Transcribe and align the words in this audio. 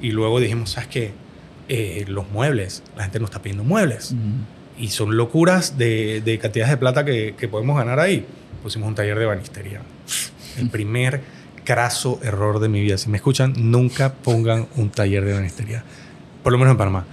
Y 0.00 0.12
luego 0.12 0.40
dijimos, 0.40 0.70
¿sabes 0.70 0.88
qué? 0.88 1.12
Eh, 1.68 2.04
los 2.08 2.30
muebles, 2.30 2.82
la 2.96 3.04
gente 3.04 3.20
no 3.20 3.26
está 3.26 3.42
pidiendo 3.42 3.64
muebles. 3.64 4.14
Y 4.78 4.88
son 4.88 5.16
locuras 5.16 5.78
de, 5.78 6.20
de 6.22 6.38
cantidades 6.38 6.70
de 6.70 6.76
plata 6.78 7.04
que, 7.04 7.34
que, 7.38 7.48
podemos 7.48 7.76
ganar 7.76 8.00
ahí. 8.00 8.26
Pusimos 8.62 8.88
un 8.88 8.94
taller 8.94 9.18
de 9.18 9.26
banistería. 9.26 9.82
El 10.58 10.70
primer 10.70 11.20
craso 11.64 12.18
error 12.22 12.58
de 12.58 12.68
mi 12.68 12.80
vida. 12.80 12.98
Si 12.98 13.08
me 13.08 13.18
escuchan, 13.18 13.54
nunca 13.56 14.14
pongan 14.14 14.68
un 14.76 14.90
taller 14.90 15.24
de 15.24 15.34
banistería. 15.34 15.84
Por 16.42 16.52
lo 16.52 16.58
menos 16.58 16.72
en 16.72 16.78
Panamá. 16.78 17.06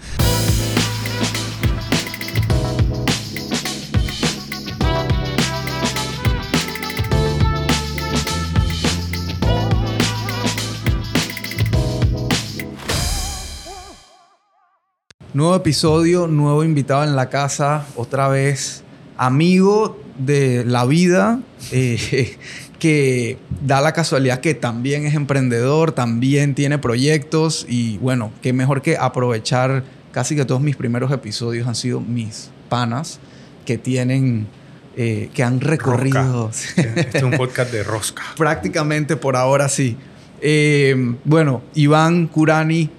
Nuevo 15.38 15.56
episodio, 15.56 16.26
nuevo 16.26 16.64
invitado 16.64 17.04
en 17.04 17.16
la 17.16 17.30
casa, 17.30 17.86
otra 17.96 18.28
vez 18.28 18.84
amigo 19.18 20.02
de 20.18 20.66
la 20.66 20.84
vida, 20.84 21.42
eh, 21.72 22.36
que 22.80 23.38
da 23.62 23.80
la 23.82 23.92
casualidad 23.92 24.40
que 24.40 24.56
también 24.56 25.06
es 25.06 25.14
emprendedor, 25.14 25.92
también 25.92 26.56
tiene 26.56 26.80
proyectos 26.80 27.68
y 27.70 28.00
bueno, 28.00 28.32
qué 28.42 28.52
mejor 28.52 28.82
que 28.82 28.98
aprovechar 28.98 29.84
casi 30.12 30.36
que 30.36 30.44
todos 30.44 30.60
mis 30.60 30.76
primeros 30.76 31.12
episodios 31.12 31.68
han 31.68 31.76
sido 31.76 32.02
mis 32.02 32.50
panas 32.68 33.20
que 33.64 33.78
tienen, 33.78 34.48
eh, 34.96 35.30
que 35.36 35.44
han 35.44 35.62
recorrido. 35.62 36.50
Este 36.50 37.16
es 37.16 37.24
un 37.24 37.34
podcast 37.34 37.72
de 37.72 37.84
rosca. 37.84 38.24
Prácticamente 38.38 39.18
por 39.18 39.36
ahora 39.36 39.70
sí. 39.70 39.98
Eh, 40.42 40.96
bueno, 41.26 41.62
Iván 41.76 42.26
Curani 42.26 42.90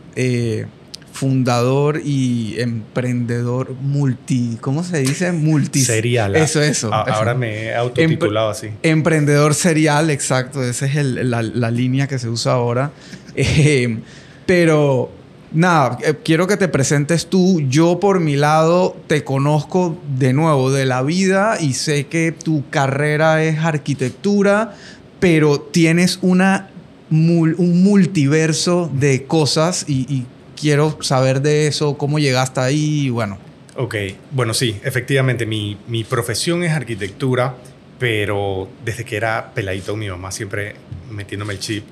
fundador 1.18 2.00
y 2.04 2.60
emprendedor 2.60 3.74
multi, 3.74 4.56
¿cómo 4.60 4.84
se 4.84 5.00
dice? 5.00 5.32
Multi. 5.32 5.80
Serial. 5.80 6.36
Eso, 6.36 6.62
eso. 6.62 6.94
ahora 6.94 7.34
me 7.34 7.64
he 7.64 7.74
autotitulado 7.74 8.50
así. 8.50 8.68
Emprendedor 8.84 9.54
serial, 9.54 10.10
exacto. 10.10 10.62
Esa 10.62 10.86
es 10.86 10.94
la, 10.94 11.70
línea 11.72 12.06
que 12.06 12.20
se 12.20 12.28
usa 12.28 12.52
ahora. 12.52 12.92
Eh, 13.40 14.00
pero 14.46 15.12
nada, 15.52 15.98
eh, 16.02 16.14
quiero 16.24 16.48
que 16.48 16.56
te 16.56 16.66
presentes 16.66 17.26
tú. 17.26 17.60
Yo 17.68 18.00
por 18.00 18.18
mi 18.18 18.34
lado 18.34 18.96
te 19.06 19.22
conozco 19.22 19.96
de 20.18 20.32
nuevo 20.32 20.72
de 20.72 20.86
la 20.86 21.02
vida 21.02 21.56
y 21.60 21.74
sé 21.74 22.06
que 22.08 22.32
tu 22.32 22.68
carrera 22.68 23.44
es 23.44 23.60
arquitectura, 23.60 24.74
pero 25.20 25.60
tienes 25.60 26.18
una, 26.20 26.70
un 27.10 27.84
multiverso 27.84 28.90
de 28.92 29.24
cosas 29.24 29.84
y 29.86 30.26
quiero 30.58 30.98
saber 31.02 31.40
de 31.40 31.66
eso, 31.66 31.96
cómo 31.96 32.18
llegaste 32.18 32.60
ahí, 32.60 33.10
bueno. 33.10 33.38
Ok, 33.76 33.94
bueno, 34.32 34.54
sí, 34.54 34.80
efectivamente, 34.82 35.46
mi, 35.46 35.78
mi 35.86 36.04
profesión 36.04 36.62
es 36.64 36.72
arquitectura, 36.72 37.54
pero 37.98 38.68
desde 38.84 39.04
que 39.04 39.16
era 39.16 39.52
peladito 39.54 39.96
mi 39.96 40.08
mamá 40.08 40.32
siempre 40.32 40.74
metiéndome 41.10 41.52
el 41.52 41.60
chip, 41.60 41.84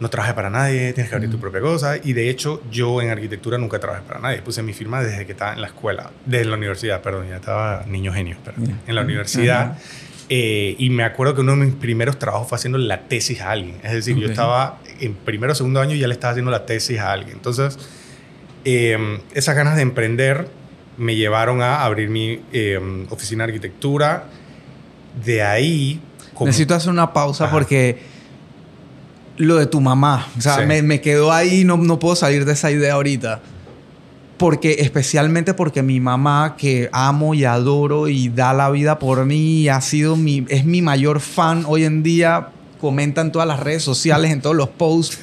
no 0.00 0.08
trabajes 0.08 0.34
para 0.34 0.48
nadie, 0.48 0.94
tienes 0.94 1.10
que 1.10 1.14
abrir 1.14 1.30
tu 1.30 1.38
propia 1.38 1.60
cosa. 1.60 1.98
Y 2.02 2.14
de 2.14 2.30
hecho, 2.30 2.62
yo 2.70 3.02
en 3.02 3.10
arquitectura 3.10 3.58
nunca 3.58 3.78
trabajé 3.78 4.02
para 4.08 4.18
nadie. 4.18 4.40
Puse 4.40 4.62
mi 4.62 4.72
firma 4.72 5.02
desde 5.02 5.26
que 5.26 5.32
estaba 5.32 5.52
en 5.52 5.60
la 5.60 5.66
escuela, 5.66 6.10
desde 6.24 6.46
la 6.46 6.56
universidad, 6.56 7.02
perdón, 7.02 7.28
ya 7.28 7.36
estaba 7.36 7.84
niño 7.86 8.12
genio, 8.12 8.38
pero 8.42 8.56
en 8.86 8.94
la 8.94 9.02
universidad. 9.02 9.76
Eh, 10.32 10.76
y 10.78 10.90
me 10.90 11.02
acuerdo 11.02 11.34
que 11.34 11.40
uno 11.40 11.56
de 11.56 11.58
mis 11.58 11.74
primeros 11.74 12.16
trabajos 12.16 12.48
fue 12.48 12.54
haciendo 12.54 12.78
la 12.78 13.08
tesis 13.08 13.40
a 13.40 13.50
alguien. 13.50 13.80
Es 13.82 13.90
decir, 13.90 14.16
yo 14.16 14.28
estaba 14.28 14.78
en 15.00 15.14
primero 15.14 15.52
o 15.52 15.56
segundo 15.56 15.80
año 15.80 15.96
y 15.96 15.98
ya 15.98 16.06
le 16.06 16.14
estaba 16.14 16.30
haciendo 16.30 16.52
la 16.52 16.66
tesis 16.66 17.00
a 17.00 17.10
alguien. 17.10 17.32
Entonces, 17.32 17.76
em, 18.64 19.18
esas 19.34 19.56
ganas 19.56 19.74
de 19.74 19.82
emprender 19.82 20.46
me 20.96 21.16
llevaron 21.16 21.62
a 21.62 21.82
abrir 21.82 22.10
mi 22.10 22.42
em, 22.52 23.06
oficina 23.10 23.44
de 23.44 23.52
arquitectura. 23.52 24.26
De 25.24 25.42
ahí... 25.42 26.00
Necesito 26.38 26.76
hacer 26.76 26.90
una 26.90 27.12
pausa 27.12 27.50
porque 27.50 27.98
lo 29.36 29.56
de 29.56 29.66
tu 29.66 29.80
mamá, 29.80 30.28
o 30.38 30.40
sea, 30.40 30.58
me, 30.58 30.80
me, 30.80 31.00
quedó 31.00 31.32
ahí, 31.32 31.64
no, 31.64 31.76
no 31.76 31.98
puedo 31.98 32.14
salir 32.14 32.44
de 32.44 32.52
esa 32.52 32.70
idea 32.70 32.94
ahorita 32.94 33.42
porque 34.40 34.76
especialmente 34.78 35.52
porque 35.52 35.82
mi 35.82 36.00
mamá 36.00 36.56
que 36.56 36.88
amo 36.94 37.34
y 37.34 37.44
adoro 37.44 38.08
y 38.08 38.30
da 38.30 38.54
la 38.54 38.70
vida 38.70 38.98
por 38.98 39.26
mí 39.26 39.68
ha 39.68 39.82
sido 39.82 40.16
mi 40.16 40.46
es 40.48 40.64
mi 40.64 40.80
mayor 40.80 41.20
fan 41.20 41.64
hoy 41.68 41.84
en 41.84 42.02
día 42.02 42.48
comenta 42.80 43.20
en 43.20 43.32
todas 43.32 43.46
las 43.46 43.60
redes 43.60 43.82
sociales 43.82 44.30
en 44.30 44.40
todos 44.40 44.56
los 44.56 44.70
posts. 44.70 45.18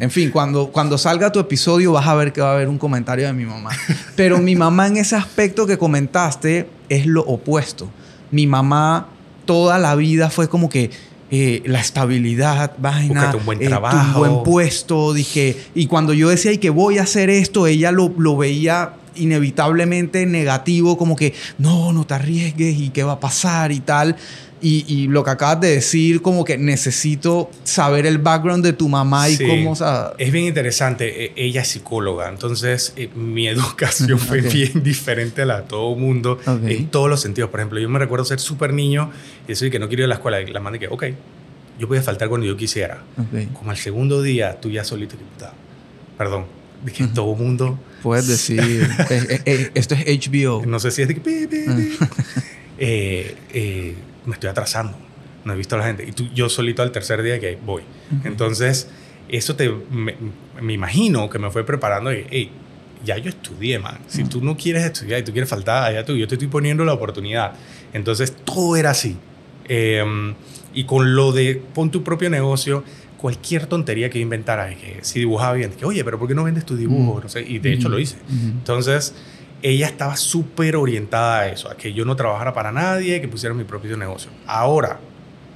En 0.00 0.10
fin 0.10 0.30
cuando 0.30 0.68
cuando 0.68 0.96
salga 0.96 1.30
tu 1.30 1.38
episodio 1.38 1.92
vas 1.92 2.06
a 2.06 2.14
ver 2.14 2.32
que 2.32 2.40
va 2.40 2.52
a 2.52 2.54
haber 2.54 2.68
un 2.68 2.78
comentario 2.78 3.26
de 3.26 3.34
mi 3.34 3.44
mamá. 3.44 3.72
Pero 4.16 4.38
mi 4.38 4.56
mamá 4.56 4.86
en 4.86 4.96
ese 4.96 5.16
aspecto 5.16 5.66
que 5.66 5.76
comentaste 5.76 6.66
es 6.88 7.04
lo 7.04 7.20
opuesto. 7.24 7.90
Mi 8.30 8.46
mamá 8.46 9.06
toda 9.44 9.78
la 9.78 9.94
vida 9.96 10.30
fue 10.30 10.48
como 10.48 10.70
que 10.70 10.90
eh, 11.34 11.62
la 11.64 11.80
estabilidad, 11.80 12.74
vaina, 12.76 13.34
un 13.34 13.46
buen 13.46 13.58
trabajo. 13.58 13.96
Eh, 13.96 14.28
un 14.28 14.34
buen 14.34 14.44
puesto, 14.44 15.14
dije, 15.14 15.56
y 15.74 15.86
cuando 15.86 16.12
yo 16.12 16.28
decía, 16.28 16.52
y 16.52 16.58
que 16.58 16.68
voy 16.68 16.98
a 16.98 17.04
hacer 17.04 17.30
esto, 17.30 17.66
ella 17.66 17.90
lo, 17.90 18.12
lo 18.18 18.36
veía 18.36 18.96
inevitablemente 19.14 20.26
negativo, 20.26 20.98
como 20.98 21.16
que, 21.16 21.32
no, 21.56 21.94
no 21.94 22.04
te 22.04 22.12
arriesgues 22.12 22.78
y 22.78 22.90
qué 22.90 23.02
va 23.02 23.12
a 23.12 23.20
pasar 23.20 23.72
y 23.72 23.80
tal. 23.80 24.14
Y, 24.62 25.08
lo 25.08 25.24
que 25.24 25.30
acabas 25.30 25.60
de 25.60 25.68
decir, 25.70 26.22
como 26.22 26.44
que 26.44 26.56
necesito 26.56 27.50
saber 27.64 28.06
el 28.06 28.18
background 28.18 28.64
de 28.64 28.72
tu 28.72 28.88
mamá 28.88 29.28
y 29.28 29.36
cómo... 29.36 29.72
O 29.72 30.14
es 30.18 30.32
bien 30.32 30.46
interesante. 30.46 31.24
E, 31.24 31.32
ella 31.36 31.62
es 31.62 31.68
psicóloga, 31.68 32.28
entonces 32.28 32.92
eh, 32.96 33.08
mi 33.14 33.48
educación 33.48 34.18
fue 34.18 34.40
bien 34.40 34.82
diferente 34.82 35.42
a 35.42 35.46
la 35.46 35.60
de 35.62 35.68
todo 35.68 35.94
mundo 35.96 36.38
en 36.46 36.86
todos 36.88 37.10
los 37.10 37.20
sentidos. 37.20 37.50
Por 37.50 37.60
ejemplo, 37.60 37.80
yo 37.80 37.88
me 37.88 37.98
recuerdo 37.98 38.24
ser 38.24 38.38
súper 38.38 38.72
niño 38.72 39.10
y 39.44 39.48
decir 39.48 39.70
que 39.70 39.78
no 39.78 39.88
quiero 39.88 40.02
ir 40.02 40.04
a 40.04 40.08
la 40.08 40.14
escuela. 40.14 40.40
Y 40.40 40.46
la 40.46 40.60
madre 40.60 40.78
que, 40.78 40.88
ok, 40.88 41.04
yo 41.78 41.88
voy 41.88 41.98
a 41.98 42.02
faltar 42.02 42.28
cuando 42.28 42.46
yo 42.46 42.56
quisiera. 42.56 43.02
Como 43.54 43.70
al 43.70 43.76
segudo 43.76 44.22
día, 44.22 44.60
tú 44.60 44.70
ya 44.70 44.84
solito, 44.84 45.16
perdón, 46.16 46.46
dije, 46.84 47.08
todo 47.08 47.32
el 47.32 47.38
mundo... 47.38 47.78
Puedes 48.02 48.26
decir, 48.26 48.60
eh, 49.10 49.40
eh, 49.44 49.70
esto 49.74 49.94
es 49.94 50.04
HBO. 50.06 50.64
No 50.66 50.80
sé 50.80 50.90
si 50.90 51.02
es 51.02 51.08
de 51.08 51.14
que... 51.14 51.96
eh, 52.78 53.36
eh, 53.52 53.94
me 54.26 54.34
estoy 54.34 54.50
atrasando, 54.50 54.96
no 55.44 55.52
he 55.52 55.56
visto 55.56 55.74
a 55.74 55.78
la 55.78 55.84
gente. 55.84 56.04
Y 56.06 56.12
tú, 56.12 56.28
yo 56.34 56.48
solito 56.48 56.82
al 56.82 56.92
tercer 56.92 57.22
día 57.22 57.40
que 57.40 57.58
voy. 57.64 57.82
Entonces, 58.24 58.88
eso 59.28 59.56
te, 59.56 59.70
me, 59.70 60.14
imagino 60.72 61.28
que 61.30 61.38
me 61.38 61.50
fue 61.50 61.64
preparando 61.64 62.12
y, 62.12 62.26
hey, 62.30 62.50
ya 63.04 63.18
yo 63.18 63.30
estudié, 63.30 63.78
man. 63.78 63.98
Si 64.06 64.24
tú 64.24 64.42
no 64.42 64.56
quieres 64.56 64.84
estudiar 64.84 65.20
y 65.20 65.24
tú 65.24 65.32
quieres 65.32 65.48
faltar, 65.48 65.84
allá 65.84 66.04
tú, 66.04 66.16
yo 66.16 66.28
te 66.28 66.36
estoy 66.36 66.48
poniendo 66.48 66.84
la 66.84 66.92
oportunidad. 66.92 67.54
Entonces, 67.92 68.34
todo 68.44 68.76
era 68.76 68.90
así. 68.90 69.16
Em, 69.68 70.34
y 70.74 70.84
con 70.84 71.14
lo 71.14 71.32
de 71.32 71.60
pon 71.74 71.90
tu 71.90 72.02
propio 72.02 72.30
negocio, 72.30 72.84
cualquier 73.16 73.66
tontería 73.66 74.10
que 74.10 74.18
inventara, 74.18 74.68
que 74.70 74.98
si 75.02 75.20
dibujaba 75.20 75.54
bien, 75.54 75.70
que 75.70 75.84
oye, 75.84 76.04
pero 76.04 76.18
¿por 76.18 76.28
qué 76.28 76.34
no 76.34 76.44
vendes 76.44 76.66
tu 76.66 76.76
dibujo? 76.76 77.20
No 77.22 77.28
sé, 77.28 77.42
y 77.42 77.58
de 77.58 77.72
hecho 77.72 77.88
lo 77.88 77.98
hice. 77.98 78.16
Entonces, 78.30 79.14
ella 79.62 79.86
estaba 79.86 80.16
súper 80.16 80.76
orientada 80.76 81.40
a 81.40 81.48
eso, 81.48 81.70
a 81.70 81.76
que 81.76 81.92
yo 81.92 82.04
no 82.04 82.16
trabajara 82.16 82.52
para 82.52 82.72
nadie, 82.72 83.20
que 83.20 83.28
pusiera 83.28 83.54
mi 83.54 83.64
propio 83.64 83.96
negocio. 83.96 84.30
Ahora, 84.46 84.98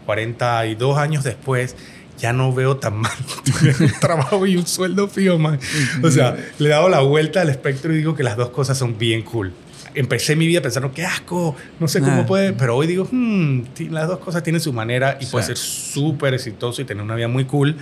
42 0.07 0.97
años 0.97 1.25
después, 1.25 1.77
ya 2.19 2.33
no 2.33 2.53
veo 2.55 2.77
tan 2.77 2.97
mal 2.97 3.13
un 3.81 3.93
trabajo 4.01 4.47
y 4.47 4.57
un 4.57 4.67
sueldo 4.67 5.09
fijo, 5.09 5.39
man. 5.39 5.59
O 6.03 6.11
sea, 6.11 6.37
le 6.59 6.69
he 6.69 6.71
dado 6.71 6.89
la 6.89 7.01
vuelta 7.01 7.43
al 7.43 7.51
espectro 7.51 7.93
y 7.93 7.99
digo 7.99 8.15
que 8.15 8.23
las 8.23 8.37
dos 8.37 8.51
cosas 8.51 8.79
son 8.79 8.97
bien 8.97 9.23
cool. 9.23 9.53
Empecé 9.95 10.37
mi 10.37 10.47
vida 10.47 10.61
pensando, 10.61 10.93
qué 10.93 11.05
asco, 11.05 11.57
no 11.81 11.89
sé 11.89 12.01
cómo 12.01 12.27
puede, 12.27 12.53
pero 12.53 12.77
hoy 12.77 12.87
digo, 12.87 13.09
hmm, 13.11 13.63
las 13.91 14.09
dos 14.09 14.19
cosas 14.19 14.43
tienen 14.43 14.61
su 14.61 14.73
manera 14.73 15.17
y 15.21 15.27
puede 15.27 15.47
ser 15.47 15.57
súper 15.57 16.35
exitoso 16.35 16.83
y 16.83 16.85
tener 16.85 17.03
una 17.03 17.15
vida 17.15 17.29
muy 17.29 17.47
cool 17.47 17.77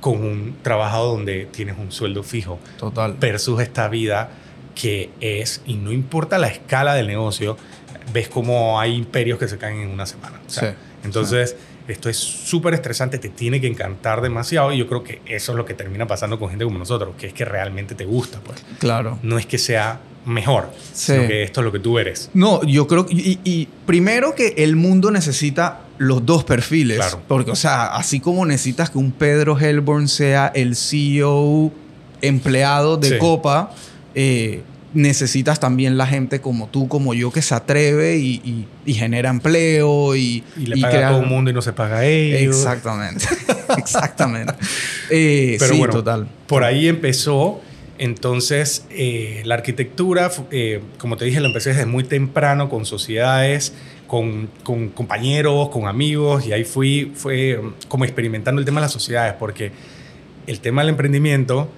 con 0.00 0.22
un 0.22 0.56
trabajo 0.62 1.06
donde 1.06 1.48
tienes 1.50 1.76
un 1.76 1.90
sueldo 1.90 2.22
fijo. 2.22 2.60
Total. 2.78 3.16
Versus 3.18 3.60
esta 3.60 3.88
vida 3.88 4.30
que 4.74 5.10
es, 5.20 5.62
y 5.66 5.74
no 5.74 5.92
importa 5.92 6.38
la 6.38 6.48
escala 6.48 6.94
del 6.94 7.06
negocio, 7.06 7.56
ves 8.12 8.28
cómo 8.28 8.80
hay 8.80 8.94
imperios 8.94 9.38
que 9.38 9.48
se 9.48 9.58
caen 9.58 9.80
en 9.80 9.88
una 9.88 10.06
semana. 10.06 10.40
entonces, 11.04 11.56
esto 11.88 12.08
es 12.08 12.16
súper 12.16 12.74
estresante, 12.74 13.18
te 13.18 13.28
tiene 13.28 13.60
que 13.60 13.66
encantar 13.66 14.20
demasiado 14.20 14.72
y 14.72 14.78
yo 14.78 14.86
creo 14.86 15.02
que 15.02 15.20
eso 15.26 15.52
es 15.52 15.58
lo 15.58 15.64
que 15.64 15.74
termina 15.74 16.06
pasando 16.06 16.38
con 16.38 16.48
gente 16.48 16.64
como 16.64 16.78
nosotros, 16.78 17.14
que 17.18 17.26
es 17.26 17.32
que 17.32 17.44
realmente 17.44 17.94
te 17.94 18.04
gusta. 18.04 18.40
Pues. 18.40 18.64
Claro. 18.78 19.18
No 19.22 19.38
es 19.38 19.46
que 19.46 19.58
sea 19.58 20.00
mejor, 20.24 20.70
sino 20.92 21.26
que 21.26 21.42
esto 21.42 21.60
es 21.60 21.64
lo 21.64 21.72
que 21.72 21.80
tú 21.80 21.98
eres. 21.98 22.30
No, 22.34 22.62
yo 22.62 22.86
creo 22.86 23.06
y, 23.08 23.40
y 23.42 23.68
primero 23.86 24.34
que 24.34 24.54
el 24.58 24.76
mundo 24.76 25.10
necesita 25.10 25.80
los 26.00 26.24
dos 26.24 26.44
perfiles. 26.44 26.96
Claro. 26.96 27.20
Porque, 27.28 27.50
o 27.50 27.56
sea, 27.56 27.86
así 27.94 28.20
como 28.20 28.46
necesitas 28.46 28.88
que 28.88 28.96
un 28.96 29.12
Pedro 29.12 29.58
Helborn 29.58 30.08
sea 30.08 30.50
el 30.54 30.74
CEO 30.74 31.70
empleado 32.22 32.96
de 32.96 33.18
Copa, 33.18 33.70
eh, 34.14 34.62
necesitas 34.94 35.60
también 35.60 35.96
la 35.96 36.06
gente 36.06 36.40
como 36.40 36.68
tú, 36.68 36.88
como 36.88 37.14
yo, 37.14 37.30
que 37.30 37.42
se 37.42 37.54
atreve 37.54 38.16
y, 38.16 38.66
genera 38.86 39.30
empleo 39.30 40.16
y... 40.16 40.42
Y 40.56 40.66
le 40.66 40.80
paga 40.80 41.08
a 41.08 41.10
todo 41.12 41.20
el 41.20 41.26
mundo 41.26 41.50
y 41.50 41.54
no 41.54 41.62
se 41.62 41.72
paga 41.72 41.98
a 41.98 42.06
ellos. 42.06 42.56
Exactamente, 42.56 43.24
exactamente. 43.78 44.54
Eh, 45.10 45.56
Pero 45.58 45.72
sí, 45.72 45.78
bueno, 45.78 45.94
total. 45.94 46.28
Por 46.46 46.64
ahí 46.64 46.88
empezó. 46.88 47.60
Entonces, 47.98 48.86
eh, 48.90 49.42
la 49.44 49.56
arquitectura, 49.56 50.30
eh, 50.50 50.80
como 50.96 51.18
te 51.18 51.26
dije, 51.26 51.38
la 51.38 51.48
empecé 51.48 51.70
desde 51.70 51.84
muy 51.84 52.02
temprano 52.02 52.70
con 52.70 52.86
sociedades, 52.86 53.74
con, 54.06 54.48
con, 54.64 54.88
compañeros, 54.88 55.68
con 55.68 55.86
amigos, 55.86 56.46
y 56.46 56.54
ahí 56.54 56.64
fui, 56.64 57.12
fue 57.14 57.60
como 57.88 58.04
experimentando 58.04 58.58
el 58.58 58.64
tema 58.64 58.80
de 58.80 58.86
las 58.86 58.92
sociedades, 58.92 59.34
porque 59.34 59.72
el 60.46 60.60
tema 60.60 60.80
del 60.80 60.88
emprendimiento 60.88 61.68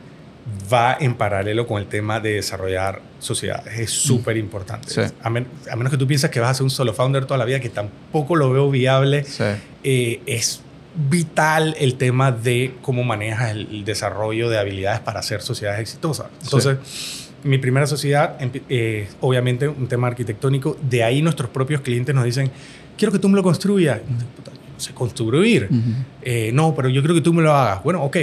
va 0.72 0.96
en 0.98 1.14
paralelo 1.14 1.66
con 1.66 1.80
el 1.80 1.86
tema 1.86 2.20
de 2.20 2.34
desarrollar 2.34 3.00
sociedades. 3.18 3.78
Es 3.78 3.90
súper 3.90 4.36
importante. 4.36 4.90
Sí. 4.90 5.00
A, 5.22 5.30
men 5.30 5.46
a, 5.70 5.76
menos 5.76 5.90
que 5.92 5.98
tú 5.98 6.06
pienses 6.06 6.30
que 6.30 6.40
vas 6.40 6.50
a 6.50 6.54
ser 6.54 6.64
un 6.64 6.70
solo 6.70 6.92
founder 6.92 7.24
toda 7.24 7.38
la 7.38 7.44
vida, 7.44 7.60
que 7.60 7.68
tampoco 7.68 8.36
lo 8.36 8.50
veo 8.52 8.70
viable, 8.70 9.24
Sí. 9.24 9.44
eh, 9.84 10.20
es 10.26 10.62
vital 10.94 11.74
el 11.78 11.94
tema 11.94 12.32
de 12.32 12.74
cómo 12.82 13.02
manejas 13.04 13.52
el, 13.52 13.68
el, 13.70 13.84
desarrollo 13.84 14.50
de 14.50 14.58
habilidades 14.58 15.00
para 15.00 15.20
hacer 15.20 15.40
sociedades 15.40 15.80
exitosas. 15.80 16.26
Entonces, 16.42 16.78
sí. 16.84 17.28
mi 17.44 17.58
primera 17.58 17.86
sociedad, 17.86 18.36
eh, 18.68 19.08
obviamente 19.20 19.68
un 19.68 19.86
tema 19.86 20.08
arquitectónico, 20.08 20.76
de 20.82 21.02
ahí 21.02 21.22
nuestros 21.22 21.50
propios 21.50 21.80
clientes 21.80 22.14
nos 22.14 22.24
dicen, 22.24 22.50
quiero 22.98 23.12
que 23.12 23.18
tú 23.18 23.28
me 23.28 23.36
lo 23.36 23.42
construyas. 23.42 24.00
No 24.08 24.80
sé 24.80 24.92
construir. 24.92 25.68
Uh 25.70 25.74
-huh. 25.74 25.94
eh, 26.22 26.50
no, 26.52 26.74
pero 26.74 26.88
yo 26.88 27.00
quiero 27.00 27.14
que 27.14 27.20
tú 27.20 27.32
me 27.32 27.42
lo 27.42 27.52
hagas. 27.54 27.82
Bueno, 27.84 28.02
ok. 28.02 28.16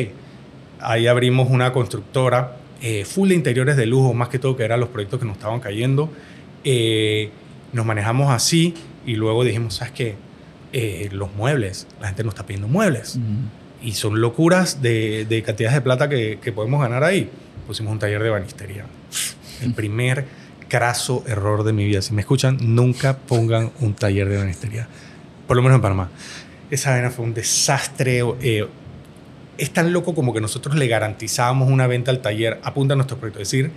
Ahí 0.80 1.08
abrimos 1.08 1.50
una 1.50 1.74
constructora 1.74 2.56
eh, 2.82 3.04
full 3.06 3.30
de 3.30 3.36
interiores 3.36 3.76
de 3.76 3.86
lujo, 3.86 4.14
más 4.14 4.30
que 4.30 4.40
todo 4.40 4.56
que 4.56 4.64
eran 4.64 4.80
los 4.80 4.90
proyectos 4.90 5.20
que 5.20 5.26
nos 5.26 5.36
estaban 5.38 5.60
cayendo. 5.60 6.10
Eh, 6.64 7.30
nos 7.74 7.86
manejamos 7.86 8.32
así 8.32 8.74
y 9.06 9.16
luego 9.16 9.44
dijimos, 9.44 9.76
¿sabes 9.76 9.94
qué? 9.94 10.16
Eh, 10.72 11.10
los 11.12 11.34
muebles, 11.34 11.88
la 12.00 12.08
gente 12.08 12.24
nos 12.24 12.34
está 12.34 12.46
pidiendo 12.46 12.68
muebles. 12.68 13.16
Uh 13.16 13.20
-huh. 13.20 13.86
Y 13.88 13.94
son 13.94 14.22
locuras 14.22 14.82
de, 14.82 15.26
de 15.26 15.42
cantidades 15.42 15.76
de 15.76 15.82
plata 15.82 16.10
que, 16.10 16.40
que, 16.42 16.52
podemos 16.52 16.82
ganar 16.82 17.04
ahí. 17.04 17.30
Pusimos 17.66 17.92
un 17.92 18.00
taller 18.00 18.22
de 18.22 18.30
banistería. 18.30 18.86
El 19.62 19.74
primer 19.74 20.26
craso 20.70 21.24
error 21.28 21.64
de 21.64 21.74
mi 21.74 21.86
vida. 21.86 22.02
Si 22.02 22.14
me 22.14 22.22
escuchan, 22.22 22.58
nunca 22.62 23.18
pongan 23.18 23.72
un 23.80 23.94
taller 23.94 24.30
de 24.30 24.38
banistería. 24.38 24.88
Por 25.48 25.58
lo 25.58 25.64
menos 25.64 25.78
en 25.78 25.82
Panamá. 25.82 26.10
Esa 26.70 26.92
vaina 26.92 27.10
fue 27.10 27.26
un 27.26 27.34
desastre. 27.34 28.22
Eh, 28.42 28.68
es 29.60 29.72
tan 29.72 29.94
loco 29.94 30.16
como 30.16 30.34
que 30.34 30.42
nosotros 30.42 30.76
le 30.76 30.88
garantizamos 30.88 31.70
una 31.70 31.88
venta 31.88 32.12
al 32.12 32.22
taller, 32.22 32.60
apunta 32.64 32.94
a 32.94 32.96
nuestro 32.96 33.18
proyecto. 33.18 33.42
Es 33.42 33.52
decir, 33.52 33.72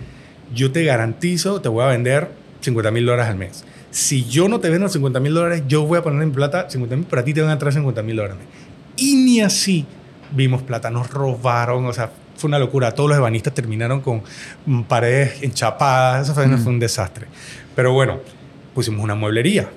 yo 0.53 0.71
te 0.71 0.83
garantizo, 0.83 1.61
te 1.61 1.69
voy 1.69 1.83
a 1.83 1.87
vender 1.87 2.29
50 2.61 2.91
mil 2.91 3.05
dólares 3.05 3.29
al 3.31 3.37
mes. 3.37 3.65
Si 3.91 4.25
yo 4.25 4.47
no 4.47 4.59
te 4.59 4.69
vendo 4.69 4.89
50 4.89 5.19
mil 5.19 5.33
dólares, 5.33 5.63
yo 5.67 5.85
voy 5.85 5.99
a 5.99 6.01
poner 6.01 6.23
en 6.23 6.31
plata 6.31 6.69
50 6.69 6.95
mil, 6.95 7.05
pero 7.09 7.21
a 7.21 7.25
ti 7.25 7.33
te 7.33 7.41
van 7.41 7.51
a 7.51 7.53
entrar 7.53 7.71
50 7.71 8.01
mil 8.01 8.15
dólares. 8.15 8.37
Y 8.97 9.15
ni 9.15 9.41
así 9.41 9.85
vimos 10.31 10.63
plata, 10.63 10.89
nos 10.89 11.09
robaron, 11.09 11.85
o 11.85 11.93
sea, 11.93 12.11
fue 12.35 12.47
una 12.47 12.59
locura. 12.59 12.93
Todos 12.93 13.09
los 13.09 13.17
ebanistas 13.17 13.53
terminaron 13.53 14.01
con 14.01 14.23
paredes 14.87 15.43
enchapadas, 15.43 16.25
eso 16.25 16.33
fue, 16.33 16.47
mm. 16.47 16.57
fue 16.59 16.73
un 16.73 16.79
desastre. 16.79 17.27
Pero 17.75 17.93
bueno, 17.93 18.19
pusimos 18.73 19.03
una 19.03 19.15
mueblería. 19.15 19.69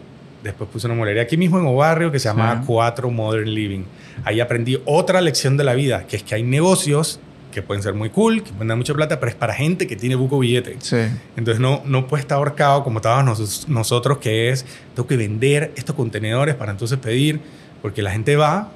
Después 0.42 0.70
puse 0.70 0.86
una 0.86 0.94
mueblería 0.94 1.22
aquí 1.22 1.36
mismo 1.36 1.58
en 1.58 1.66
Obarrio 1.66 2.12
que 2.12 2.18
se 2.18 2.28
llama. 2.28 2.62
4 2.66 3.10
Modern 3.10 3.48
Living. 3.52 3.84
Ahí 4.24 4.40
aprendí 4.40 4.78
otra 4.84 5.20
lección 5.20 5.56
de 5.56 5.64
la 5.64 5.74
vida, 5.74 6.06
que 6.06 6.16
es 6.16 6.22
que 6.22 6.34
hay 6.34 6.42
negocios 6.42 7.20
que 7.52 7.62
pueden 7.62 7.82
ser 7.82 7.94
muy 7.94 8.10
cool, 8.10 8.42
que 8.42 8.50
pueden 8.52 8.68
dar 8.68 8.76
mucha 8.76 8.92
plata, 8.92 9.18
pero 9.18 9.30
es 9.30 9.36
para 9.36 9.54
gente 9.54 9.86
que 9.86 9.96
tiene 9.96 10.14
buco 10.14 10.38
billete. 10.38 10.76
Sí. 10.80 10.98
Entonces 11.36 11.58
no, 11.58 11.82
no 11.86 12.06
puede 12.06 12.20
estar 12.20 12.36
ahorcado 12.36 12.84
como 12.84 12.98
estábamos 12.98 13.38
nos, 13.38 13.68
nosotros, 13.68 14.18
que 14.18 14.50
es, 14.50 14.66
tengo 14.94 15.06
que 15.06 15.16
vender 15.16 15.72
estos 15.74 15.96
contenedores 15.96 16.54
para 16.54 16.72
entonces 16.72 16.98
pedir, 16.98 17.40
porque 17.80 18.02
la 18.02 18.10
gente 18.10 18.36
va, 18.36 18.70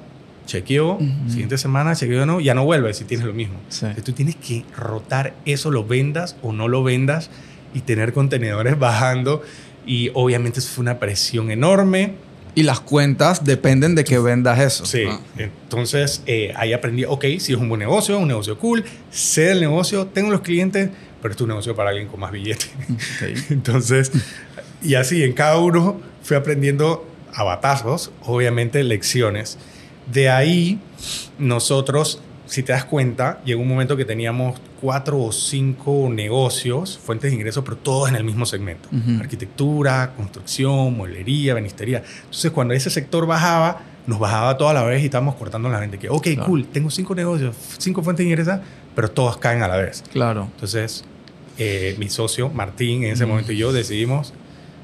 chequeó, 0.47 0.93
uh 0.95 0.99
-huh. 0.99 1.29
siguiente 1.29 1.59
semana 1.59 1.95
chequeó, 1.95 2.25
no, 2.25 2.39
ya 2.39 2.55
no 2.55 2.65
vuelve 2.65 2.91
si 2.95 3.03
tienes 3.03 3.27
lo 3.27 3.33
mismo. 3.33 3.59
Sí. 3.69 3.85
Entonces 3.85 4.03
tú 4.03 4.13
tienes 4.13 4.35
que 4.35 4.65
rotar 4.75 5.35
eso, 5.45 5.69
lo 5.69 5.85
vendas 5.85 6.35
o 6.41 6.51
no 6.51 6.67
lo 6.67 6.81
vendas, 6.81 7.29
y 7.73 7.81
tener 7.81 8.13
contenedores 8.13 8.79
bajando. 8.79 9.43
Y 9.85 10.09
obviamente 10.13 10.59
eso 10.59 10.69
fue 10.69 10.81
una 10.83 10.99
presión 10.99 11.51
enorme. 11.51 12.15
Y 12.53 12.63
las 12.63 12.81
cuentas 12.81 13.43
dependen 13.45 13.95
de 13.95 14.03
que 14.03 14.19
vendas 14.19 14.59
eso. 14.59 14.85
Sí. 14.85 15.03
Ah. 15.07 15.19
Entonces, 15.37 16.21
eh, 16.25 16.53
ahí 16.55 16.73
aprendí, 16.73 17.05
ok, 17.05 17.23
si 17.39 17.53
es 17.53 17.59
un 17.59 17.69
buen 17.69 17.79
negocio, 17.79 18.17
un 18.19 18.27
negocio 18.27 18.57
cool, 18.57 18.83
sé 19.09 19.43
del 19.43 19.61
negocio, 19.61 20.07
tengo 20.07 20.31
los 20.31 20.41
clientes, 20.41 20.89
pero 21.21 21.33
es 21.33 21.41
un 21.41 21.49
negocio 21.49 21.75
para 21.75 21.91
alguien 21.91 22.07
con 22.07 22.19
más 22.19 22.31
billete. 22.31 22.65
Okay. 23.15 23.35
Entonces, 23.49 24.11
y 24.81 24.95
así 24.95 25.23
en 25.23 25.33
cada 25.33 25.57
uno 25.57 26.01
fui 26.23 26.35
aprendiendo 26.35 27.07
a 27.33 27.43
batazos, 27.43 28.11
obviamente 28.23 28.83
lecciones. 28.83 29.57
De 30.11 30.29
ahí, 30.29 30.79
nosotros, 31.37 32.21
si 32.47 32.63
te 32.63 32.73
das 32.73 32.85
cuenta, 32.85 33.41
llegó 33.45 33.61
un 33.61 33.69
momento 33.69 33.95
que 33.95 34.05
teníamos 34.05 34.59
cuatro 34.81 35.21
o 35.21 35.31
cinco 35.31 36.09
negocios, 36.11 36.97
fuentes 36.97 37.29
de 37.31 37.35
ingresos, 37.37 37.63
pero 37.63 37.77
todos 37.77 38.09
en 38.09 38.15
el 38.15 38.23
mismo 38.23 38.45
segmento. 38.45 38.89
Uh 38.91 38.95
-huh. 38.95 39.19
Arquitectura, 39.21 40.13
construcción, 40.17 40.97
mueblería, 40.97 41.53
banistería. 41.53 42.03
Entonces, 42.23 42.51
cuando 42.51 42.73
ese 42.73 42.89
sector 42.89 43.25
bajaba, 43.27 43.81
nos 44.07 44.19
bajaba 44.19 44.57
toda 44.57 44.73
la 44.73 44.83
vez 44.83 45.01
y 45.03 45.05
estábamos 45.05 45.35
cortando 45.35 45.69
la 45.69 45.79
venta. 45.79 45.97
Que, 45.97 46.09
ok, 46.09 46.23
claro. 46.23 46.45
cool, 46.45 46.65
tengo 46.65 46.89
cinco 46.89 47.13
negocios, 47.13 47.55
cinco 47.77 48.01
fuentes 48.01 48.25
de 48.25 48.31
ingresos, 48.31 48.59
pero 48.95 49.11
todos 49.11 49.37
caen 49.37 49.61
a 49.61 49.67
la 49.67 49.77
vez. 49.77 50.03
Claro. 50.11 50.49
Entonces, 50.53 51.05
eh, 51.57 51.95
mi 51.99 52.09
socio, 52.09 52.49
Martín, 52.49 53.03
en 53.03 53.11
ese 53.11 53.23
uh 53.23 53.27
-huh. 53.27 53.29
momento 53.29 53.51
y 53.51 53.57
yo 53.57 53.71
decidimos, 53.71 54.33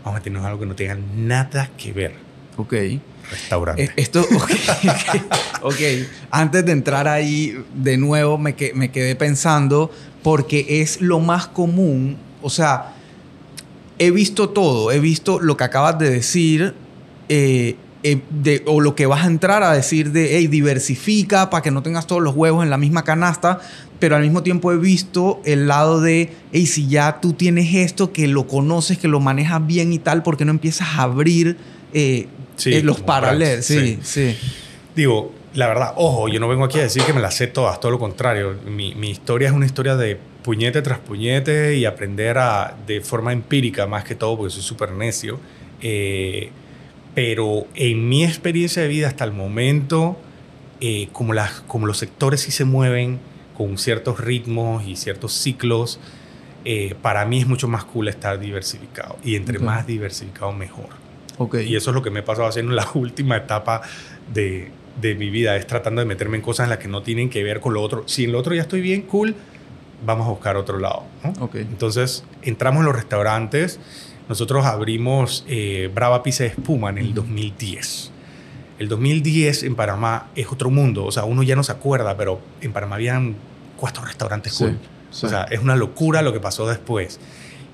vamos 0.04 0.18
a 0.18 0.20
meternos 0.20 0.46
algo 0.46 0.60
que 0.60 0.66
no 0.68 0.76
tenga 0.76 0.98
nada 1.16 1.72
que 1.76 1.92
ver. 1.92 2.14
Ok. 2.58 2.74
Restaurante. 3.32 3.84
Eh, 3.84 3.92
esto, 3.96 4.22
ok. 5.62 5.76
Antes 6.32 6.66
de 6.66 6.72
entrar 6.72 7.08
ahí 7.08 7.58
de 7.76 7.98
nuevo, 7.98 8.38
me, 8.38 8.56
me 8.74 8.92
quedé 8.92 9.16
pensando, 9.16 9.92
porque 10.24 10.82
es 10.82 11.02
lo 11.02 11.20
más 11.20 11.48
común, 11.48 12.18
o 12.42 12.50
sea, 12.50 12.94
he 14.00 14.12
visto 14.12 14.50
todo, 14.50 14.92
he 14.92 15.00
visto 15.00 15.40
lo 15.40 15.58
que 15.58 15.64
acabas 15.64 15.98
de 16.00 16.10
decir, 16.10 16.74
eh, 17.30 17.76
eh, 18.04 18.22
de, 18.30 18.64
o 18.66 18.80
lo 18.80 18.96
que 18.96 19.06
vas 19.06 19.24
a 19.24 19.28
entrar 19.28 19.64
a 19.64 19.74
decir 19.74 20.12
de, 20.12 20.38
hey, 20.38 20.48
diversifica 20.48 21.50
para 21.50 21.64
que 21.64 21.72
no 21.72 21.82
tengas 21.82 22.08
todos 22.08 22.22
los 22.22 22.36
huevos 22.36 22.64
en 22.64 22.70
la 22.70 22.78
misma 22.78 23.04
canasta, 23.04 23.60
pero 24.00 24.16
al 24.16 24.22
mismo 24.22 24.44
tiempo 24.44 24.72
he 24.72 24.78
visto 24.78 25.42
el 25.46 25.68
lado 25.68 26.00
de, 26.00 26.32
hey, 26.52 26.68
si 26.68 26.88
ya 26.88 27.20
tú 27.20 27.34
tienes 27.34 27.74
esto, 27.74 28.14
que 28.14 28.28
lo 28.28 28.48
conoces, 28.48 28.98
que 28.98 29.08
lo 29.08 29.20
manejas 29.20 29.66
bien 29.66 29.92
y 29.92 30.00
tal, 30.00 30.24
¿por 30.24 30.38
qué 30.38 30.46
no 30.46 30.52
empiezas 30.52 30.90
a 30.90 31.04
abrir 31.04 31.58
sí, 32.58 32.74
eh, 32.74 32.84
los 32.84 33.00
paralelos? 33.00 33.66
Sí, 33.66 34.00
sí, 34.04 34.34
sí, 34.34 34.38
Digo, 34.96 35.34
la 35.54 35.68
verdad, 35.68 35.94
ojo, 35.96 36.28
yo 36.28 36.40
no 36.40 36.48
vengo 36.48 36.66
aquí 36.66 36.80
a 36.80 36.84
decir 36.84 37.04
que 37.04 37.14
me 37.14 37.22
las 37.22 37.36
sé 37.36 37.48
todas, 37.48 37.80
todo 37.80 37.92
lo 37.92 38.00
contrario. 38.00 38.56
Mi, 38.66 38.94
mi 38.96 39.10
historia 39.10 39.48
es 39.48 39.54
una 39.54 39.66
historia 39.66 39.96
de 39.96 40.20
puñete 40.44 40.82
tras 40.82 41.00
puñete 41.00 41.76
y 41.76 41.86
aprender 41.86 42.38
a, 42.38 42.78
de 42.88 43.02
forma 43.02 43.34
empírica 43.34 43.86
más 43.86 44.04
que 44.04 44.16
todo, 44.16 44.38
porque 44.38 44.54
soy 44.54 44.64
súper 44.64 44.92
necio. 44.92 45.40
Eh, 45.82 46.52
pero 47.14 47.68
en 47.76 48.08
mi 48.08 48.24
experiencia 48.24 48.82
de 48.82 48.88
vida 48.88 49.08
hasta 49.08 49.24
el 49.24 49.32
momento, 49.32 50.18
eh, 50.80 51.10
como, 51.12 51.34
las, 51.34 51.62
como 51.62 51.88
los 51.88 51.98
sectores 51.98 52.42
sí 52.42 52.52
se 52.52 52.64
mueven 52.64 53.20
con 53.58 53.78
ciertos 53.78 54.20
ritmos 54.20 54.88
y 54.88 54.96
ciertos 54.96 55.34
ciclos, 55.34 56.00
eh, 56.64 56.96
para 57.02 57.26
mí 57.26 57.40
es 57.40 57.48
mucho 57.48 57.68
más 57.68 57.84
cool 57.84 58.08
estar 58.08 58.40
diversificado. 58.40 59.18
Y 59.24 59.36
entre 59.36 59.58
okay. 59.58 59.66
más 59.66 59.88
diversificado, 59.88 60.54
mejor. 60.54 60.90
Okay. 61.38 61.68
Y 61.68 61.76
eso 61.76 61.92
es 61.92 61.96
lo 61.96 62.02
que 62.02 62.10
me 62.10 62.22
he 62.22 62.24
pasado 62.24 62.48
haciendo 62.48 62.72
en 62.72 62.78
la 62.78 62.88
última 62.94 63.38
etapa 63.38 63.82
de, 64.34 64.72
de 65.00 65.16
mi 65.16 65.30
vida, 65.30 65.56
es 65.56 65.68
tratando 65.68 66.02
de 66.02 66.06
meterme 66.06 66.38
en 66.38 66.44
cosas 66.44 66.66
en 66.66 66.70
las 66.72 66.80
que 66.80 66.88
no 66.88 67.04
tienen 67.04 67.30
que 67.30 67.44
ver 67.44 67.60
con 67.60 67.74
lo 67.74 67.82
otro. 67.82 68.04
Si 68.08 68.24
en 68.24 68.32
lo 68.32 68.40
otro 68.40 68.56
ya 68.56 68.62
estoy 68.62 68.82
bien, 68.82 69.04
cool, 69.04 69.36
vamos 70.06 70.28
a 70.28 70.32
buscar 70.32 70.58
otro 70.58 70.80
lado. 70.80 71.04
¿no? 71.24 71.46
Okay. 71.46 71.62
Entonces, 71.62 72.24
entramos 72.42 72.82
en 72.82 72.88
los 72.88 72.96
restaurantes. 72.96 73.80
Nosotros 74.30 74.66
abrimos 74.66 75.46
eh, 75.48 75.90
Brava 75.94 76.24
Pizza 76.24 76.44
de 76.44 76.50
Espuma 76.50 76.90
en 76.90 76.98
el 76.98 77.14
2010. 77.14 78.12
El 78.80 78.90
2010 78.90 79.64
en 79.64 79.76
Panamá 79.76 80.28
es 80.36 80.52
otro 80.52 80.70
mundo. 80.70 81.06
O 81.06 81.12
sea, 81.12 81.24
uno 81.24 81.44
ya 81.44 81.56
no 81.56 81.64
se 81.64 81.72
acuerda, 81.72 82.16
pero 82.18 82.40
en 82.62 82.74
Panamá 82.74 82.96
habían 82.96 83.36
cuatro 83.78 84.04
restaurantes 84.06 84.54
sí, 84.54 84.66
cool. 84.66 84.78
Sí. 85.12 85.26
O 85.26 85.30
sea, 85.30 85.44
es 85.44 85.62
una 85.62 85.76
locura 85.76 86.22
lo 86.22 86.34
que 86.34 86.40
pasó 86.40 86.68
después. 86.68 87.20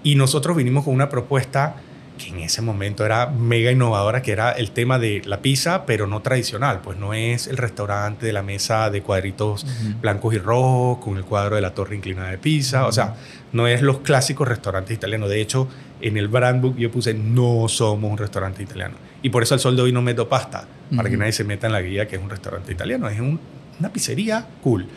Y 0.04 0.16
nosotros 0.16 0.56
vinimos 0.56 0.84
con 0.84 0.94
una 0.94 1.10
propuesta 1.10 1.76
que 2.24 2.30
en 2.30 2.40
ese 2.40 2.62
momento 2.62 3.06
era 3.06 3.28
mega 3.28 3.72
innovadora, 3.72 4.22
que 4.22 4.32
era 4.32 4.52
el 4.52 4.72
tema 4.72 5.00
de 5.00 5.22
la 5.26 5.42
pizza, 5.42 5.86
pero 5.86 6.08
no 6.08 6.22
tradicional. 6.22 6.82
Pues 6.82 6.98
no 6.98 7.14
es 7.14 7.48
el 7.48 7.58
restaurante 7.58 8.26
de 8.26 8.34
la 8.34 8.44
mesa 8.44 8.90
de 8.90 9.02
cuadritos 9.02 9.64
uh 9.64 9.68
-huh. 9.68 10.02
blancos 10.02 10.34
y 10.34 10.38
rojos, 10.38 11.00
con 11.04 11.18
el 11.18 11.24
cuadro 11.26 11.56
de 11.56 11.62
la 11.62 11.74
torre 11.74 11.96
inclinada 11.96 12.30
de 12.32 12.38
pizza. 12.38 12.82
Uh 12.82 12.86
-huh. 12.86 12.90
O 12.90 12.92
sea, 12.92 13.16
no 13.52 13.68
es 13.68 13.82
los 13.82 14.00
clásicos 14.00 14.48
restaurantes 14.48 14.96
italianos. 14.96 15.30
De 15.30 15.42
hecho, 15.42 15.68
en 16.02 16.18
el 16.18 16.28
brand 16.28 16.62
book 16.62 16.78
yo 16.78 16.90
puse 16.92 17.14
no 17.14 17.68
somos 17.68 18.12
un 18.12 18.18
restaurante 18.18 18.64
italiano. 18.64 18.96
Y 19.22 19.30
por 19.30 19.44
eso 19.44 19.54
al 19.54 19.60
sol 19.60 19.76
de 19.76 19.82
hoy 19.84 19.92
no 19.92 20.02
meto 20.02 20.28
pasta, 20.28 20.62
uh 20.62 20.94
-huh. 20.94 20.98
para 20.98 21.10
que 21.10 21.18
nadie 21.18 21.32
se 21.32 21.44
meta 21.44 21.68
en 21.68 21.74
la 21.74 21.82
guía 21.82 22.08
que 22.08 22.16
es 22.16 22.22
un 22.22 22.30
restaurante 22.30 22.72
italiano. 22.72 23.08
Es 23.10 23.20
un, 23.20 23.40
una 23.80 23.90
pizzería 23.92 24.46
cool. 24.62 24.88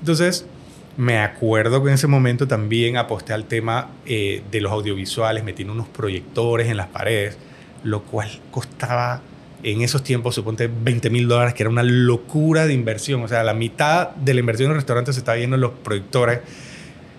Entonces, 0.00 0.46
me 0.96 1.18
acuerdo 1.18 1.82
que 1.82 1.88
en 1.88 1.94
ese 1.94 2.06
momento 2.06 2.46
también 2.46 2.96
aposté 2.96 3.32
al 3.32 3.44
tema 3.44 3.90
eh, 4.06 4.42
de 4.50 4.60
los 4.60 4.72
audiovisuales, 4.72 5.42
metiendo 5.44 5.72
unos 5.72 5.88
proyectores 5.88 6.68
en 6.68 6.76
las 6.76 6.88
paredes, 6.88 7.38
lo 7.82 8.02
cual 8.02 8.28
costaba 8.50 9.22
en 9.62 9.82
esos 9.82 10.02
tiempos, 10.02 10.34
suponte 10.34 10.68
20 10.68 11.08
mil 11.10 11.28
dólares, 11.28 11.54
que 11.54 11.62
era 11.62 11.70
una 11.70 11.82
locura 11.82 12.66
de 12.66 12.74
inversión. 12.74 13.22
O 13.22 13.28
sea, 13.28 13.42
la 13.42 13.54
mitad 13.54 14.10
de 14.10 14.34
la 14.34 14.40
inversión 14.40 14.66
en 14.66 14.72
el 14.72 14.76
restaurante 14.78 15.12
se 15.12 15.20
estaba 15.20 15.36
viendo 15.36 15.54
en 15.54 15.62
los 15.62 15.72
productores. 15.72 16.40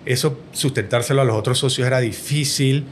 Eso, 0.04 0.38
sustentárselo 0.52 1.22
a 1.22 1.24
los 1.24 1.36
otros 1.36 1.58
socios 1.58 1.86
era 1.86 2.00
difícil, 2.00 2.84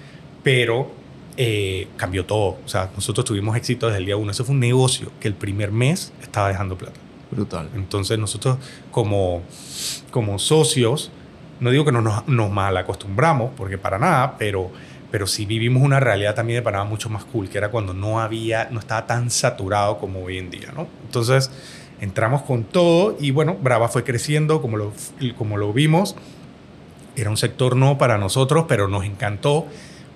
pero 0.42 0.90
eh, 1.36 1.88
cambió 1.96 2.24
todo. 2.24 2.58
O 2.64 2.68
sea, 2.68 2.90
nosotros 2.94 3.24
tuvimos 3.24 3.56
éxito 3.56 3.86
desde 3.86 3.98
el 3.98 4.06
día 4.06 4.16
uno. 4.16 4.30
Eso 4.30 4.44
fue 4.44 4.54
un 4.54 4.60
negocio 4.60 5.12
que 5.20 5.28
el 5.28 5.34
primer 5.34 5.70
mes 5.70 6.12
estaba 6.22 6.48
dejando 6.48 6.76
plata. 6.76 6.98
Brutal. 7.32 7.68
Entonces, 7.74 8.18
nosotros 8.18 8.58
como, 8.90 9.42
como 10.10 10.38
socios, 10.38 11.10
no 11.58 11.70
digo 11.70 11.84
que 11.84 11.92
no 11.92 12.00
nos, 12.00 12.28
nos 12.28 12.50
mal 12.50 12.76
acostumbramos, 12.76 13.50
porque 13.56 13.78
para 13.78 13.98
nada, 13.98 14.36
pero 14.38 14.70
pero 15.12 15.26
sí 15.26 15.44
vivimos 15.44 15.82
una 15.82 16.00
realidad 16.00 16.34
también 16.34 16.60
de 16.60 16.62
Panamá 16.62 16.86
mucho 16.86 17.10
más 17.10 17.24
cool, 17.26 17.50
que 17.50 17.58
era 17.58 17.70
cuando 17.70 17.92
no 17.92 18.18
había, 18.18 18.68
no 18.70 18.80
estaba 18.80 19.06
tan 19.06 19.30
saturado 19.30 19.98
como 19.98 20.24
hoy 20.24 20.38
en 20.38 20.48
día, 20.48 20.72
¿no? 20.74 20.88
Entonces 21.04 21.50
entramos 22.00 22.40
con 22.42 22.64
todo 22.64 23.14
y 23.20 23.30
bueno, 23.30 23.58
Brava 23.60 23.90
fue 23.90 24.04
creciendo 24.04 24.62
como 24.62 24.78
lo, 24.78 24.92
como 25.36 25.58
lo 25.58 25.70
vimos. 25.74 26.16
Era 27.14 27.28
un 27.28 27.36
sector 27.36 27.76
no 27.76 27.98
para 27.98 28.16
nosotros, 28.16 28.64
pero 28.66 28.88
nos 28.88 29.04
encantó 29.04 29.66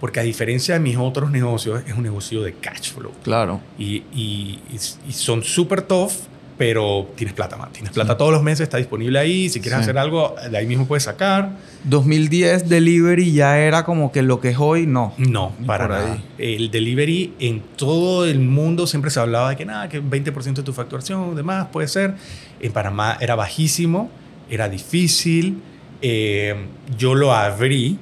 porque 0.01 0.21
a 0.21 0.23
diferencia 0.23 0.75
de 0.75 0.81
mis 0.81 0.97
otros 0.97 1.31
negocios, 1.31 1.83
es 1.87 1.93
un 1.93 2.03
negocio 2.03 2.43
de 2.43 2.55
cash 2.55 2.95
flow. 2.95 3.13
Claro. 3.23 3.61
Y, 3.79 3.97
y, 4.15 4.61
y 5.07 5.13
son 5.13 5.43
súper 5.43 5.83
tough 5.83 6.13
pero 6.59 7.09
tienes 7.17 7.35
plata, 7.35 7.57
man. 7.57 7.71
Tienes 7.73 7.93
plata 7.93 8.17
todos 8.17 8.33
los 8.33 8.43
meses, 8.43 8.63
está 8.63 8.79
disponible 8.79 9.19
ahí. 9.19 9.49
Si 9.49 9.61
quieres 9.61 9.81
hacer 9.81 9.99
algo, 9.99 10.35
de 10.51 10.57
ahí 10.57 10.67
mismo 10.67 10.87
puedes 10.87 11.03
sacar. 11.03 11.51
2010 11.85 12.69
delivery 12.69 13.33
ya 13.33 13.59
era 13.59 13.85
como 13.85 14.11
que 14.11 14.23
lo 14.23 14.41
que 14.41 14.51
es 14.51 14.59
hoy, 14.59 14.87
no. 14.87 15.13
No, 15.19 15.53
para 15.67 15.87
nada. 15.87 16.19
El 16.39 16.71
delivery 16.71 17.35
en 17.39 17.61
todo 17.77 18.25
el 18.25 18.41
mundo 18.41 18.87
siempre 18.87 19.11
se 19.11 19.21
hablaba 19.21 19.51
de 19.51 19.57
que 19.57 19.67
nada, 19.67 19.89
que 19.89 20.03
20% 20.03 20.55
de 20.55 20.63
tu 20.63 20.73
facturación, 20.73 21.37
demás, 21.37 21.67
puede 21.71 21.89
ser. 21.89 22.15
En 22.61 22.73
Panamá 22.73 23.19
era 23.21 23.35
bajísimo, 23.35 24.11
era 24.49 24.69
difícil. 24.69 25.61
Eh, 26.01 26.55
yo 26.97 27.15
lo 27.15 27.35
abrí 27.35 27.99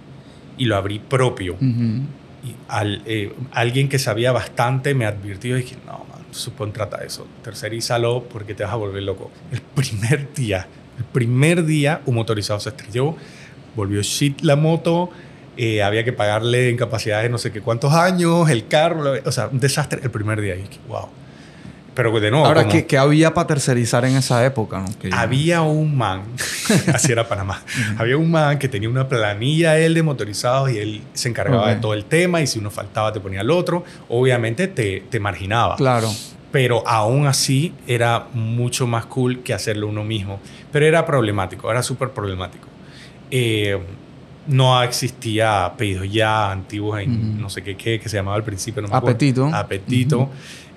y 0.57 0.65
lo 0.67 0.77
abrí 0.77 1.01
propio. 1.01 1.57
Y 1.61 2.55
al, 2.69 3.03
eh, 3.07 3.33
alguien 3.53 3.89
que 3.89 3.99
sabía 3.99 4.31
bastante 4.31 4.95
me 4.95 5.07
advirtió 5.07 5.57
y 5.59 5.63
dije, 5.63 5.77
no, 5.87 6.05
subcontrata 6.35 7.05
eso, 7.05 7.26
tercerízalo 7.43 8.25
porque 8.25 8.55
te 8.55 8.64
vas 8.64 8.73
a 8.73 8.76
volver 8.76 9.03
loco. 9.03 9.31
El 9.53 9.61
primer 9.61 10.33
día, 10.35 10.67
el 10.99 11.05
primer 11.05 11.64
día 11.64 12.03
un 12.07 12.17
motorizado 12.17 12.61
se 12.61 12.71
estrelló, 12.71 13.17
volvió 13.76 14.03
shit 14.03 14.43
la 14.43 14.57
moto, 14.57 15.11
eh, 15.57 15.83
había 15.83 16.05
que 16.05 16.12
pagarle 16.12 16.71
incapacidades 16.71 17.31
no 17.31 17.38
sé 17.38 17.53
qué 17.53 17.61
cuántos 17.61 17.93
años, 17.93 18.50
el 18.50 18.67
carro, 18.67 19.14
o 19.25 19.33
sea, 19.33 19.49
un 19.49 19.61
desastre 19.61 20.00
el 20.03 20.11
primer 20.11 20.41
día. 20.41 20.57
Y 20.57 20.69
wow. 20.88 21.09
Pero 21.95 22.21
de 22.21 22.31
nuevo. 22.31 22.47
Ahora, 22.47 22.67
¿qué, 22.67 22.99
había 22.99 23.33
para 23.33 23.47
tercerizar 23.47 24.05
en 24.05 24.17
esa 24.17 24.45
época? 24.45 24.85
había 25.13 25.63
un 25.63 25.97
man, 25.97 26.23
así 26.93 27.13
era 27.13 27.29
Panamá, 27.29 27.63
había 27.97 28.17
un 28.17 28.31
man 28.31 28.59
que 28.59 28.69
tenía 28.69 28.89
una 28.89 29.09
planilla 29.09 29.79
él 29.79 29.95
de 29.95 30.03
motorizados 30.03 30.73
y 30.73 30.79
él 30.79 31.03
se 31.13 31.29
encargaba 31.29 31.69
de 31.69 31.77
todo 31.77 31.95
el 31.95 32.05
tema 32.05 32.41
y 32.41 32.47
si 32.47 32.59
uno 32.59 32.71
faltaba 32.71 33.13
te 33.13 33.21
ponía 33.21 33.43
el 33.43 33.51
otro. 33.51 33.85
Obviamente 34.09 34.67
te, 34.69 35.05
te 35.09 35.21
marginaba. 35.21 35.77
Claro. 35.77 36.11
Pero 36.51 36.87
aún 36.87 37.27
así 37.27 37.75
era 37.87 38.27
mucho 38.33 38.87
más 38.87 39.07
cool 39.07 39.43
que 39.43 39.55
hacerlo 39.55 39.89
uno 39.89 40.05
mismo. 40.05 40.41
Pero 40.73 40.87
era 40.87 41.05
problemático, 41.05 41.71
era 41.71 41.83
súper 41.83 42.11
problemático. 42.11 42.69
Eh, 43.31 43.79
no 44.47 44.83
existía 44.83 45.73
pedidos 45.77 46.11
ya 46.11 46.51
antiguos 46.51 47.01
en 47.01 47.41
no 47.41 47.49
sé 47.49 47.63
qué, 47.63 47.77
qué, 47.77 47.99
que 47.99 48.09
se 48.09 48.17
llamaba 48.17 48.37
al 48.37 48.45
principio. 48.45 48.83
No 48.83 48.95
Apetito. 48.95 49.47
Apetito. 49.53 50.31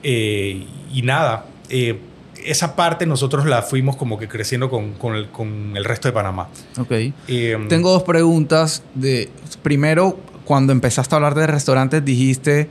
Eh, 0.03 0.65
y 0.93 1.01
nada, 1.01 1.45
eh, 1.69 1.99
esa 2.45 2.75
parte 2.75 3.05
nosotros 3.05 3.45
la 3.45 3.61
fuimos 3.61 3.95
como 3.95 4.17
que 4.17 4.27
creciendo 4.27 4.69
con, 4.69 4.93
con, 4.93 5.15
el, 5.15 5.29
con 5.29 5.75
el, 5.75 5.83
resto 5.83 6.07
de 6.07 6.13
Panamá. 6.13 6.47
Ok. 6.77 6.91
Em, 7.27 7.67
Tengo 7.67 7.91
dos 7.91 8.03
preguntas. 8.03 8.83
De, 8.95 9.29
primero, 9.63 10.17
cuando 10.45 10.71
empezaste 10.71 11.13
a 11.13 11.17
hablar 11.17 11.35
de 11.35 11.47
restaurantes, 11.47 12.03
dijiste, 12.05 12.69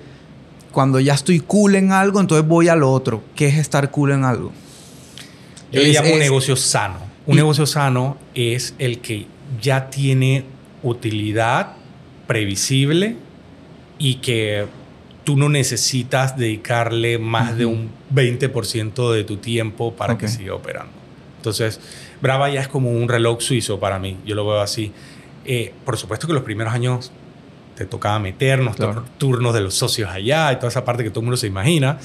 cuando 0.73 1.01
ya 1.01 1.15
estoy 1.15 1.41
cool 1.41 1.75
en 1.75 1.93
algo, 1.93 2.21
entonces 2.21 2.47
voy 2.47 2.69
a 2.69 2.77
lo 2.77 2.91
otro. 2.91 3.23
¿Qué 3.35 3.49
es 3.49 3.59
estar 3.59 3.91
cool 3.91 4.13
en 4.13 4.25
algo? 4.25 4.53
Yo 5.73 5.83
le 5.83 5.93
llamo 5.93 6.13
un 6.13 6.19
negocio 6.19 6.57
sano. 6.57 6.99
Un 7.27 7.37
negocio 7.37 7.67
sano 7.67 8.17
es 8.35 8.75
el 8.79 9.01
que 9.01 9.27
ya 9.61 9.91
tiene 9.91 10.45
utilidad 10.83 11.73
previsible 12.27 13.17
y 13.99 14.17
que 14.17 14.67
tú 15.27 15.37
no 15.37 15.49
necesitas 15.49 16.37
dedicarle 16.37 17.19
más 17.19 17.59
de 17.59 17.67
un 17.67 17.91
20% 18.15 19.13
de 19.13 19.25
tu 19.25 19.39
tiempo 19.39 19.93
para 19.93 20.17
que 20.17 20.29
siga 20.29 20.55
operando. 20.55 20.93
Entonces, 21.39 21.81
Brava 22.23 22.49
ya 22.49 22.61
es 22.61 22.69
como 22.69 22.93
un 22.93 23.09
reloj 23.09 23.41
suizo 23.41 23.81
para 23.81 23.99
mí, 23.99 24.19
yo 24.25 24.37
lo 24.37 24.47
veo 24.47 24.61
así. 24.61 24.93
Eh, 25.45 25.75
por 25.85 25.97
supuesto 25.97 26.29
que 26.29 26.33
los 26.33 26.45
primeros 26.45 26.73
años 26.73 27.11
te 27.75 27.87
tocaba 27.87 28.21
meternos, 28.21 28.77
turnos 29.19 29.53
de 29.53 29.63
los 29.63 29.75
socios 29.75 30.11
allá 30.11 30.53
y 30.53 30.57
toda 30.57 30.69
esa 30.69 30.85
parte 30.85 31.03
que 31.03 31.11
todo 31.11 31.21
el 31.21 31.25
mundo 31.25 31.37
se 31.37 31.49
imagina. 31.49 31.99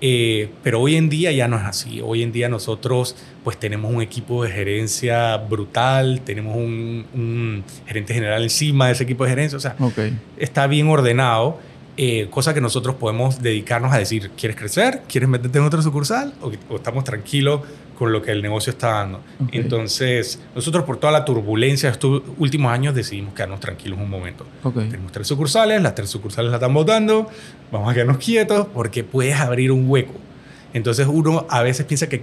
Eh, 0.00 0.50
pero 0.62 0.80
hoy 0.80 0.96
en 0.96 1.10
día 1.10 1.30
ya 1.30 1.48
no 1.48 1.58
es 1.58 1.64
así. 1.64 2.00
Hoy 2.02 2.22
en 2.22 2.32
día 2.32 2.48
nosotros 2.48 3.16
pues 3.44 3.60
tenemos 3.60 3.92
un 3.92 4.00
equipo 4.00 4.44
de 4.44 4.50
gerencia 4.50 5.36
brutal, 5.36 6.22
tenemos 6.24 6.56
un, 6.56 7.64
gerente 7.86 8.14
general 8.14 8.42
encima 8.42 8.86
de 8.86 8.92
ese 8.92 9.04
equipo 9.04 9.24
de 9.24 9.30
gerencia, 9.30 9.58
o 9.58 9.60
sea, 9.60 9.76
está 10.38 10.66
bien 10.66 10.88
ordenado 10.88 11.58
eh, 11.98 12.28
cosa 12.30 12.54
que 12.54 12.60
nosotros 12.62 12.96
podemos 12.96 13.42
dedicarnos 13.42 13.92
a 13.92 13.98
decir, 13.98 14.30
¿quieres 14.30 14.56
crecer? 14.56 15.02
¿Quieres 15.06 15.28
meterte 15.28 15.58
en 15.58 15.64
otra 15.64 15.82
sucursal? 15.82 16.32
¿O, 16.40 16.50
estamos 16.74 17.04
tranquilos 17.04 17.60
con 17.98 18.12
lo 18.12 18.22
que 18.22 18.30
el 18.30 18.40
negocio 18.40 18.70
está 18.70 18.92
dando? 18.92 19.20
Entonces, 19.52 20.40
nosotros 20.54 20.84
por 20.84 20.96
toda 20.96 21.12
la 21.12 21.26
turbulencia 21.26 21.90
de 21.90 21.92
estos 21.92 22.22
últimos 22.38 22.72
años 22.72 22.94
decidimos 22.94 23.34
quedarnos 23.34 23.60
tranquilos 23.60 23.98
un 23.98 24.08
momento. 24.08 24.46
Tenemos 24.62 25.12
tres 25.12 25.26
sucursales, 25.26 25.82
las 25.82 25.94
tres 25.94 26.08
sucursales 26.08 26.50
las 26.50 26.60
están 26.60 26.72
votando, 26.72 27.28
vamos 27.70 27.90
a 27.90 27.94
quedarnos 27.94 28.16
quietos 28.16 28.66
porque 28.72 29.04
puedes 29.04 29.38
abrir 29.38 29.70
un 29.70 29.88
hueco. 29.88 30.14
Entonces 30.72 31.06
uno 31.06 31.46
a 31.50 31.62
veces 31.62 31.84
piensa 31.84 32.08
que, 32.08 32.22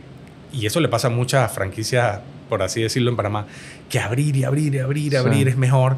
y 0.52 0.66
eso 0.66 0.80
le 0.80 0.88
pasa 0.88 1.10
a 1.10 1.12
muchas 1.12 1.52
franquicias, 1.52 2.22
por 2.50 2.64
así 2.64 2.82
decirlo 2.82 3.12
en 3.12 3.18
Panamá, 3.18 3.46
que 3.88 4.00
abrir 4.00 4.36
y 4.36 4.46
abrir 4.46 4.74
y 4.74 4.80
abrir 4.80 5.14
y 5.14 5.16
abrir 5.16 5.48
es 5.48 5.58
mejor 5.58 5.98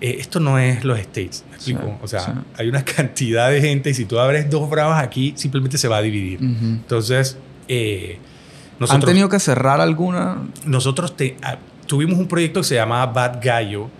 eh, 0.00 0.16
esto 0.18 0.40
no 0.40 0.58
es 0.58 0.84
los 0.84 0.98
States, 0.98 1.44
¿me 1.48 1.56
explico? 1.56 1.98
o 2.02 2.08
sea, 2.08 2.42
hay 2.56 2.68
una 2.68 2.84
cantidad 2.84 3.50
de 3.50 3.60
gente 3.60 3.90
y 3.90 3.94
si 3.94 4.06
tú 4.06 4.18
abres 4.18 4.48
dos 4.48 4.68
bravas 4.70 5.02
aquí, 5.02 5.34
simplemente 5.36 5.76
se 5.78 5.88
va 5.88 5.98
a 5.98 6.02
dividir. 6.02 6.40
Entonces, 6.40 7.36
eh, 7.68 8.18
nosotros... 8.78 9.04
¿Han 9.04 9.08
tenido 9.08 9.28
que 9.28 9.38
cerrar 9.38 9.80
alguna? 9.80 10.38
Nosotros 10.64 11.14
ah, 11.42 11.58
tuvimos 11.86 12.18
un 12.18 12.28
proyecto 12.28 12.60
que 12.60 12.64
se 12.64 12.76
llamaba 12.76 13.12
Bad 13.12 13.40
Gallo, 13.42 13.90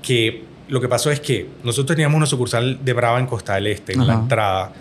que 0.00 0.44
lo 0.68 0.80
que 0.80 0.88
pasó 0.88 1.10
es 1.10 1.20
que 1.20 1.48
nosotros 1.64 1.96
teníamos 1.96 2.16
una 2.16 2.26
sucursal 2.26 2.78
de 2.84 2.92
Brava 2.92 3.18
en 3.18 3.26
Costa 3.26 3.56
del 3.56 3.66
Este, 3.66 3.94
en 3.94 4.06
la 4.06 4.14
entrada, 4.14 4.72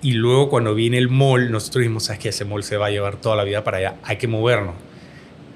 y 0.00 0.12
luego 0.12 0.48
cuando 0.48 0.74
viene 0.74 0.98
el 0.98 1.08
mall, 1.08 1.50
nosotros 1.50 1.80
dijimos, 1.80 2.04
¿sabes 2.04 2.20
qué? 2.20 2.28
Ese 2.28 2.44
mall 2.44 2.62
se 2.62 2.76
va 2.76 2.86
a 2.86 2.90
llevar 2.90 3.16
toda 3.16 3.36
la 3.36 3.44
vida 3.44 3.64
para 3.64 3.78
allá, 3.78 3.96
hay 4.04 4.16
que 4.16 4.28
movernos. 4.28 4.74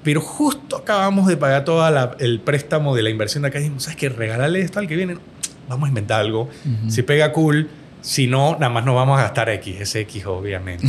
Pero 0.03 0.21
justo 0.21 0.77
acabamos 0.77 1.27
de 1.27 1.37
pagar 1.37 1.65
todo 1.65 1.85
el 2.19 2.39
préstamo 2.39 2.95
de 2.95 3.03
la 3.03 3.09
inversión 3.09 3.43
de 3.43 3.49
acá 3.49 3.59
y 3.59 3.63
dijimos, 3.63 3.83
¿sabes 3.83 3.97
qué? 3.97 4.09
Regálale 4.09 4.61
esto 4.61 4.79
al 4.79 4.87
que 4.87 4.95
viene. 4.95 5.17
Vamos 5.67 5.87
a 5.87 5.89
inventar 5.89 6.21
algo. 6.21 6.49
Si 6.87 7.03
pega 7.03 7.31
cool, 7.31 7.69
si 8.01 8.27
no, 8.27 8.53
nada 8.53 8.69
más 8.69 8.85
nos 8.85 8.95
vamos 8.95 9.19
a 9.19 9.23
gastar 9.23 9.49
X. 9.49 9.81
Ese 9.81 10.01
X, 10.01 10.25
obviamente. 10.25 10.87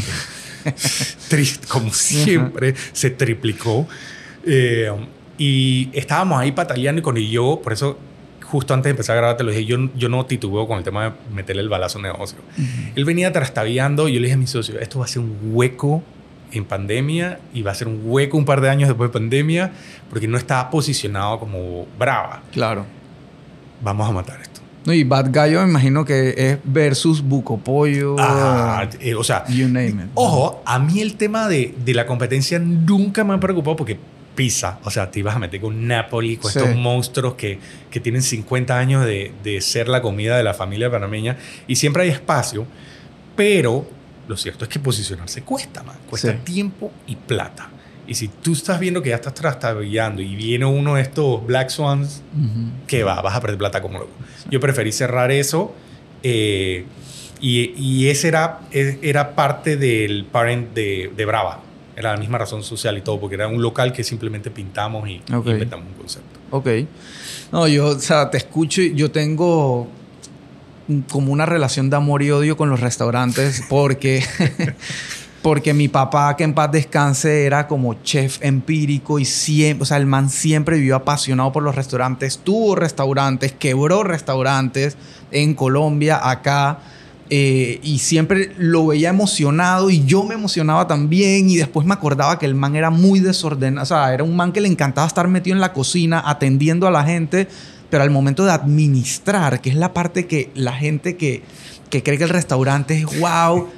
Triste, 1.29 1.67
como 1.67 1.93
siempre, 1.93 2.75
se 2.93 3.11
triplicó. 3.11 3.87
Eh, 4.47 4.91
y 5.39 5.91
estábamos 5.93 6.39
ahí 6.41 6.53
pataleando 6.53 7.01
y 7.01 7.03
con 7.03 7.17
y 7.17 7.31
yo, 7.31 7.61
por 7.63 7.73
eso 7.73 7.99
justo 8.51 8.75
antes 8.75 8.85
de 8.85 8.91
empezar 8.91 9.17
a 9.17 9.21
grabar 9.21 9.37
te 9.37 9.45
lo 9.45 9.53
dije, 9.53 9.65
yo, 9.65 9.79
yo 9.95 10.09
no 10.09 10.27
titubeo 10.27 10.67
con 10.67 10.79
el 10.79 10.85
tema 10.85 11.05
de 11.05 11.13
meterle 11.33 11.63
el 11.63 11.69
balazo 11.69 11.99
en 11.99 12.03
negocio. 12.03 12.39
Él 12.97 13.05
venía 13.05 13.33
trastaviando 13.33 14.09
y 14.09 14.15
yo 14.15 14.21
le 14.21 14.27
dije 14.27 14.35
a 14.35 14.39
mi 14.39 14.47
socio, 14.47 14.79
esto 14.81 14.99
va 14.99 15.05
a 15.05 15.09
ser 15.09 15.23
un 15.23 15.39
hueco 15.53 16.03
en 16.53 16.65
pandemia 16.65 17.41
y 17.53 17.63
va 17.63 17.73
a 17.73 17.75
ser 17.75 17.89
un 17.89 18.01
hueco 18.05 18.37
un 18.37 18.45
par 18.45 18.61
de 18.61 18.69
años 18.69 18.89
después 18.89 19.11
de 19.11 19.13
pandemia 19.13 19.73
porque 20.09 20.29
no 20.29 20.37
estaba 20.37 20.71
posicionado 20.71 21.39
como 21.39 21.87
brava. 21.99 22.43
Claro. 22.53 22.87
Vamos 23.83 24.09
a 24.09 24.13
matar 24.13 24.41
esto. 24.41 24.61
No, 24.85 24.95
y 24.95 25.05
Bad 25.05 25.29
Gallo 25.31 25.63
me 25.63 25.71
imagino 25.71 26.05
que 26.05 26.35
es 26.37 26.59
versus 26.65 27.23
Buco 27.23 27.59
Pollo. 27.59 28.17
Ah, 28.19 28.89
eh, 29.01 29.15
o 29.15 29.23
sea, 29.23 29.45
you 29.49 29.67
name 29.67 29.89
it. 29.89 30.11
Ojo, 30.15 30.63
a 30.65 30.79
mí 30.79 31.01
el 31.01 31.17
tema 31.17 31.49
de, 31.49 31.75
de, 31.85 31.95
la 31.95 32.07
competencia 32.07 32.59
nunca 32.59 33.23
me 33.25 33.35
ha 33.35 33.41
preocupado 33.41 33.77
porque 33.77 33.99
pisa. 34.35 34.79
O 34.85 34.91
sea, 34.91 35.11
te 35.11 35.19
ibas 35.19 35.37
a 35.37 35.39
meter 35.39 35.61
con 35.61 35.87
Napoli, 35.87 36.39
con 36.39 36.51
estos 36.51 36.75
monstruos 36.77 37.35
que, 37.35 37.59
que, 37.91 38.01
tienen 38.01 38.23
50 38.23 38.79
años 38.79 39.05
de, 39.05 39.33
de 39.45 39.61
ser 39.61 39.89
la 39.89 40.01
comida 40.01 40.37
de 40.39 40.45
la 40.45 40.55
familia 40.55 40.91
panameña 40.91 41.37
y 41.67 41.77
siempre 41.77 42.05
hay 42.05 42.09
espacio, 42.09 42.67
pero 43.37 43.87
lo 44.31 44.37
cierto 44.37 44.65
es 44.65 44.71
que 44.71 44.79
posicionarse 44.79 45.43
cuesta, 45.43 45.83
man. 45.83 45.97
Cuesta 46.09 46.33
tiempo 46.33 46.93
y 47.09 47.17
plata. 47.17 47.69
Y 48.07 48.15
si 48.15 48.29
tú 48.29 48.53
estás 48.53 48.79
viendo 48.79 49.03
que 49.03 49.09
ya 49.09 49.17
estás 49.17 49.35
trastabillando 49.35 50.23
y 50.23 50.37
viene 50.37 50.65
uno 50.67 50.95
de 50.95 51.03
estos 51.03 51.45
Black 51.45 51.69
Swans, 51.71 52.23
¿qué 52.87 53.03
va? 53.03 53.21
Vas 53.23 53.35
a 53.35 53.41
perder 53.41 53.59
plata 53.59 53.83
como 53.83 53.99
loco. 53.99 54.13
Yo 54.49 54.61
preferí 54.61 54.93
cerrar 54.93 55.33
eso. 55.33 55.75
Eh, 56.23 56.87
Y, 57.41 57.73
y 57.75 58.09
ese 58.09 58.29
era, 58.29 58.61
e, 58.71 58.99
era 59.03 59.35
parte 59.35 59.77
del 59.77 60.27
parent 60.27 60.75
de, 60.75 61.11
de, 61.17 61.25
Brava. 61.25 61.61
Era 61.97 62.13
la 62.13 62.19
misma 62.19 62.37
razón 62.39 62.63
social 62.63 62.99
y 62.99 63.01
todo, 63.01 63.19
porque 63.19 63.37
era 63.37 63.49
un 63.49 63.63
local 63.63 63.93
que 63.93 64.05
simplemente 64.05 64.51
pintamos 64.51 65.09
y, 65.09 65.23
inventamos 65.29 65.87
un 65.87 65.95
concepto. 65.95 66.39
Ok. 66.51 66.69
No, 67.51 67.67
yo, 67.67 67.87
o 67.87 67.99
sea, 67.99 68.31
te 68.31 68.37
escucho 68.37 68.83
y 68.83 68.95
yo 68.95 69.11
tengo 69.11 69.89
como 71.11 71.33
una 71.33 71.47
relación 71.47 71.91
de 71.91 71.97
amor 71.97 72.23
y 72.23 72.31
odio 72.31 72.57
con 72.57 72.71
los 72.71 72.81
restaurantes 72.81 73.63
porque 73.69 74.23
porque 75.43 75.73
mi 75.73 75.89
papá, 75.89 76.37
que 76.37 76.45
en 76.45 76.55
paz 76.55 76.71
descanse, 76.71 77.45
era 77.45 77.67
como 77.67 77.95
chef 78.03 78.39
empírico 78.43 79.19
y 79.19 79.25
siempre, 79.25 79.83
o 79.83 79.87
sea, 79.87 79.97
el 79.97 80.07
man 80.07 80.29
siempre 80.29 80.77
vivió 80.77 80.97
apasionado 80.97 81.53
por 81.53 81.63
los 81.63 81.75
restaurantes, 81.75 82.39
tuvo 82.39 82.77
restaurantes, 82.77 83.53
quebró 83.53 84.05
restaurantes 84.05 84.97
en 85.31 85.55
Colombia, 85.55 86.21
acá. 86.23 86.81
Eh, 87.33 87.79
y 87.85 88.01
siempre 88.01 88.53
lo 88.59 88.89
veía 88.89 89.11
emocionado 89.11 89.89
y 89.89 90.05
yo 90.05 90.25
me 90.25 90.35
emocionaba 90.35 90.89
también 90.89 91.49
y 91.49 91.59
después 91.59 91.87
me 91.87 91.95
acordaba 91.95 92.41
que 92.41 92.45
el 92.45 92.57
man 92.57 92.75
era 92.75 92.91
muy 92.91 93.21
desordenado, 93.21 93.85
o 93.85 93.87
sea, 93.87 94.13
era 94.13 94.25
un 94.25 94.35
man 94.35 94.51
que 94.51 94.61
le 94.61 94.67
encantaba 94.67 95.07
estar 95.07 95.29
metido 95.29 95.55
en 95.55 95.61
la 95.61 95.73
cocina 95.73 96.21
atendiendo 96.27 96.89
a 96.89 96.91
la 96.91 97.05
gente, 97.05 97.47
pero 97.91 98.03
al 98.03 98.11
momento 98.11 98.45
de 98.45 98.53
administrar, 98.53 99.61
que 99.61 99.71
es 99.71 99.77
la 99.77 99.93
parte 99.93 100.27
que 100.27 100.51
la 100.55 100.73
gente 100.73 101.17
que, 101.17 101.43
que 101.91 102.03
cree 102.03 102.19
que 102.19 102.25
el 102.25 102.31
restaurante 102.31 102.97
es 102.97 103.21
wow, 103.21 103.69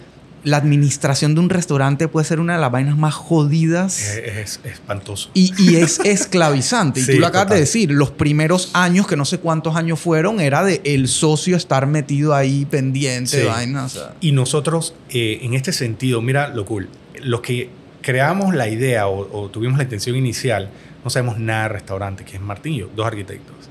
la 0.44 0.56
administración 0.56 1.34
de 1.34 1.40
un 1.40 1.50
restaurante 1.50 2.08
puede 2.08 2.26
ser 2.26 2.40
una 2.40 2.54
de 2.54 2.60
las 2.60 2.70
vainas 2.70 2.96
más 2.96 3.14
jodidas. 3.14 4.00
Es, 4.16 4.60
espantoso. 4.64 5.30
Y, 5.34 5.76
es 5.76 6.00
esclavizante. 6.04 7.00
y 7.00 7.06
tú 7.06 7.18
lo 7.18 7.26
acabas 7.26 7.50
de 7.50 7.60
decir, 7.60 7.90
los 7.90 8.10
primeros 8.10 8.70
años, 8.74 9.06
que 9.06 9.16
no 9.16 9.24
sé 9.24 9.38
cuántos 9.38 9.76
años 9.76 10.00
fueron, 10.00 10.40
era 10.40 10.64
de 10.64 10.80
el 10.84 11.08
socio 11.08 11.56
estar 11.56 11.86
metido 11.86 12.34
ahí 12.34 12.64
pendiente 12.64 13.38
de 13.38 13.44
vainas. 13.46 13.98
Y 14.20 14.32
nosotros, 14.32 14.94
eh, 15.10 15.40
en 15.42 15.54
este 15.54 15.72
sentido, 15.72 16.20
mira 16.20 16.48
lo 16.48 16.64
cool, 16.64 16.88
los 17.22 17.40
que 17.40 17.70
creamos 18.00 18.54
la 18.54 18.68
idea 18.68 19.06
o, 19.06 19.42
o, 19.42 19.48
tuvimos 19.48 19.78
la 19.78 19.84
intención 19.84 20.16
inicial, 20.16 20.70
no 21.04 21.10
sabemos 21.10 21.38
nada 21.38 21.64
de 21.64 21.68
restaurante, 21.68 22.24
que 22.24 22.36
es 22.36 22.42
Martín 22.42 22.74
y 22.74 22.78
yo, 22.80 22.90
dos 22.96 23.06
arquitectos. 23.06 23.61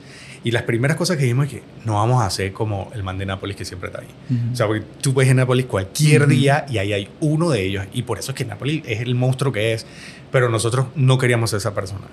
Y 0.43 0.51
las 0.51 0.63
primeras 0.63 0.97
cosas 0.97 1.17
que 1.17 1.23
dijimos 1.23 1.45
es 1.45 1.51
que 1.51 1.63
no 1.85 1.95
vamos 1.95 2.21
a 2.21 2.25
hacer 2.25 2.51
como 2.51 2.89
el 2.95 3.03
man 3.03 3.17
de 3.17 3.25
Nápoles 3.27 3.55
que 3.55 3.63
siempre 3.63 3.89
está 3.89 4.01
ahí. 4.01 4.07
O 4.51 4.55
sea, 4.55 4.65
porque 4.65 4.83
tú 5.01 5.19
ir 5.21 5.29
a 5.29 5.33
Nápoles 5.35 5.65
cualquier 5.67 6.27
día 6.27 6.65
y 6.67 6.79
ahí 6.79 6.93
hay 6.93 7.09
uno 7.19 7.51
de 7.51 7.63
ellos. 7.63 7.85
Y 7.93 8.03
por 8.03 8.17
eso 8.17 8.31
es 8.31 8.37
que 8.37 8.45
Nápoles 8.45 8.81
es 8.87 9.01
el 9.01 9.13
monstruo 9.13 9.53
que 9.53 9.73
es. 9.73 9.85
Pero 10.31 10.49
nosotros 10.49 10.87
no 10.95 11.17
queríamos 11.17 11.51
ser 11.51 11.57
esa 11.57 11.75
persona. 11.75 12.07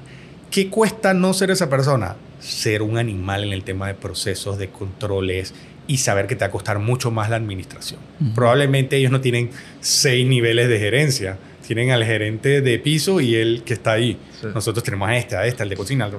¿Qué 0.51 0.69
cuesta 0.69 1.15
no 1.15 1.33
ser 1.33 1.51
esa 1.51 1.71
persona? 1.71 2.17
Ser 2.39 2.83
un 2.83 2.99
animal 2.99 3.45
en 3.45 3.53
el 3.53 3.65
tema 3.65 3.87
de 3.87 3.95
procesos, 3.95 4.59
de 4.59 4.69
controles 4.69 5.55
y 5.87 5.99
saber 5.99 6.27
que 6.27 6.37
te 6.37 6.41
va 6.41 6.49
a 6.49 6.51
costar 6.51 6.79
mucho 6.79 7.11
más 7.11 7.31
la 7.31 7.37
administración. 7.37 8.01
Probablemente 8.35 8.97
ellos 8.97 9.11
no 9.11 9.21
tienen 9.21 9.51
seis 9.81 10.27
niveles 10.27 10.69
de 10.69 10.79
gerencia. 10.79 11.39
Tienen 11.67 11.91
al 11.91 12.05
gerente 12.05 12.63
de 12.63 12.79
piso 12.79 13.21
y 13.21 13.35
el 13.35 13.63
que 13.63 13.75
está 13.75 13.93
ahí. 13.93 14.19
Nosotros 14.55 14.83
tenemos 14.83 15.09
a 15.09 15.17
este, 15.17 15.37
a 15.37 15.47
este, 15.47 15.63
al 15.63 15.69
de 15.69 15.77
cocina, 15.77 16.11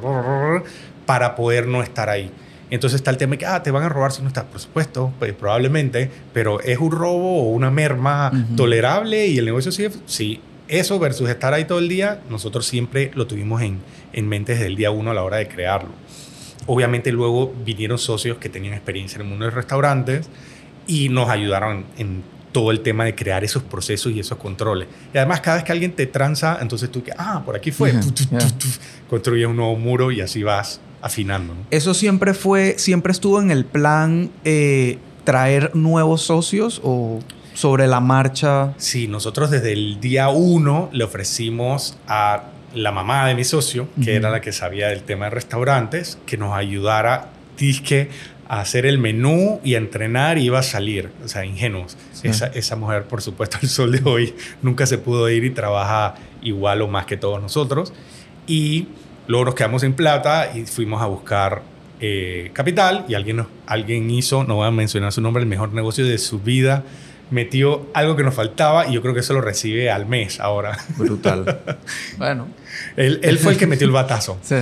para 1.10 1.34
poder 1.36 1.66
no 1.66 1.82
estar 1.82 2.08
ahí. 2.08 2.30
Entonces 2.70 2.98
está 2.98 3.10
el 3.10 3.18
tema 3.18 3.32
de 3.32 3.40
que, 3.40 3.46
ah, 3.48 3.64
te 3.64 3.72
van 3.72 3.82
a 3.82 3.90
robar 3.90 4.12
si 4.12 4.22
no 4.22 4.28
estás, 4.28 4.44
por 4.44 4.60
supuesto, 4.60 5.12
pues 5.18 5.34
probablemente, 5.34 6.08
pero 6.34 6.60
es 6.62 6.78
un 6.78 6.92
robo 6.92 7.42
o 7.42 7.50
una 7.50 7.72
merma 7.72 8.32
tolerable 8.56 9.26
y 9.26 9.40
el 9.40 9.46
negocio 9.46 9.72
sigue, 9.72 9.90
sí, 10.06 10.40
eso 10.68 11.00
versus 11.00 11.28
estar 11.28 11.52
ahí 11.52 11.66
todo 11.66 11.80
el 11.80 11.90
día, 11.90 12.22
nosotros 12.30 12.68
siempre 12.68 13.10
lo 13.16 13.26
tuvimos 13.26 13.64
en, 13.64 13.80
en 14.14 14.28
mente 14.28 14.52
desde 14.52 14.68
el 14.68 14.76
día 14.76 14.92
uno 14.92 15.10
a 15.10 15.16
la 15.16 15.24
hora 15.24 15.38
de 15.38 15.48
crearlo. 15.48 15.90
Obviamente 16.68 17.12
luego 17.12 17.56
vinieron 17.66 17.98
socios 17.98 18.38
que 18.38 18.48
tenían 18.48 18.76
experiencia 18.76 19.16
en 19.16 19.24
el 19.24 19.30
mundo 19.30 19.46
de 19.46 19.52
restaurantes 19.52 20.30
y 20.86 21.10
nos 21.10 21.28
ayudaron 21.28 21.86
en 21.98 22.22
todo 22.52 22.70
el 22.70 22.82
tema 22.82 23.04
de 23.04 23.16
crear 23.16 23.44
esos 23.44 23.64
procesos 23.64 24.12
y 24.12 24.20
esos 24.20 24.38
controles. 24.38 24.88
Y 25.12 25.18
además, 25.18 25.42
cada 25.42 25.58
vez 25.58 25.66
que 25.66 25.72
alguien 25.72 25.94
te 25.94 26.06
tranza, 26.06 26.60
entonces 26.62 26.92
tú 26.92 27.02
que, 27.02 27.14
ah, 27.18 27.42
por 27.44 27.56
aquí 27.56 27.72
fue, 27.72 27.94
construyes 29.10 29.48
un 29.48 29.56
nuevo 29.56 29.76
muro 29.76 30.12
y 30.12 30.22
así 30.22 30.44
vas 30.44 30.82
afinando. 31.02 31.54
¿Eso 31.72 31.94
siempre 31.94 32.34
fue, 32.34 32.76
siempre 32.78 33.12
estuvo 33.12 33.42
en 33.42 33.52
el 33.52 33.66
plan 33.66 34.30
eh, 34.46 34.98
traer 35.24 35.76
nuevos 35.76 36.22
socios 36.24 36.82
o 36.84 37.20
sobre 37.54 37.88
la 37.88 38.00
marcha? 38.00 38.74
Sí, 38.78 39.08
nosotros 39.08 39.52
desde 39.52 39.74
el 39.74 40.00
día 40.00 40.30
uno 40.30 40.90
le 40.92 41.04
ofrecimos 41.04 41.98
a 42.08 42.44
la 42.74 42.92
mamá 42.92 43.28
de 43.28 43.36
mi 43.36 43.44
socio, 43.44 43.88
que 44.04 44.16
era 44.16 44.30
la 44.30 44.42
que 44.42 44.52
sabía 44.52 44.90
del 44.90 45.04
tema 45.04 45.26
de 45.26 45.32
restaurantes, 45.32 46.20
que 46.26 46.38
nos 46.38 46.54
ayudara, 46.54 47.30
disque, 47.58 48.10
a 48.48 48.62
hacer 48.62 48.86
el 48.86 48.98
menú 48.98 49.60
y 49.64 49.76
a 49.76 49.78
entrenar 49.78 50.38
y 50.38 50.46
iba 50.46 50.60
a 50.60 50.64
salir. 50.64 51.12
O 51.24 51.28
sea, 51.28 51.46
ingenuos. 51.46 51.98
Esa, 52.24 52.48
esa 52.48 52.76
mujer, 52.76 53.04
por 53.06 53.22
supuesto, 53.22 53.58
al 53.62 53.70
sol 53.70 53.92
de 53.92 54.02
hoy 54.10 54.34
nunca 54.62 54.86
se 54.86 54.98
pudo 54.98 55.30
ir 55.30 55.44
y 55.44 55.52
trabaja 55.52 56.16
igual 56.42 56.82
o 56.82 56.88
más 56.88 57.06
que 57.06 57.18
todos 57.18 57.42
nosotros. 57.42 57.94
Y 58.48 58.88
Luego 59.30 59.46
nos 59.46 59.54
quedamos 59.54 59.84
en 59.84 59.94
plata 59.94 60.50
y 60.56 60.66
fuimos 60.66 61.04
a 61.04 61.06
buscar 61.06 61.62
eh, 62.00 62.50
capital 62.52 63.06
y 63.08 63.14
alguien, 63.14 63.46
alguien 63.68 64.10
hizo, 64.10 64.44
no 64.44 64.56
voy 64.56 64.68
a 64.68 64.72
mencionar 64.72 65.14
su 65.14 65.22
nombre, 65.22 65.44
el 65.44 65.48
mejor 65.48 65.72
negocio 65.72 66.04
de 66.04 66.18
su 66.18 66.40
vida. 66.40 66.84
Metió 67.30 67.86
algo 67.94 68.16
que 68.16 68.24
nos 68.24 68.34
faltaba 68.34 68.88
y 68.88 68.94
yo 68.94 69.04
creo 69.04 69.14
que 69.14 69.20
eso 69.20 69.34
lo 69.34 69.42
recibe 69.42 69.92
al 69.92 70.08
mes 70.08 70.40
ahora. 70.40 70.80
Brutal. 70.98 71.60
bueno. 72.18 72.48
Él, 72.98 73.20
él, 73.22 73.38
fue 73.38 73.52
el 73.52 73.60
que 73.60 73.68
metió 73.68 73.86
el 73.86 73.94
batazo. 73.94 74.40
Sí. 74.42 74.56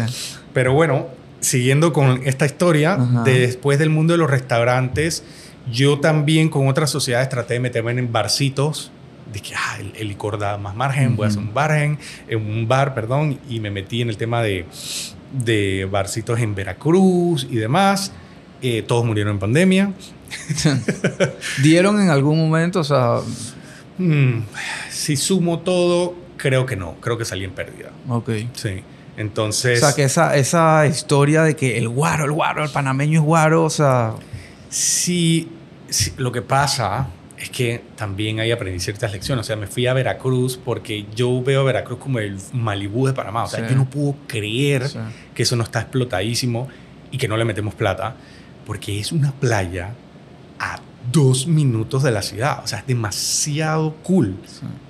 Pero 0.52 0.74
bueno, 0.74 1.08
siguiendo 1.40 1.94
con 1.94 2.24
esta 2.26 2.46
historia, 2.46 2.98
después 3.24 3.80
del 3.80 3.90
mundo 3.90 4.16
de 4.16 4.18
los 4.18 4.30
restaurantes, 4.30 5.24
yo 5.72 6.02
también 6.02 6.50
con 6.50 6.68
otras 6.68 6.90
sociedades 6.90 7.30
traté 7.30 7.54
de 7.54 7.62
meterme 7.62 7.92
en 7.92 8.12
barcitos 8.12 8.92
dije, 9.32 9.56
ah, 9.56 9.78
el, 9.96 10.08
licor 10.08 10.38
da 10.38 10.58
más 10.58 10.76
margen, 10.76 11.16
voy 11.16 11.26
a 11.26 11.30
hacer 11.30 11.40
un 11.40 11.54
bar, 11.54 11.72
en, 11.72 11.98
un 12.32 12.68
bar, 12.68 12.94
perdón, 12.94 13.40
y 13.50 13.60
me 13.60 13.72
metí 13.72 14.02
en 14.02 14.10
el 14.10 14.18
tema 14.18 14.42
de, 14.42 14.66
de 15.32 15.88
barcitos 15.90 16.40
en 16.40 16.56
Veracruz 16.56 17.48
y 17.50 17.56
demás. 17.56 18.12
Eh, 18.62 18.82
todos 18.82 19.06
murieron 19.06 19.34
en 19.34 19.40
pandemia. 19.40 19.94
¿Dieron 21.62 22.02
en 22.02 22.10
algún 22.10 22.40
momento? 22.40 22.80
O 22.80 22.84
sea... 22.84 23.20
Mm, 23.98 24.42
si 24.90 25.16
sumo 25.16 25.60
todo, 25.60 26.16
creo 26.38 26.66
que 26.66 26.76
no. 26.76 26.96
Creo 27.02 27.18
que 27.18 27.26
salí 27.26 27.44
en 27.44 27.52
pérdida. 27.52 27.92
Ok. 28.10 28.30
Sí. 28.54 28.84
Entonces... 29.16 29.82
O 29.82 29.86
sea, 29.86 29.96
que 29.96 30.04
esa, 30.04 30.36
esa 30.36 30.86
historia 30.88 31.44
de 31.44 31.56
que 31.56 31.78
el 31.78 31.90
guaro, 31.90 32.26
el 32.26 32.32
guaro, 32.32 32.64
el 32.64 32.70
panameño 32.70 33.20
es 33.20 33.26
guaro, 33.26 33.64
o 33.64 33.70
sea... 33.70 34.14
Sí, 34.70 35.50
sí 35.90 36.14
lo 36.18 36.32
que 36.32 36.42
pasa 36.42 37.08
es 37.38 37.50
que 37.50 37.84
también 37.96 38.40
ahí 38.40 38.52
aprendí 38.52 38.80
ciertas 38.80 39.12
lecciones. 39.12 39.46
O 39.46 39.48
sea, 39.48 39.56
me 39.56 39.68
fui 39.68 39.86
a 39.86 39.94
Veracruz 39.94 40.58
porque 40.58 41.06
yo 41.16 41.42
veo 41.44 41.62
a 41.62 41.64
Veracruz 41.64 42.00
como 42.00 42.20
el 42.20 42.38
Malibú 42.54 43.06
de 43.06 43.14
Panamá. 43.14 43.44
O 43.44 43.48
sea, 43.48 43.68
yo 43.68 43.76
no 43.76 43.90
puedo 43.90 44.16
creer 44.28 44.84
que 45.36 45.44
eso 45.44 45.56
no 45.56 45.64
está 45.64 45.82
explotadísimo 45.82 46.68
y 47.12 47.18
que 47.18 47.28
no 47.28 47.38
le 47.38 47.46
metemos 47.46 47.76
plata 47.76 48.16
porque 48.66 49.00
es 49.00 49.12
una 49.12 49.32
playa 49.32 49.94
a 50.60 50.80
dos 51.12 51.48
minutos 51.48 52.04
de 52.04 52.12
la 52.12 52.22
ciudad. 52.22 52.62
O 52.64 52.68
sea, 52.68 52.80
es 52.80 52.88
demasiado 52.88 53.96
cool. 54.04 54.36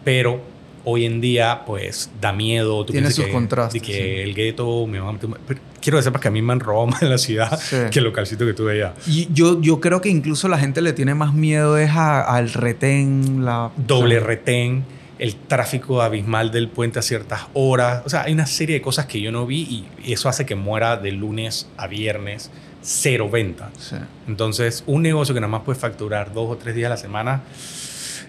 Pero 0.03 0.41
hoy 0.89 1.05
en 1.05 1.19
día, 1.19 1.63
pues, 1.65 2.09
da 2.21 2.31
miedo. 2.31 2.85
Tiene 2.85 3.11
sus 3.11 3.27
contrastes. 3.27 3.81
De 3.81 3.85
que 3.85 4.23
el 4.23 4.33
gueto 4.33 4.87
me 4.87 4.99
va 4.99 5.09
a 5.09 5.11
meter... 5.11 5.29
quiero 5.81 5.97
que 5.97 6.03
sepas 6.03 6.21
que 6.21 6.29
a 6.29 6.31
mí 6.31 6.41
me 6.41 6.53
han 6.53 6.61
robado 6.61 6.87
más 6.87 7.01
en 7.01 7.09
la 7.09 7.17
ciudad 7.17 7.59
que 7.91 7.99
el 7.99 8.05
localcito 8.05 8.45
que 8.45 8.53
tuve 8.53 8.71
allá. 8.71 8.93
Y 9.05 9.27
yo, 9.33 9.61
yo 9.61 9.81
creo 9.81 9.99
que 9.99 10.07
incluso 10.07 10.47
la 10.47 10.57
gente 10.57 10.81
le 10.81 10.93
tiene 10.93 11.13
más 11.13 11.33
miedo 11.33 11.77
es 11.77 11.91
al 11.91 12.53
retén, 12.53 13.43
la... 13.43 13.71
Doble 13.75 14.21
retén, 14.21 14.85
el 15.19 15.35
tráfico 15.35 16.01
abismal 16.01 16.51
del 16.51 16.69
puente 16.69 16.99
a 16.99 17.01
ciertas 17.01 17.41
horas. 17.53 18.03
O 18.05 18.09
sea, 18.09 18.21
hay 18.21 18.31
una 18.31 18.45
serie 18.45 18.75
de 18.75 18.81
cosas 18.81 19.07
que 19.07 19.19
yo 19.19 19.29
no 19.29 19.45
vi 19.45 19.85
y 20.05 20.13
eso 20.13 20.29
hace 20.29 20.45
que 20.45 20.55
muera 20.55 20.95
de 20.95 21.11
lunes 21.11 21.67
a 21.75 21.87
viernes 21.87 22.49
cero 22.81 23.29
venta. 23.29 23.71
Entonces, 24.25 24.85
un 24.87 25.01
negocio 25.01 25.33
que 25.33 25.41
nada 25.41 25.51
más 25.51 25.63
puede 25.63 25.77
facturar 25.77 26.33
dos 26.33 26.49
o 26.49 26.55
tres 26.55 26.75
días 26.75 26.85
a 26.87 26.91
la 26.91 26.97
semana 26.97 27.41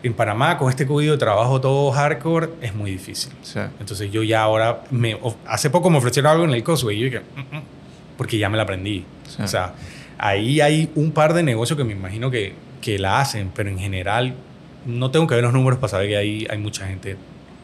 en 0.02 0.14
Panamá, 0.14 0.58
con 0.58 0.70
este 0.70 0.87
código 0.87 1.12
de 1.12 1.18
trabajo 1.18 1.61
todo 1.61 1.90
hardcore, 1.90 2.50
es 2.61 2.74
muy 2.74 2.90
difícil. 2.90 3.32
Entonces 3.80 4.11
yo 4.11 4.22
ya 4.22 4.42
ahora, 4.42 4.84
me, 4.90 5.18
hace 5.46 5.70
poco 5.70 5.90
me 5.90 5.98
ofrecieron 5.98 6.32
algo 6.32 6.44
en 6.44 6.50
el 6.50 6.62
Cosway 6.62 6.96
y 6.96 7.00
yo 7.00 7.04
dije, 7.06 7.20
mm, 7.20 7.56
mm", 7.56 7.62
porque 8.16 8.38
ya 8.38 8.48
me 8.48 8.56
la 8.56 8.64
aprendí. 8.64 9.04
O 9.42 9.46
sea, 9.46 9.74
ahí 10.18 10.61
hay 10.61 10.90
un 10.94 11.12
par 11.12 11.34
de 11.34 11.42
negocios 11.42 11.76
que 11.76 11.84
me 11.84 11.92
imagino 11.92 12.30
que, 12.30 12.54
que 12.80 12.98
la 12.98 13.20
hacen, 13.20 13.50
pero 13.54 13.70
en 13.70 13.78
general 13.78 14.34
no 14.87 15.11
tengo 15.11 15.26
que 15.26 15.34
ver 15.34 15.44
los 15.44 15.52
números 15.52 15.78
para 15.78 15.90
saber 15.90 16.08
que 16.08 16.16
ahí 16.16 16.46
hay 16.48 16.58
mucha 16.58 16.87
gente 16.87 17.16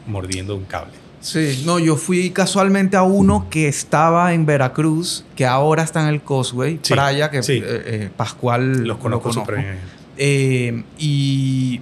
mordiendo 0.07 0.55
un 0.55 0.65
cable. 0.65 0.93
Sí, 1.21 1.63
no, 1.65 1.79
yo 1.79 1.95
fui 1.95 2.29
casualmente 2.29 2.97
a 2.97 3.01
uno 3.01 3.47
que 3.49 3.67
estaba 3.67 4.33
en 4.33 4.45
Veracruz, 4.45 5.25
que 5.35 5.45
ahora 5.45 5.81
está 5.81 6.03
en 6.03 6.09
el 6.09 6.21
Causeway, 6.21 6.77
Playa, 6.77 7.31
que 7.31 7.39
eh, 7.39 7.43
eh, 7.47 8.09
Pascual 8.15 8.83
los 8.85 8.99
conozco, 8.99 9.43
bien. 9.47 9.79
Eh, 10.17 10.83
y 10.99 11.81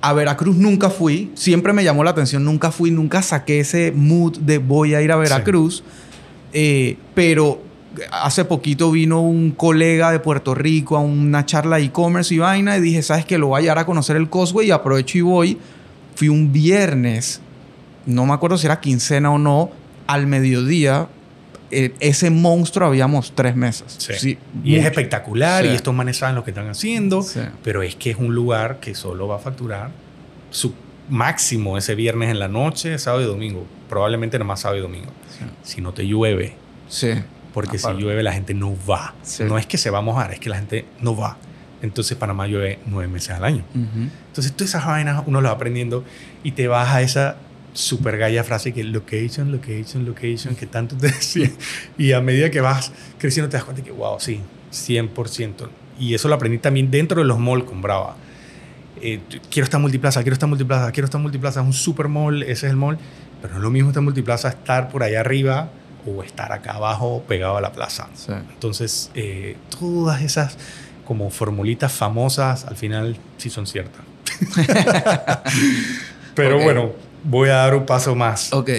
a 0.00 0.12
Veracruz 0.12 0.56
nunca 0.56 0.90
fui, 0.90 1.30
siempre 1.34 1.72
me 1.72 1.84
llamó 1.84 2.04
la 2.04 2.10
atención, 2.10 2.44
nunca 2.44 2.70
fui, 2.70 2.90
nunca 2.90 3.22
saqué 3.22 3.60
ese 3.60 3.92
mood 3.92 4.38
de 4.38 4.58
voy 4.58 4.94
a 4.94 5.02
ir 5.02 5.12
a 5.12 5.16
Veracruz, 5.16 5.82
eh, 6.52 6.96
pero 7.14 7.62
hace 8.12 8.44
poquito 8.44 8.90
vino 8.90 9.20
un 9.20 9.50
colega 9.50 10.10
de 10.10 10.20
Puerto 10.20 10.54
Rico 10.54 10.96
a 10.96 11.00
una 11.00 11.44
charla 11.44 11.76
de 11.76 11.84
e-commerce 11.84 12.34
y 12.34 12.38
vaina 12.38 12.76
y 12.76 12.80
dije, 12.80 13.02
¿sabes 13.02 13.24
qué? 13.24 13.36
Lo 13.38 13.48
voy 13.48 13.60
a 13.60 13.62
llevar 13.62 13.78
a 13.80 13.86
conocer 13.86 14.16
el 14.16 14.30
Cosway 14.30 14.68
y 14.68 14.70
aprovecho 14.70 15.18
y 15.18 15.22
voy. 15.22 15.58
Fui 16.14 16.28
un 16.28 16.52
viernes, 16.52 17.40
no 18.06 18.26
me 18.26 18.32
acuerdo 18.32 18.58
si 18.58 18.66
era 18.66 18.80
quincena 18.80 19.30
o 19.30 19.38
no, 19.38 19.70
al 20.06 20.26
mediodía. 20.26 21.08
Eh, 21.70 21.94
ese 22.00 22.30
monstruo 22.30 22.88
habíamos 22.88 23.32
tres 23.34 23.54
mesas. 23.56 23.96
Sí. 23.98 24.38
y 24.64 24.76
es 24.76 24.84
espectacular 24.84 25.64
Sí. 25.64 25.70
y 25.70 25.74
estos 25.74 25.94
manes 25.94 26.16
saben 26.18 26.34
lo 26.34 26.44
que 26.44 26.50
están 26.50 26.68
haciendo, 26.68 27.24
pero 27.62 27.82
es 27.82 27.94
que 27.96 28.10
es 28.10 28.16
un 28.16 28.34
lugar 28.34 28.80
que 28.80 28.94
solo 28.94 29.28
va 29.28 29.36
a 29.36 29.38
facturar 29.38 29.90
su 30.50 30.74
máximo 31.08 31.76
ese 31.78 31.94
viernes 31.94 32.30
en 32.30 32.38
la 32.38 32.48
noche, 32.48 32.98
sábado 32.98 33.22
y 33.22 33.26
domingo. 33.26 33.66
Probablemente 33.88 34.38
nomás 34.38 34.60
sábado 34.60 34.78
y 34.78 34.82
domingo. 34.82 35.10
Si 35.62 35.80
no 35.80 35.92
te 35.92 36.06
llueve, 36.06 36.54
Sí. 36.88 37.12
porque 37.54 37.78
Aparte. 37.78 37.96
si 37.98 38.02
llueve 38.04 38.22
la 38.22 38.32
gente 38.32 38.54
no 38.54 38.76
va. 38.88 39.14
No 39.40 39.58
es 39.58 39.66
que 39.66 39.78
se 39.78 39.90
va 39.90 39.98
a 39.98 40.02
mojar, 40.02 40.32
es 40.32 40.38
que 40.40 40.48
la 40.50 40.56
gente 40.56 40.84
no 41.00 41.16
va. 41.16 41.36
Entonces 41.82 42.16
Panamá 42.16 42.46
llueve 42.46 42.78
nueve 42.86 43.08
meses 43.10 43.30
al 43.30 43.42
año. 43.44 43.64
Entonces 43.74 44.52
todas 44.52 44.70
esas 44.70 44.86
vainas 44.86 45.22
uno 45.26 45.40
las 45.40 45.50
va 45.52 45.56
aprendiendo 45.56 46.04
y 46.44 46.52
te 46.52 46.68
vas 46.68 46.88
a 46.94 47.00
esa 47.02 47.36
super 47.72 48.18
galla 48.18 48.44
frase 48.44 48.72
que 48.72 48.84
location, 48.84 49.52
location, 49.52 50.04
location, 50.04 50.54
que 50.54 50.66
tanto 50.66 50.96
te 50.96 51.06
decía. 51.08 51.50
Y 51.98 52.12
a 52.12 52.20
medida 52.20 52.50
que 52.50 52.60
vas 52.60 52.92
creciendo 53.18 53.48
te 53.48 53.56
das 53.56 53.64
cuenta 53.64 53.82
que, 53.82 53.92
wow, 53.92 54.18
sí, 54.18 54.40
100%. 54.72 55.68
Y 55.98 56.14
eso 56.14 56.28
lo 56.28 56.34
aprendí 56.34 56.58
también 56.58 56.90
dentro 56.90 57.20
de 57.20 57.26
los 57.26 57.38
malls 57.38 57.64
con 57.64 57.82
Brava. 57.82 58.16
Eh, 59.02 59.20
quiero 59.50 59.64
estar 59.64 59.80
multiplaza, 59.80 60.22
quiero 60.22 60.34
estar 60.34 60.48
multiplaza, 60.48 60.90
quiero 60.92 61.04
estar 61.06 61.20
multiplaza. 61.20 61.60
Es 61.60 61.66
un 61.66 61.72
super 61.72 62.08
mall, 62.08 62.42
ese 62.42 62.66
es 62.66 62.70
el 62.70 62.76
mall. 62.76 62.98
Pero 63.40 63.54
no 63.54 63.60
es 63.60 63.62
lo 63.64 63.70
mismo 63.70 63.90
estar 63.90 64.02
multiplaza 64.02 64.48
estar 64.48 64.88
por 64.88 65.02
allá 65.02 65.20
arriba 65.20 65.70
o 66.06 66.22
estar 66.22 66.52
acá 66.52 66.72
abajo 66.72 67.22
pegado 67.26 67.56
a 67.56 67.60
la 67.60 67.72
plaza. 67.72 68.08
Sí. 68.14 68.32
Entonces, 68.32 69.10
eh, 69.14 69.56
todas 69.78 70.22
esas 70.22 70.56
como 71.06 71.30
formulitas 71.30 71.92
famosas 71.92 72.64
al 72.66 72.76
final 72.76 73.16
sí 73.36 73.50
son 73.50 73.66
ciertas. 73.66 74.02
Pero 76.34 76.62
bueno, 76.62 76.92
voy 77.24 77.48
a 77.48 77.54
dar 77.54 77.74
un 77.74 77.86
paso 77.86 78.14
más. 78.14 78.52
Ok. 78.52 78.70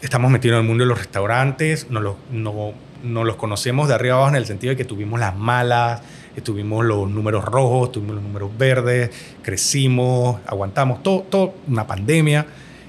Estamos 0.00 0.30
metidos 0.30 0.56
en 0.56 0.62
el 0.62 0.68
mundo 0.68 0.84
de 0.84 0.88
los 0.88 0.98
restaurantes, 0.98 1.90
no 1.90 2.00
los, 2.00 2.16
no, 2.30 2.72
no 3.02 3.24
los 3.24 3.36
conocemos 3.36 3.88
de 3.88 3.94
arriba 3.94 4.14
abajo 4.14 4.30
en 4.30 4.36
el 4.36 4.46
sentido 4.46 4.70
de 4.70 4.76
que 4.76 4.84
tuvimos 4.84 5.18
las 5.18 5.36
malas, 5.36 6.02
tuvimos 6.40 6.84
los 6.84 7.08
números 7.10 7.44
rojos, 7.44 7.92
tuvimos 7.92 8.16
los 8.16 8.24
números 8.24 8.50
verdes, 8.56 9.10
crecimos, 9.42 10.40
aguantamos 10.46 11.02
todo, 11.02 11.22
todo 11.22 11.54
una 11.66 11.86
pandemia, 11.86 12.46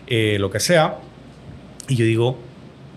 eh, 0.08 0.38
lo 0.40 0.50
que 0.50 0.60
sea. 0.60 0.98
Y 1.88 1.96
yo 1.96 2.06
digo, 2.06 2.38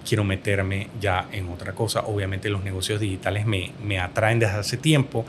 quiero 0.06 0.24
meterme 0.24 0.88
ya 1.00 1.28
en 1.32 1.48
otra 1.48 1.72
cosa. 1.72 2.00
Obviamente 2.00 2.48
los 2.50 2.62
negocios 2.62 3.00
digitales 3.00 3.46
me, 3.46 3.72
me 3.82 3.98
atraen 3.98 4.38
desde 4.38 4.54
hace 4.54 4.76
tiempo. 4.76 5.24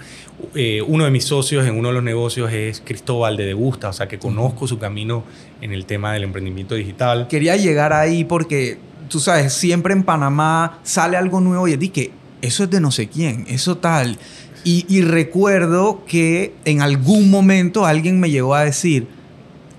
Eh, 0.56 0.82
uno 0.82 1.06
de 1.06 1.12
mis 1.12 1.26
socios 1.26 1.66
en 1.66 1.78
uno 1.78 1.90
de 1.90 1.96
los 1.96 2.04
negocios 2.04 2.52
es 2.52 2.82
Cristóbal 2.82 3.38
de 3.38 3.46
Degusta, 3.46 3.90
o 3.90 3.94
sea 3.94 4.08
que 4.08 4.20
conozco 4.20 4.68
su 4.68 4.80
camino 4.80 5.24
en 5.62 5.72
el 5.72 5.86
tema 5.86 6.14
del 6.14 6.24
emprendimiento 6.24 6.76
digital. 6.76 7.28
Quería 7.28 7.56
llegar 7.56 7.94
ahí 7.94 8.24
porque, 8.24 8.78
tú 9.10 9.20
sabes, 9.20 9.54
siempre 9.54 9.94
en 9.94 10.04
Panamá 10.04 10.80
sale 10.84 11.18
algo 11.18 11.40
nuevo 11.40 11.68
y 11.68 11.74
es 11.74 11.92
que 11.92 12.12
eso 12.42 12.66
es 12.66 12.70
de 12.70 12.82
no 12.82 12.92
sé 12.92 13.08
quién, 13.08 13.46
eso 13.48 13.78
tal. 13.78 14.18
Y, 14.66 14.86
y 14.88 15.02
recuerdo 15.02 16.04
que 16.06 16.54
en 16.66 16.82
algún 16.82 17.30
momento 17.30 17.86
alguien 17.86 18.20
me 18.20 18.30
llegó 18.30 18.56
a 18.56 18.64
decir, 18.64 19.08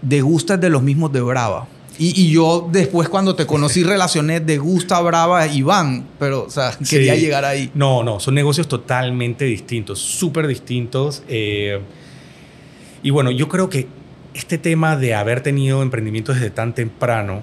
degustas 0.03 0.61
de 0.61 0.71
los 0.71 0.83
mismos 0.83 1.13
de 1.13 1.21
Brava. 1.21 1.69
Y, 1.99 2.21
y 2.21 2.31
yo 2.33 2.69
después 2.73 3.09
cuando 3.09 3.37
te 3.37 3.47
conocí 3.47 3.85
relacioné 3.85 4.41
de 4.41 4.59
Gusta 4.59 5.01
Brava 5.01 5.47
e 5.47 5.55
Iván, 5.55 6.07
pero, 6.19 6.45
o 6.45 6.51
sea, 6.51 6.77
quería 6.89 7.15
Sí. 7.15 7.21
llegar 7.21 7.45
ahí. 7.45 7.71
No, 7.75 8.03
no, 8.03 8.19
son 8.19 8.35
negocios 8.35 8.67
totalmente 8.67 9.45
distintos, 9.45 10.01
súper 10.01 10.47
distintos. 10.49 11.23
eh, 11.29 11.81
y 13.03 13.11
bueno, 13.11 13.31
yo 13.31 13.49
creo 13.49 13.69
que 13.69 13.87
este 14.33 14.57
tema 14.59 14.97
de 14.97 15.15
haber 15.15 15.41
tenido 15.43 15.83
emprendimientos 15.83 16.37
desde 16.37 16.51
tan 16.51 16.75
temprano, 16.75 17.43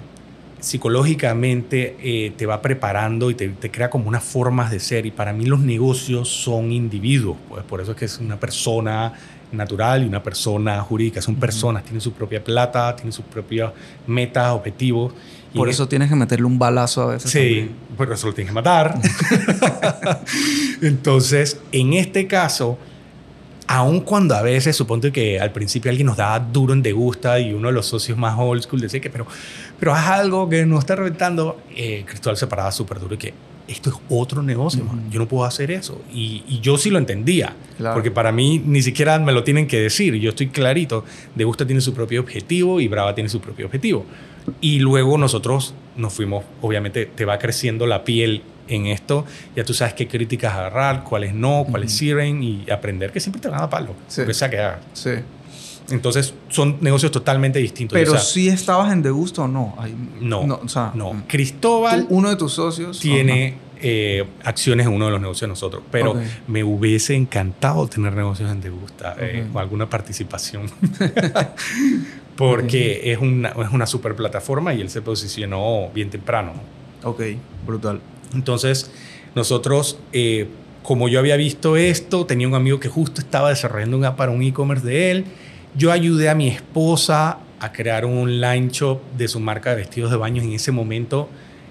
psicológicamente 0.60 1.96
eh, 2.02 2.32
te 2.36 2.46
va 2.46 2.60
preparando 2.62 3.30
y 3.30 3.34
te, 3.34 3.48
te 3.48 3.70
crea 3.70 3.88
como 3.90 4.08
unas 4.08 4.24
formas 4.24 4.70
de 4.70 4.80
ser. 4.80 5.06
Y 5.06 5.10
para 5.10 5.32
mí 5.32 5.44
los 5.46 5.60
negocios 5.60 6.28
son 6.28 6.72
individuos, 6.72 7.36
pues 7.48 7.64
por 7.64 7.80
eso 7.80 7.92
es 7.92 7.96
que 7.96 8.04
es 8.06 8.18
una 8.18 8.38
persona 8.38 9.12
natural 9.52 10.02
y 10.02 10.06
una 10.06 10.22
persona 10.22 10.80
jurídica. 10.80 11.20
Son 11.22 11.36
personas, 11.36 11.84
tienen 11.84 12.00
su 12.00 12.12
propia 12.12 12.42
plata, 12.42 12.94
tienen 12.96 13.12
sus 13.12 13.24
propias 13.24 13.72
metas, 14.06 14.52
objetivos. 14.52 15.12
Y 15.52 15.58
Por 15.58 15.68
eso 15.68 15.86
tienes 15.86 16.08
que 16.08 16.16
meterle 16.16 16.46
un 16.46 16.58
balazo 16.58 17.02
a 17.02 17.06
veces. 17.06 17.30
Sí, 17.30 17.38
también. 17.38 17.76
porque 17.96 18.14
eso 18.14 18.26
lo 18.28 18.34
tienes 18.34 18.50
que 18.50 18.54
matar. 18.54 18.98
Entonces, 20.82 21.60
en 21.72 21.92
este 21.92 22.26
caso, 22.26 22.78
aun 23.66 24.00
cuando 24.00 24.34
a 24.34 24.42
veces, 24.42 24.76
suponte 24.76 25.12
que 25.12 25.40
al 25.40 25.52
principio 25.52 25.90
alguien 25.90 26.06
nos 26.06 26.16
daba 26.16 26.38
duro 26.40 26.72
en 26.72 26.82
degusta 26.82 27.38
y 27.40 27.52
uno 27.52 27.68
de 27.68 27.74
los 27.74 27.86
socios 27.86 28.18
más 28.18 28.34
old 28.38 28.62
school 28.62 28.80
decía 28.80 29.00
que, 29.00 29.10
pero, 29.10 29.26
pero 29.78 29.94
haz 29.94 30.08
algo 30.08 30.48
que 30.48 30.66
nos 30.66 30.80
está 30.80 30.96
reventando, 30.96 31.60
eh, 31.74 32.04
Cristóbal 32.06 32.36
se 32.36 32.46
paraba 32.46 32.72
súper 32.72 32.98
duro 33.00 33.14
y 33.14 33.18
que 33.18 33.34
esto 33.68 33.90
es 33.90 33.96
otro 34.10 34.42
negocio, 34.42 34.84
yo 35.10 35.18
no 35.20 35.28
puedo 35.28 35.44
hacer 35.44 35.70
eso. 35.70 36.02
Y, 36.12 36.42
y 36.48 36.60
yo 36.60 36.76
sí 36.76 36.90
lo 36.90 36.98
entendía, 36.98 37.54
Claro. 37.78 37.94
porque 37.94 38.10
para 38.10 38.30
mí 38.32 38.60
ni 38.64 38.82
siquiera 38.82 39.18
me 39.18 39.32
lo 39.32 39.44
tienen 39.44 39.66
que 39.66 39.80
decir, 39.80 40.14
yo 40.16 40.30
estoy 40.30 40.48
clarito, 40.48 41.04
Degusta 41.34 41.64
tiene 41.64 41.80
su 41.80 41.94
propio 41.94 42.20
objetivo 42.20 42.80
y 42.80 42.88
Brava 42.88 43.14
tiene 43.14 43.30
su 43.30 43.40
propio 43.40 43.66
objetivo. 43.66 44.04
Y 44.60 44.80
luego 44.80 45.16
nosotros 45.16 45.74
nos 45.96 46.12
fuimos, 46.12 46.44
obviamente 46.60 47.06
te 47.06 47.24
va 47.24 47.38
creciendo 47.38 47.86
la 47.86 48.02
piel 48.04 48.42
en 48.68 48.86
esto, 48.86 49.24
ya 49.56 49.64
tú 49.64 49.74
sabes 49.74 49.94
qué 49.94 50.06
críticas 50.08 50.54
agarrar, 50.54 51.04
cuáles 51.04 51.34
no, 51.34 51.66
cuáles 51.70 51.92
sirven 51.92 52.42
y 52.42 52.64
aprender 52.70 53.12
que 53.12 53.20
siempre 53.20 53.40
te 53.40 53.48
van 53.48 53.60
a 53.62 53.68
palo, 53.70 53.94
Sí. 54.08 54.24
que 54.24 54.32
sea 54.34 54.48
que 54.50 54.58
hagas. 54.58 54.78
Sí. 54.92 55.10
Entonces 55.90 56.32
son 56.48 56.78
negocios 56.80 57.10
totalmente 57.12 57.58
distintos. 57.58 57.98
Pero 57.98 58.12
o 58.12 58.14
sea, 58.14 58.24
si 58.24 58.48
estabas 58.48 58.92
en 58.92 59.02
Degusta 59.02 59.42
o 59.42 59.48
no. 59.48 59.74
Ahí- 59.78 59.94
no, 60.20 60.46
no, 60.46 60.60
o 60.64 60.68
sea, 60.68 60.92
mm. 60.94 61.24
Cristóbal 61.26 62.06
tú- 62.06 62.14
uno 62.14 62.30
de 62.30 62.36
tus 62.36 62.52
socios 62.52 62.98
tiene 63.00 63.56
eh, 63.84 64.24
acciones 64.44 64.86
en 64.86 64.92
uno 64.92 65.06
de 65.06 65.10
los 65.10 65.20
negocios 65.20 65.40
de 65.40 65.48
nosotros, 65.48 65.82
pero 65.90 66.12
Ok. 66.12 66.18
me 66.46 66.62
hubiese 66.62 67.16
encantado 67.16 67.88
tener 67.88 68.12
negocios 68.12 68.48
en 68.52 68.60
Degusta 68.60 69.16
eh, 69.18 69.44
Ok. 69.50 69.56
o 69.56 69.58
alguna 69.58 69.90
participación. 69.90 70.70
Porque 72.36 73.12
es, 73.12 73.18
una, 73.18 73.50
es 73.50 73.70
una 73.72 73.86
super 73.86 74.14
plataforma 74.16 74.72
y 74.74 74.80
él 74.80 74.88
se 74.88 75.02
posicionó 75.02 75.90
bien 75.94 76.10
temprano. 76.10 76.52
Ok, 77.04 77.20
brutal. 77.66 78.00
Entonces, 78.34 78.90
nosotros, 79.34 79.98
eh, 80.12 80.46
como 80.82 81.08
yo 81.08 81.18
había 81.18 81.36
visto 81.36 81.76
esto, 81.76 82.26
tenía 82.26 82.48
un 82.48 82.54
amigo 82.54 82.80
que 82.80 82.88
justo 82.88 83.20
estaba 83.20 83.50
desarrollando 83.50 83.96
una 83.96 84.16
para 84.16 84.32
un 84.32 84.42
e-commerce 84.42 84.86
de 84.86 85.10
él. 85.10 85.24
Yo 85.76 85.92
ayudé 85.92 86.28
a 86.28 86.34
mi 86.34 86.48
esposa 86.48 87.38
a 87.60 87.72
crear 87.72 88.04
un 88.04 88.18
online 88.18 88.68
shop 88.70 89.00
de 89.16 89.28
su 89.28 89.38
marca 89.40 89.70
de 89.70 89.76
vestidos 89.76 90.10
de 90.10 90.16
baño 90.16 90.42
en 90.42 90.52
ese 90.52 90.72
momento. 90.72 91.28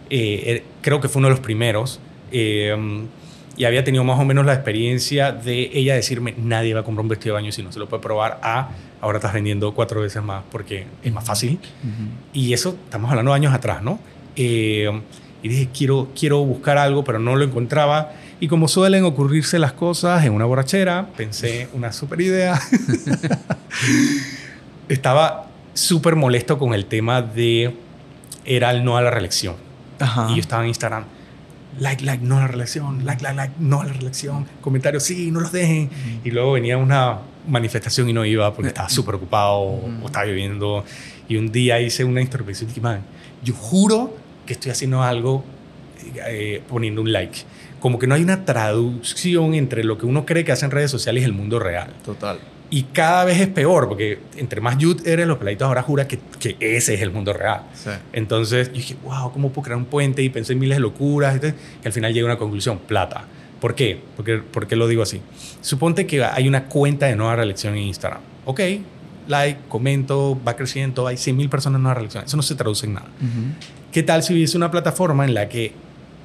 eh, 0.10 0.44
er- 0.58 0.64
creo 0.82 1.00
que 1.00 1.08
fue 1.08 1.20
uno 1.20 1.28
de 1.30 1.36
los 1.36 1.40
primeros. 1.42 2.00
eh, 2.32 2.76
y 3.58 3.66
había 3.66 3.84
tenido 3.84 4.04
más 4.06 4.18
o 4.20 4.24
menos 4.26 4.46
la 4.46 4.54
experiencia 4.54 5.34
de 5.34 5.70
ella 5.74 5.94
decirme, 5.96 6.34
nadie 6.38 6.74
va 6.74 6.80
a 6.80 6.84
comprar 6.84 7.02
un 7.04 7.10
vestido 7.10 7.36
de 7.36 7.42
baño 7.42 7.52
si 7.52 7.62
no 7.62 7.72
se 7.72 7.80
lo 7.80 7.88
puede 7.90 8.02
probar. 8.02 8.40
A, 8.42 8.70
ahora 9.02 9.18
estás 9.20 9.34
vendiendo 9.34 9.74
cuatro 9.74 10.00
veces 10.02 10.24
más 10.24 10.44
porque 10.50 10.86
es 11.04 11.14
más 11.14 11.26
fácil. 11.26 11.60
Y 12.34 12.54
eso, 12.54 12.76
estamos 12.86 13.10
hablando 13.10 13.32
de 13.32 13.36
años 13.36 13.54
atrás, 13.54 13.84
¿no? 13.84 14.00
Eh, 14.38 14.90
y 15.44 15.50
dije, 15.50 15.70
quiero, 15.76 16.10
quiero 16.18 16.44
buscar 16.44 16.78
algo, 16.78 17.04
pero 17.04 17.20
no 17.20 17.36
lo 17.36 17.44
encontraba. 17.44 18.12
Y 18.40 18.48
como 18.48 18.68
suelen 18.68 19.04
ocurrirse 19.04 19.60
las 19.60 19.74
cosas 19.74 20.24
en 20.26 20.34
una 20.34 20.46
borrachera, 20.46 21.10
pensé 21.18 21.68
una 21.74 21.92
super 21.92 22.22
idea. 22.22 22.60
Estaba 24.90 25.48
súper 25.74 26.16
molesto 26.16 26.58
con 26.58 26.74
el 26.74 26.86
tema 26.86 27.22
de, 27.22 27.76
era 28.46 28.72
el 28.72 28.84
no 28.84 28.98
a 28.98 29.02
la 29.02 29.10
reelección. 29.10 29.56
Ajá. 30.00 30.28
Y 30.32 30.36
yo 30.36 30.42
estaba 30.42 30.64
en 30.64 30.70
Instagram, 30.70 31.06
like, 31.80 32.04
like, 32.04 32.24
no 32.24 32.38
a 32.38 32.42
la 32.42 32.48
reelección, 32.48 33.06
like, 33.06 33.24
like, 33.24 33.36
like, 33.36 33.54
no 33.60 33.82
a 33.82 33.86
la 33.86 33.94
reelección, 33.94 34.48
comentarios, 34.62 35.04
sí, 35.04 35.32
no 35.32 35.40
los 35.40 35.52
dejen. 35.52 35.90
Y 36.24 36.32
luego 36.32 36.54
venía 36.54 36.78
una 36.78 37.20
manifestación 37.48 38.10
y 38.10 38.14
no 38.14 38.26
iba 38.26 38.54
porque 38.54 38.70
estaba 38.70 38.90
súper 38.90 39.16
ocupado 39.16 39.60
o 39.60 40.06
estaba 40.06 40.26
lloviendo. 40.26 40.84
Y 41.28 41.38
un 41.38 41.52
día 41.52 41.80
hice 41.80 42.04
una 42.04 42.22
introspección 42.22 42.70
y 42.70 42.74
dije, 42.74 42.82
man, 42.82 43.02
yo 43.44 43.54
juro 43.54 44.16
que 44.52 44.54
estoy 44.54 44.72
haciendo 44.72 45.02
algo 45.02 45.46
eh, 46.28 46.62
poniendo 46.68 47.02
un 47.02 47.12
like. 47.12 47.40
Como 47.80 47.98
que 47.98 48.06
no 48.06 48.16
hay 48.16 48.22
una 48.22 48.44
traducción 48.44 49.54
entre 49.54 49.84
lo 49.84 49.98
que 49.98 50.06
uno 50.06 50.26
cree 50.26 50.44
que 50.44 50.52
hace 50.52 50.66
en 50.66 50.72
redes 50.72 50.92
sociales 50.92 51.22
y 51.22 51.26
el 51.26 51.32
mundo 51.32 51.58
real. 51.58 51.94
Total. 52.04 52.38
Y 52.70 52.84
cada 52.84 53.26
vez 53.26 53.40
es 53.40 53.48
peor, 53.48 53.88
porque 53.88 54.20
entre 54.38 54.62
más 54.62 54.78
youth 54.78 55.06
eres, 55.06 55.28
los 55.28 55.38
peladitos 55.38 55.68
ahora 55.68 55.82
juran 55.82 56.08
que, 56.08 56.20
que 56.40 56.58
ese 56.60 56.94
es 56.94 57.02
el 57.02 57.12
mundo 57.12 57.34
real. 57.34 57.64
Sí. 57.74 57.90
Entonces 58.14 58.68
yo 58.68 58.74
dije, 58.74 58.96
wow, 59.04 59.32
¿cómo 59.32 59.52
puedo 59.52 59.64
crear 59.66 59.78
un 59.78 59.86
puente? 59.86 60.22
Y 60.22 60.30
pensé 60.30 60.54
en 60.54 60.60
miles 60.60 60.78
de 60.78 60.82
locuras. 60.82 61.40
Y, 61.42 61.88
al 61.88 61.94
final 61.94 62.14
llegué 62.14 62.24
a 62.24 62.26
una 62.26 62.38
conclusión, 62.38 62.80
plata. 62.80 63.26
¿Por 63.60 63.76
qué? 63.76 64.02
Porque, 64.16 64.40
¿Por 64.40 64.68
qué 64.68 64.76
lo 64.76 64.88
digo 64.88 65.04
así? 65.04 65.22
Suponte 65.62 66.06
que 66.08 66.24
hay 66.24 66.48
una 66.48 66.66
cuenta 66.66 67.08
de 67.08 67.16
nueva 67.16 67.36
reelección 67.36 67.76
en 67.76 67.84
Instagram. 67.84 68.22
Ok, 68.46 68.60
like, 69.32 69.60
comento, 69.70 70.38
va 70.48 70.56
creciendo, 70.56 71.08
hay 71.08 71.18
100 71.18 71.36
mil 71.36 71.50
personas 71.50 71.80
en 71.80 71.84
nueva 71.84 71.96
reelección. 71.96 72.26
Eso 72.26 72.38
no 72.38 72.44
se 72.44 72.56
traduce 72.56 72.86
en 72.86 72.94
nada. 72.94 73.08
Ujú. 73.20 73.72
¿Qué 73.92 74.04
tal 74.04 74.22
si 74.24 74.34
hubiese 74.34 74.58
una 74.58 74.70
plataforma 74.70 75.26
en 75.26 75.34
la 75.34 75.50
que 75.50 75.74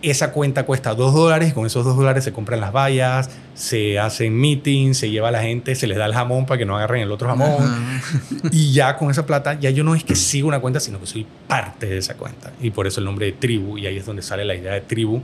esa 0.03 0.31
cuenta 0.33 0.65
cuesta 0.65 0.95
dos 0.95 1.15
dólares 1.15 1.51
y 1.51 1.53
con 1.53 1.67
esos 1.67 1.85
dos 1.85 1.97
dólares 1.97 2.23
se 2.23 2.33
compran 2.33 2.61
las 2.61 2.73
vallas, 2.73 3.31
se 3.55 3.99
hacen 3.99 4.39
meetings, 4.39 4.99
se 4.99 5.11
lleva 5.11 5.29
a 5.29 5.31
la 5.31 5.43
gente, 5.43 5.75
se 5.75 5.87
les 5.87 5.97
da 5.97 6.07
el 6.07 6.13
jamón 6.13 6.47
para 6.47 6.59
que 6.59 6.67
no 6.67 6.77
agarren 6.77 7.03
el 7.03 7.11
otro 7.11 7.29
jamón. 7.29 8.01
y 8.53 8.73
ya 8.73 8.97
con 8.97 9.11
esa 9.11 9.27
plata, 9.27 9.59
ya 9.59 9.71
yo 9.71 9.85
no 9.85 9.95
es 9.95 10.05
que 10.05 10.15
siga 10.15 10.47
una 10.47 10.61
cuenta, 10.61 10.81
sino 10.81 11.01
que 11.01 11.07
soy 11.07 11.27
parte 11.49 11.87
de 11.87 11.99
esa 11.99 12.15
cuenta. 12.15 12.53
Y 12.61 12.71
por 12.71 12.87
eso 12.87 13.01
el 13.01 13.07
nombre 13.07 13.27
de 13.27 13.33
tribu, 13.33 13.79
y 13.79 13.87
ahí 13.87 13.97
es 13.97 14.07
donde 14.07 14.23
sale 14.23 14.45
la 14.45 14.55
idea 14.55 14.75
de 14.75 14.83
tribu. 14.83 15.23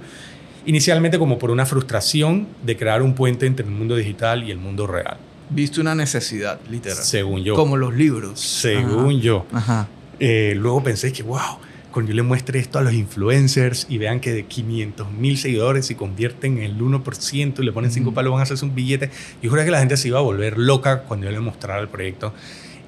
Inicialmente 0.65 1.19
como 1.19 1.39
por 1.39 1.51
una 1.51 1.67
frustración 1.67 2.47
de 2.63 2.77
crear 2.77 3.03
un 3.03 3.15
puente 3.15 3.47
entre 3.47 3.67
el 3.67 3.73
mundo 3.73 3.95
digital 3.95 4.45
y 4.45 4.51
el 4.51 4.59
mundo 4.59 4.87
real. 4.87 5.17
Viste 5.55 5.81
una 5.81 5.95
necesidad, 5.95 6.61
literal. 6.71 7.03
Según 7.03 7.43
yo. 7.43 7.55
Como 7.55 7.77
los 7.77 7.95
libros. 7.95 8.41
Según 8.41 9.21
yo. 9.21 9.47
Ajá. 9.53 9.89
Eh, 10.19 10.55
luego 10.57 10.83
pensé 10.83 11.13
que, 11.13 11.23
wow, 11.23 11.59
cuando 11.91 12.11
yo 12.11 12.17
le 12.17 12.23
muestre 12.23 12.59
esto 12.59 12.79
a 12.79 12.83
los 12.83 12.95
influencers 12.95 13.87
y 13.89 13.99
vean 13.99 14.21
que 14.21 14.33
de 14.33 14.47
500 14.47 15.11
mil 15.13 15.37
seguidores 15.37 15.87
se 15.87 15.97
convierten 15.97 16.59
en 16.59 16.65
el 16.65 16.79
1% 16.79 17.55
y 17.59 17.63
le 17.63 17.73
ponen 17.73 17.91
5 17.91 18.15
palos, 18.15 18.33
van 18.33 18.41
a 18.41 18.43
hacerse 18.45 18.65
un 18.65 18.75
billete. 18.75 19.11
Yo 19.43 19.51
juro 19.51 19.65
que 19.65 19.71
la 19.71 19.81
gente 19.81 19.97
se 19.97 20.09
iba 20.09 20.19
a 20.19 20.23
volver 20.23 20.59
loca 20.59 21.03
cuando 21.03 21.27
yo 21.27 21.33
le 21.33 21.41
mostrara 21.41 21.81
el 21.81 21.89
proyecto. 21.89 22.33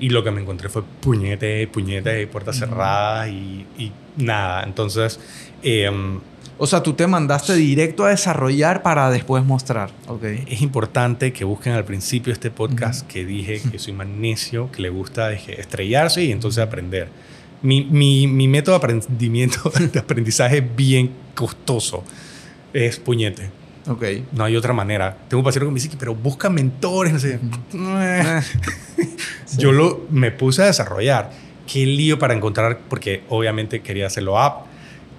Y 0.01 0.09
lo 0.09 0.25
que 0.25 0.31
me 0.31 0.41
encontré 0.41 0.69
fue 0.69 0.83
puñete, 1.01 1.67
puñete, 1.69 2.27
puertas 2.27 2.59
cerradas 2.59 3.29
y, 3.29 3.67
y, 3.79 3.93
nada. 4.17 4.65
Entonces... 4.65 5.21
Eh, 5.63 5.91
o 6.59 6.67
sea, 6.67 6.83
tú 6.83 6.93
te 6.95 7.07
mandaste 7.07 7.55
directo 7.55 8.05
a 8.05 8.11
desarrollar 8.11 8.83
para 8.83 9.11
después 9.11 9.45
mostrar. 9.45 9.91
Okay. 10.07 10.45
Es 10.49 10.63
importante 10.63 11.33
que 11.33 11.45
busquen 11.45 11.73
al 11.73 11.85
principio 11.85 12.33
este 12.33 12.51
podcast 12.51 13.07
que 13.07 13.25
dije 13.25 13.61
que 13.71 13.79
soy 13.79 13.93
magnesio, 13.93 14.71
que 14.71 14.83
le 14.83 14.91
gusta 14.91 15.33
estrellarse 15.33 16.25
y 16.25 16.33
entonces 16.33 16.63
aprender 16.63 17.09
mi, 17.65 17.83
mi, 17.83 18.27
mi 18.27 18.47
método 18.47 18.75
de 18.75 18.85
aprendimiento, 18.85 19.73
de 19.93 19.99
aprendizaje 19.99 20.61
bien 20.61 21.11
costoso 21.35 22.05
es 22.75 22.99
puñete. 22.99 23.51
Ok. 23.87 24.05
No 24.33 24.45
hay 24.45 24.57
otra 24.57 24.73
manera. 24.73 25.17
Tengo 25.29 25.41
un 25.41 25.45
paciente 25.45 25.67
que 25.67 25.73
me 25.73 25.81
dice, 25.81 25.97
pero 25.99 26.15
busca 26.15 26.51
mentores, 26.51 27.13
no 27.13 27.19
sé. 27.19 27.41
Yo 29.59 29.73
lo, 29.73 30.07
me 30.11 30.31
puse 30.31 30.63
a 30.63 30.67
desarrollar. 30.67 31.31
Qué 31.71 31.87
lío 31.87 32.19
para 32.19 32.35
encontrar, 32.35 32.81
porque 32.89 33.23
obviamente 33.29 33.81
quería 33.81 34.07
hacerlo 34.07 34.39
app. 34.39 34.67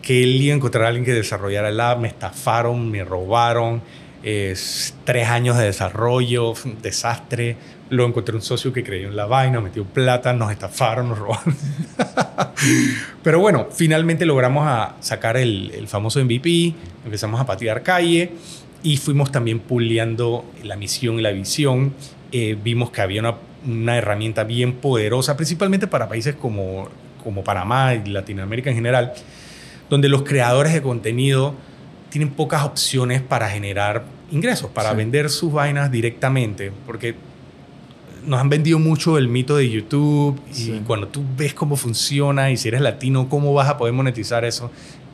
Qué 0.05 0.23
lío 0.23 0.53
encontrar 0.53 0.85
a 0.85 0.87
alguien 0.89 1.03
que 1.03 1.13
desarrollara 1.13 1.69
el 1.69 1.79
app. 1.79 1.99
Me 1.99 2.07
estafaron, 2.07 2.91
me 2.91 3.03
robaron. 3.03 3.81
Es 4.21 4.93
tres 5.03 5.27
años 5.27 5.57
de 5.57 5.63
desarrollo, 5.63 6.53
desastre. 6.83 7.57
Lo 7.89 8.05
encontré 8.05 8.35
un 8.35 8.43
socio 8.43 8.71
que 8.71 8.83
creyó 8.83 9.07
en 9.07 9.15
la 9.15 9.25
vaina, 9.25 9.59
metió 9.61 9.83
plata, 9.83 10.31
nos 10.31 10.51
estafaron, 10.51 11.09
nos 11.09 11.17
robaron. 11.17 11.55
Pero 13.23 13.39
bueno, 13.39 13.67
finalmente 13.71 14.27
logramos 14.27 14.67
a 14.67 14.95
sacar 14.99 15.37
el, 15.37 15.71
el, 15.73 15.87
famoso 15.87 16.23
MVP, 16.23 16.75
empezamos 17.03 17.41
a 17.41 17.47
patear 17.47 17.81
calle 17.81 18.31
y 18.83 18.97
fuimos 18.97 19.31
también 19.31 19.59
puliendo 19.59 20.45
la 20.63 20.75
misión 20.75 21.17
y 21.17 21.23
la 21.23 21.31
visión. 21.31 21.95
Eh, 22.31 22.55
vimos 22.63 22.91
que 22.91 23.01
había 23.01 23.21
una, 23.21 23.35
una, 23.67 23.97
herramienta 23.97 24.43
bien 24.43 24.73
poderosa, 24.73 25.35
principalmente 25.35 25.87
para 25.87 26.07
países 26.07 26.35
como, 26.35 26.89
como 27.23 27.43
Panamá 27.43 27.95
y 27.95 28.07
Latinoamérica 28.07 28.69
en 28.69 28.75
general, 28.75 29.13
donde 29.89 30.09
los 30.09 30.23
creadores 30.23 30.73
de 30.73 30.81
contenido 30.81 31.53
tienen 32.09 32.29
pocas 32.29 32.63
opciones 32.63 33.21
para 33.21 33.49
generar 33.49 34.05
ingresos, 34.31 34.69
para 34.69 34.93
vender 34.93 35.29
sus 35.29 35.51
vainas 35.51 35.91
directamente, 35.91 36.71
porque 36.85 37.15
nos 38.25 38.39
han 38.39 38.49
vendido 38.49 38.79
mucho 38.79 39.17
el 39.17 39.27
mito 39.27 39.57
de 39.57 39.69
YouTube 39.69 40.39
y 40.55 40.79
cuando 40.79 41.07
tú 41.07 41.23
ves 41.37 41.53
cómo 41.53 41.75
funciona 41.75 42.51
y 42.51 42.57
si 42.57 42.67
eres 42.67 42.81
latino, 42.81 43.29
cómo 43.29 43.53
vas 43.53 43.69
a 43.69 43.77
poder 43.77 43.93
monetizar 43.93 44.45
eso, 44.45 44.71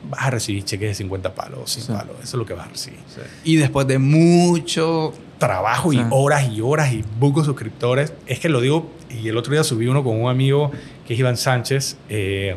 vas 0.08 0.26
a 0.26 0.30
recibir 0.30 0.64
cheques 0.64 0.88
de 0.88 0.94
50 0.94 1.34
palos, 1.34 1.70
100 1.70 1.96
palos. 1.98 2.16
Eso 2.22 2.24
es 2.24 2.34
lo 2.34 2.46
que 2.46 2.54
vas 2.54 2.66
a 2.66 2.70
recibir. 2.70 3.00
Y 3.44 3.56
después 3.56 3.86
de 3.86 3.98
mucho 3.98 5.12
trabajo 5.38 5.92
y 5.92 6.00
horas 6.10 6.48
y 6.50 6.60
horas 6.60 6.92
y 6.92 7.04
bucos 7.18 7.46
suscriptores, 7.46 8.12
es 8.26 8.38
que 8.38 8.48
lo 8.48 8.60
digo, 8.60 8.90
y 9.10 9.28
el 9.28 9.36
otro 9.36 9.52
día 9.52 9.64
subí 9.64 9.86
uno 9.86 10.04
con 10.04 10.20
un 10.20 10.30
amigo 10.30 10.70
que 11.06 11.14
es 11.14 11.20
Iván 11.20 11.36
Sánchez, 11.36 11.96
eh, 12.08 12.56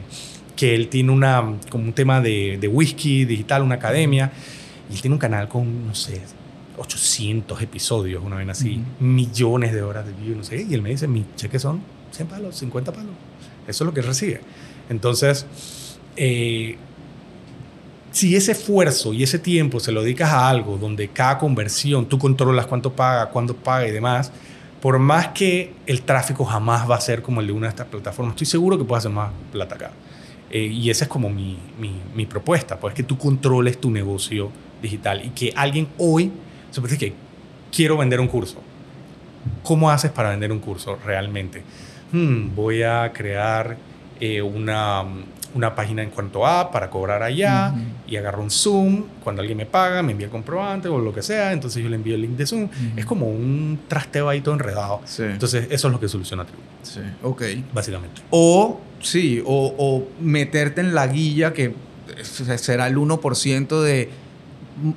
que 0.56 0.76
él 0.76 0.88
tiene 0.88 1.12
una, 1.12 1.44
como 1.70 1.84
un 1.86 1.94
tema 1.94 2.22
de, 2.22 2.58
de 2.60 2.68
whisky 2.68 3.26
digital, 3.26 3.62
una 3.62 3.76
academia, 3.76 4.32
y 4.90 4.96
él 4.96 5.02
tiene 5.02 5.16
un 5.16 5.20
canal 5.20 5.48
con, 5.48 5.88
no 5.88 5.96
sé, 5.96 6.22
800 6.78 7.62
episodios, 7.62 8.24
una 8.24 8.38
vez 8.38 8.50
así, 8.50 8.82
millones 9.00 9.74
de 9.74 9.82
horas 9.82 10.06
de 10.06 10.14
view, 10.14 10.36
no 10.36 10.44
sé, 10.44 10.66
y 10.70 10.74
él 10.74 10.82
me 10.82 10.90
dice, 10.90 11.08
mi 11.08 11.26
cheque 11.36 11.60
son 11.60 11.82
100 12.12 12.28
palos, 12.28 12.56
50 12.58 12.92
palos. 12.92 13.12
Eso 13.68 13.84
es 13.84 13.86
lo 13.86 13.94
que 13.94 14.02
recibe. 14.02 14.42
Entonces, 14.90 15.46
eh, 16.16 16.78
si 18.12 18.36
ese 18.36 18.54
esfuerzo 18.54 19.14
y 19.14 19.24
ese 19.24 19.40
tiempo 19.40 19.80
se 19.80 19.92
lo 19.92 20.02
dedicas 20.02 20.32
a 20.32 20.50
algo 20.50 20.78
donde 20.78 21.10
cada 21.10 21.38
conversión 21.38 22.06
tú 22.06 22.18
controlas 22.18 22.66
cuánto 22.68 22.94
paga, 22.94 23.30
cuándo 23.30 23.56
paga 23.56 23.88
y 23.88 23.92
demás, 23.92 24.32
por 24.82 25.00
más 25.00 25.30
que 25.30 25.74
el 25.88 26.04
tráfico 26.04 26.46
jamás 26.46 26.90
va 26.90 26.96
a 26.96 27.02
ser 27.02 27.22
como 27.22 27.42
el 27.42 27.48
de 27.48 27.54
una 27.54 27.68
de 27.68 27.72
estas 27.72 27.88
plataformas, 27.88 28.34
estoy 28.34 28.48
seguro 28.48 28.78
que 28.78 28.84
puedes 28.84 29.02
hacer 29.02 29.12
más 29.12 29.32
plata 29.52 29.76
acá. 29.76 29.92
Eh, 30.52 30.66
y 30.66 30.90
esa 30.90 31.06
es 31.06 31.10
como 31.10 31.30
mi, 31.30 31.58
mi, 32.16 32.26
propuesta, 32.26 32.80
pues 32.80 32.94
que 32.94 33.04
tú 33.04 33.18
controles 33.18 33.80
tu 33.80 33.90
negocio 33.90 34.52
digital 34.82 35.26
y 35.26 35.30
que 35.30 35.52
alguien 35.56 35.88
hoy 35.98 36.32
Suponete 36.76 36.98
que 36.98 37.14
quiero 37.72 37.96
vender 37.96 38.20
un 38.20 38.28
curso. 38.28 38.62
¿Cómo 39.64 39.90
haces 39.90 40.12
para 40.12 40.32
vender 40.32 40.52
un 40.52 40.60
curso 40.60 41.00
realmente? 41.06 41.64
Hmm, 42.12 42.54
voy 42.54 42.84
a 42.84 43.14
crear 43.14 43.78
eh, 44.20 44.42
una, 44.42 45.06
una, 45.56 45.76
página 45.76 46.04
en 46.04 46.10
cuanto 46.10 46.46
a 46.46 46.72
para 46.72 46.90
cobrar 46.90 47.24
allá 47.24 47.74
y 48.08 48.16
agarro 48.16 48.44
un 48.44 48.52
Zoom. 48.52 49.06
Cuando 49.24 49.42
alguien 49.42 49.58
me 49.58 49.66
paga, 49.66 50.04
me 50.04 50.12
envía 50.12 50.26
el 50.26 50.32
comprobante 50.32 50.88
o 50.88 51.00
lo 51.00 51.14
que 51.14 51.22
sea, 51.22 51.54
entonces 51.54 51.82
yo 51.82 51.90
le 51.90 51.96
envío 51.96 52.16
el 52.16 52.22
link 52.22 52.38
de 52.38 52.46
Zoom. 52.46 52.70
Es 52.96 53.06
como 53.06 53.28
un 53.28 53.80
trasteo 53.88 54.30
ahí 54.30 54.42
todo 54.42 54.54
enredado. 54.54 55.02
Entonces, 55.20 55.68
eso 55.70 55.88
es 55.88 55.92
lo 55.92 56.00
que 56.00 56.08
soluciona 56.08 56.46
Tribu. 56.46 56.62
Sí, 56.84 57.02
ok. 57.24 57.44
Básicamente. 57.74 58.22
O, 58.30 58.80
sí, 59.02 59.42
o, 59.46 59.74
o 59.78 60.08
meterte 60.22 60.82
en 60.82 60.94
la 60.94 61.08
guilla 61.08 61.54
que 61.54 61.74
será 62.24 62.88
el 62.88 62.98
1% 62.98 63.82
de 63.82 64.10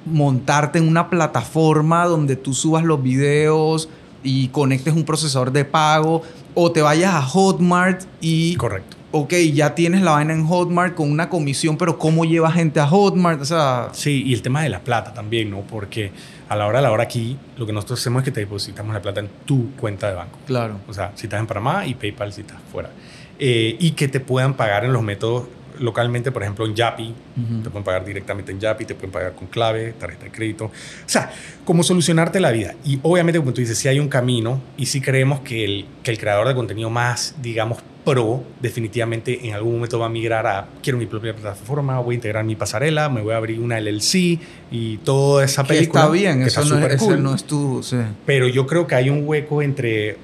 montarte 0.04 0.78
en 0.78 0.88
una 0.88 1.08
plataforma 1.08 2.04
donde 2.06 2.36
tú 2.36 2.52
subas 2.54 2.84
los 2.84 3.02
videos 3.02 3.88
y 4.22 4.48
conectes 4.48 4.94
un 4.94 5.04
procesador 5.04 5.52
de 5.52 5.64
pago 5.64 6.22
o 6.54 6.72
te 6.72 6.82
vayas 6.82 7.14
a 7.14 7.22
Hotmart 7.22 8.02
y... 8.20 8.56
Correcto. 8.56 8.97
Ok, 9.10 9.32
ya 9.54 9.74
tienes 9.74 10.02
la 10.02 10.12
vaina 10.12 10.34
en 10.34 10.46
Hotmart 10.46 10.94
con 10.94 11.10
una 11.10 11.30
comisión, 11.30 11.78
pero 11.78 11.98
¿cómo 11.98 12.26
lleva 12.26 12.52
gente 12.52 12.78
a 12.78 12.86
Hotmart? 12.86 13.40
O 13.40 13.44
sea... 13.44 13.88
Sí, 13.92 14.22
y 14.26 14.34
el 14.34 14.42
tema 14.42 14.62
de 14.62 14.68
la 14.68 14.80
plata 14.80 15.14
también, 15.14 15.50
¿no? 15.50 15.62
Porque 15.62 16.12
a 16.48 16.56
la 16.56 16.66
hora 16.66 16.78
de 16.78 16.82
la 16.82 16.92
hora 16.92 17.04
aquí, 17.04 17.38
lo 17.56 17.64
que 17.64 17.72
nosotros 17.72 18.00
hacemos 18.00 18.20
es 18.20 18.24
que 18.26 18.32
te 18.32 18.40
depositamos 18.40 18.92
la 18.92 19.00
plata 19.00 19.20
en 19.20 19.30
tu 19.46 19.70
cuenta 19.76 20.08
de 20.10 20.14
banco. 20.14 20.38
Claro. 20.46 20.76
O 20.88 20.92
sea, 20.92 21.12
si 21.14 21.26
estás 21.26 21.40
en 21.40 21.46
Panamá 21.46 21.86
y 21.86 21.94
PayPal 21.94 22.34
si 22.34 22.42
estás 22.42 22.58
fuera. 22.70 22.90
Eh, 23.38 23.76
y 23.78 23.92
que 23.92 24.08
te 24.08 24.20
puedan 24.20 24.54
pagar 24.54 24.84
en 24.84 24.92
los 24.92 25.02
métodos 25.02 25.44
localmente, 25.80 26.32
por 26.32 26.42
ejemplo, 26.42 26.66
en 26.66 26.74
Yapi, 26.74 27.14
te 27.62 27.70
pueden 27.70 27.84
pagar 27.84 28.04
directamente 28.04 28.52
en 28.52 28.60
Yapi, 28.60 28.84
te 28.84 28.94
pueden 28.94 29.10
pagar 29.10 29.34
con 29.34 29.46
clave, 29.46 29.92
tarjeta 29.92 30.24
de 30.24 30.30
crédito. 30.30 30.66
O 30.66 30.70
sea, 31.06 31.30
cómo 31.64 31.82
solucionarte 31.82 32.40
la 32.40 32.50
vida. 32.50 32.74
Y 32.84 32.98
obviamente, 33.02 33.38
como 33.38 33.52
tú 33.52 33.60
dices, 33.60 33.78
si 33.78 33.88
hay 33.88 34.00
un 34.00 34.08
camino 34.08 34.60
y 34.76 34.86
si 34.86 35.00
creemos 35.00 35.40
que 35.40 35.64
el, 35.64 35.86
que 36.02 36.10
el 36.10 36.18
creador 36.18 36.48
de 36.48 36.54
contenido 36.54 36.90
más, 36.90 37.36
digamos, 37.40 37.78
pro, 38.08 38.42
definitivamente 38.60 39.46
en 39.46 39.54
algún 39.54 39.74
momento 39.74 39.98
va 39.98 40.06
a 40.06 40.08
migrar 40.08 40.46
a, 40.46 40.66
quiero 40.82 40.98
mi 40.98 41.04
propia 41.04 41.34
plataforma, 41.34 42.00
voy 42.00 42.14
a 42.14 42.16
integrar 42.16 42.42
mi 42.42 42.56
pasarela, 42.56 43.08
me 43.10 43.20
voy 43.20 43.34
a 43.34 43.36
abrir 43.36 43.60
una 43.60 43.78
LLC 43.78 44.40
y 44.70 44.96
toda 45.04 45.44
esa 45.44 45.64
película. 45.64 46.02
está 46.02 46.12
bien, 46.12 46.42
eso, 46.42 46.64
no, 46.64 46.86
es, 46.86 47.02
no 47.02 47.34
es 47.34 47.44
tu... 47.44 47.84
Pero 48.24 48.48
yo 48.48 48.66
creo 48.66 48.86
que 48.86 48.94
hay 48.94 49.10
un 49.10 49.28
hueco 49.28 49.60
entre, 49.60 50.16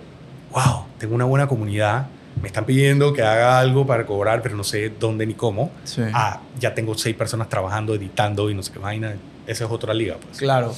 wow, 0.53 0.87
tengo 0.99 1.14
una 1.14 1.27
buena 1.27 1.47
comunidad, 1.47 2.07
me 2.40 2.49
están 2.49 2.64
pidiendo 2.64 3.12
que 3.12 3.23
haga 3.23 3.59
algo 3.59 3.87
para 3.87 4.07
cobrar, 4.07 4.40
pero 4.40 4.57
no 4.57 4.64
sé 4.64 4.90
dónde 4.99 5.27
ni 5.27 5.35
cómo. 5.35 5.70
Ah, 6.12 6.40
ya 6.59 6.75
tengo 6.75 6.97
seis 6.97 7.14
personas 7.14 7.49
trabajando, 7.51 7.94
editando 7.94 8.49
y 8.49 8.55
no 8.55 8.62
sé 8.62 8.73
qué 8.73 8.79
vaina. 8.79 9.14
Esa 9.47 9.64
es 9.66 9.70
otra 9.70 9.92
liga, 9.92 10.16
pues. 10.23 10.38
Claro. 10.38 10.75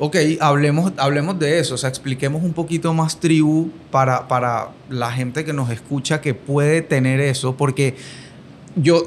Ok, 0.00 0.16
hablemos, 0.40 0.92
hablemos 0.96 1.38
de 1.38 1.58
eso. 1.58 1.74
O 1.74 1.78
sea, 1.78 1.88
expliquemos 1.88 2.42
un 2.42 2.52
poquito 2.52 2.94
más 2.94 3.18
tribu 3.18 3.70
para, 3.90 4.28
para 4.28 4.68
la 4.88 5.10
gente 5.10 5.44
que 5.44 5.52
nos 5.52 5.70
escucha 5.70 6.20
que 6.20 6.34
puede 6.34 6.82
tener 6.82 7.20
eso. 7.20 7.56
Porque 7.56 7.96
yo 8.76 9.04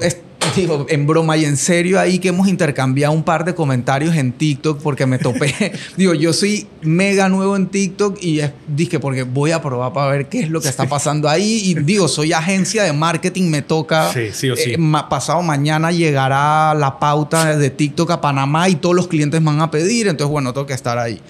digo, 0.56 0.86
en 0.88 1.06
broma 1.06 1.36
y 1.36 1.44
en 1.44 1.56
serio 1.56 1.98
ahí 1.98 2.18
que 2.18 2.28
hemos 2.28 2.48
intercambiado 2.48 3.12
un 3.12 3.22
par 3.22 3.44
de 3.44 3.54
comentarios 3.54 4.14
en 4.16 4.32
TikTok 4.32 4.80
porque 4.80 5.06
me 5.06 5.18
topé. 5.18 5.72
digo, 5.96 6.14
yo 6.14 6.32
soy 6.32 6.66
mega 6.82 7.28
nuevo 7.28 7.56
en 7.56 7.66
TikTok 7.66 8.18
y 8.22 8.40
dije, 8.66 9.00
porque 9.00 9.22
voy 9.22 9.52
a 9.52 9.62
probar 9.62 9.92
para 9.92 10.10
ver 10.10 10.28
qué 10.28 10.40
es 10.40 10.50
lo 10.50 10.60
que 10.60 10.68
está 10.68 10.88
pasando 10.88 11.28
ahí. 11.28 11.62
Y 11.64 11.74
digo, 11.82 12.08
soy 12.08 12.32
agencia 12.32 12.82
de 12.84 12.92
marketing, 12.92 13.50
me 13.50 13.62
toca. 13.62 14.12
Sí, 14.12 14.28
sí 14.32 14.50
o 14.50 14.56
sí. 14.56 14.72
Eh, 14.72 14.78
pasado 15.08 15.42
mañana 15.42 15.90
llegará 15.92 16.74
la 16.74 16.98
pauta 16.98 17.56
de 17.56 17.70
TikTok 17.70 18.10
a 18.10 18.20
Panamá 18.20 18.68
y 18.68 18.76
todos 18.76 18.94
los 18.94 19.08
clientes 19.08 19.42
van 19.42 19.60
a 19.60 19.70
pedir. 19.70 20.08
Entonces, 20.08 20.30
bueno, 20.30 20.52
tengo 20.52 20.66
que 20.66 20.74
estar 20.74 20.98
ahí. 20.98 21.20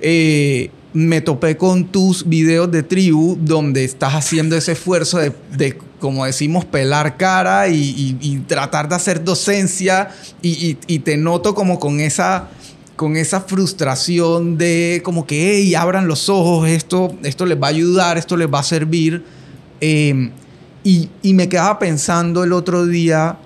Eh, 0.00 0.70
me 0.92 1.20
topé 1.20 1.56
con 1.56 1.86
tus 1.86 2.28
videos 2.28 2.70
de 2.70 2.82
tribu 2.82 3.36
donde 3.40 3.84
estás 3.84 4.14
haciendo 4.14 4.56
ese 4.56 4.72
esfuerzo 4.72 5.18
de, 5.18 5.32
de 5.56 5.78
como 5.98 6.24
decimos, 6.24 6.64
pelar 6.64 7.16
cara 7.16 7.68
y, 7.68 8.42
tratar 8.46 8.88
de 8.88 8.94
hacer 8.94 9.24
docencia 9.24 10.08
y, 10.42 10.74
te 10.74 11.16
noto 11.16 11.54
como 11.54 11.78
con 11.78 12.00
esa, 12.00 12.48
con 12.96 13.16
esa 13.16 13.40
frustración 13.40 14.58
de 14.58 15.00
como 15.04 15.26
que, 15.26 15.54
hey, 15.54 15.74
abran 15.74 16.08
los 16.08 16.28
ojos, 16.28 16.68
esto, 16.68 17.16
esto 17.22 17.46
les 17.46 17.60
va 17.60 17.68
a 17.68 17.70
ayudar, 17.70 18.18
esto 18.18 18.36
les 18.36 18.52
va 18.52 18.60
a 18.60 18.64
servir. 18.64 19.24
Em, 19.80 20.30
y, 20.84 21.08
me 21.34 21.48
quedaba 21.48 21.78
pensando 21.78 22.44
el 22.44 22.52
otro 22.52 22.86
día, 22.86 23.38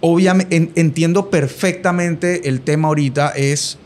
obviamente 0.00 0.70
entiendo 0.76 1.30
perfectamente 1.30 2.48
el 2.48 2.60
tema 2.60 2.88
ahorita, 2.88 3.30
es 3.30 3.78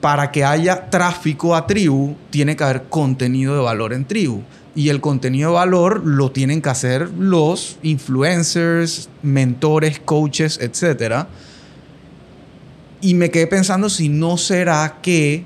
para 0.00 0.30
que 0.30 0.44
haya 0.44 0.90
tráfico 0.90 1.56
a 1.56 1.66
tribu, 1.66 2.14
tiene 2.30 2.54
que 2.54 2.62
haber 2.62 2.84
contenido 2.84 3.54
de 3.54 3.60
valor 3.60 3.92
en 3.92 4.04
tribu. 4.04 4.42
Y 4.78 4.90
el 4.90 5.00
contenido 5.00 5.50
de 5.50 5.54
valor 5.56 6.06
lo 6.06 6.30
tienen 6.30 6.62
que 6.62 6.68
hacer 6.68 7.10
los 7.18 7.78
influencers, 7.82 9.08
mentores, 9.22 9.98
coaches, 9.98 10.60
etc. 10.62 11.26
Y 13.00 13.14
me 13.14 13.28
quedé 13.32 13.48
pensando 13.48 13.88
si 13.88 14.08
no 14.08 14.36
será 14.36 15.00
que 15.02 15.44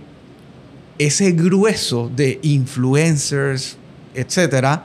ese 0.98 1.32
grueso 1.32 2.10
de 2.14 2.40
influencers, 2.42 3.78
etc., 4.14 4.80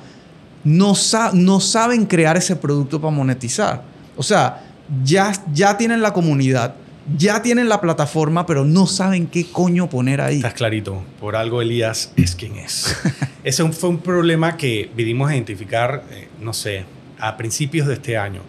no, 0.63 0.93
no 1.33 1.59
saben 1.59 2.05
crear 2.05 2.37
ese 2.37 2.55
producto 2.55 3.01
para 3.01 3.13
monetizar. 3.13 3.83
O 4.15 4.23
sea, 4.23 4.63
ya, 5.03 5.33
ya 5.53 5.75
tienen 5.75 6.01
la 6.01 6.13
comunidad, 6.13 6.75
ya 7.17 7.41
tienen 7.41 7.67
la 7.67 7.81
plataforma, 7.81 8.45
pero 8.45 8.63
no 8.63 8.87
saben 8.87 9.27
qué 9.27 9.45
coño 9.51 9.89
poner 9.89 10.21
ahí. 10.21 10.37
Estás 10.37 10.53
clarito. 10.53 11.03
Por 11.19 11.35
algo 11.35 11.61
Elías 11.61 12.13
es 12.15 12.33
quien 12.33 12.55
es. 12.55 12.95
Ese 13.47 13.63
fue 13.71 13.89
un 13.89 13.99
problema 13.99 14.57
que 14.57 14.91
vinimos 14.93 15.31
a 15.31 15.33
identificar, 15.33 16.03
eh, 16.11 16.27
no 16.41 16.51
sé, 16.51 16.83
a 17.17 17.37
principios 17.37 17.87
de 17.87 17.93
este 17.93 18.17
año. 18.17 18.41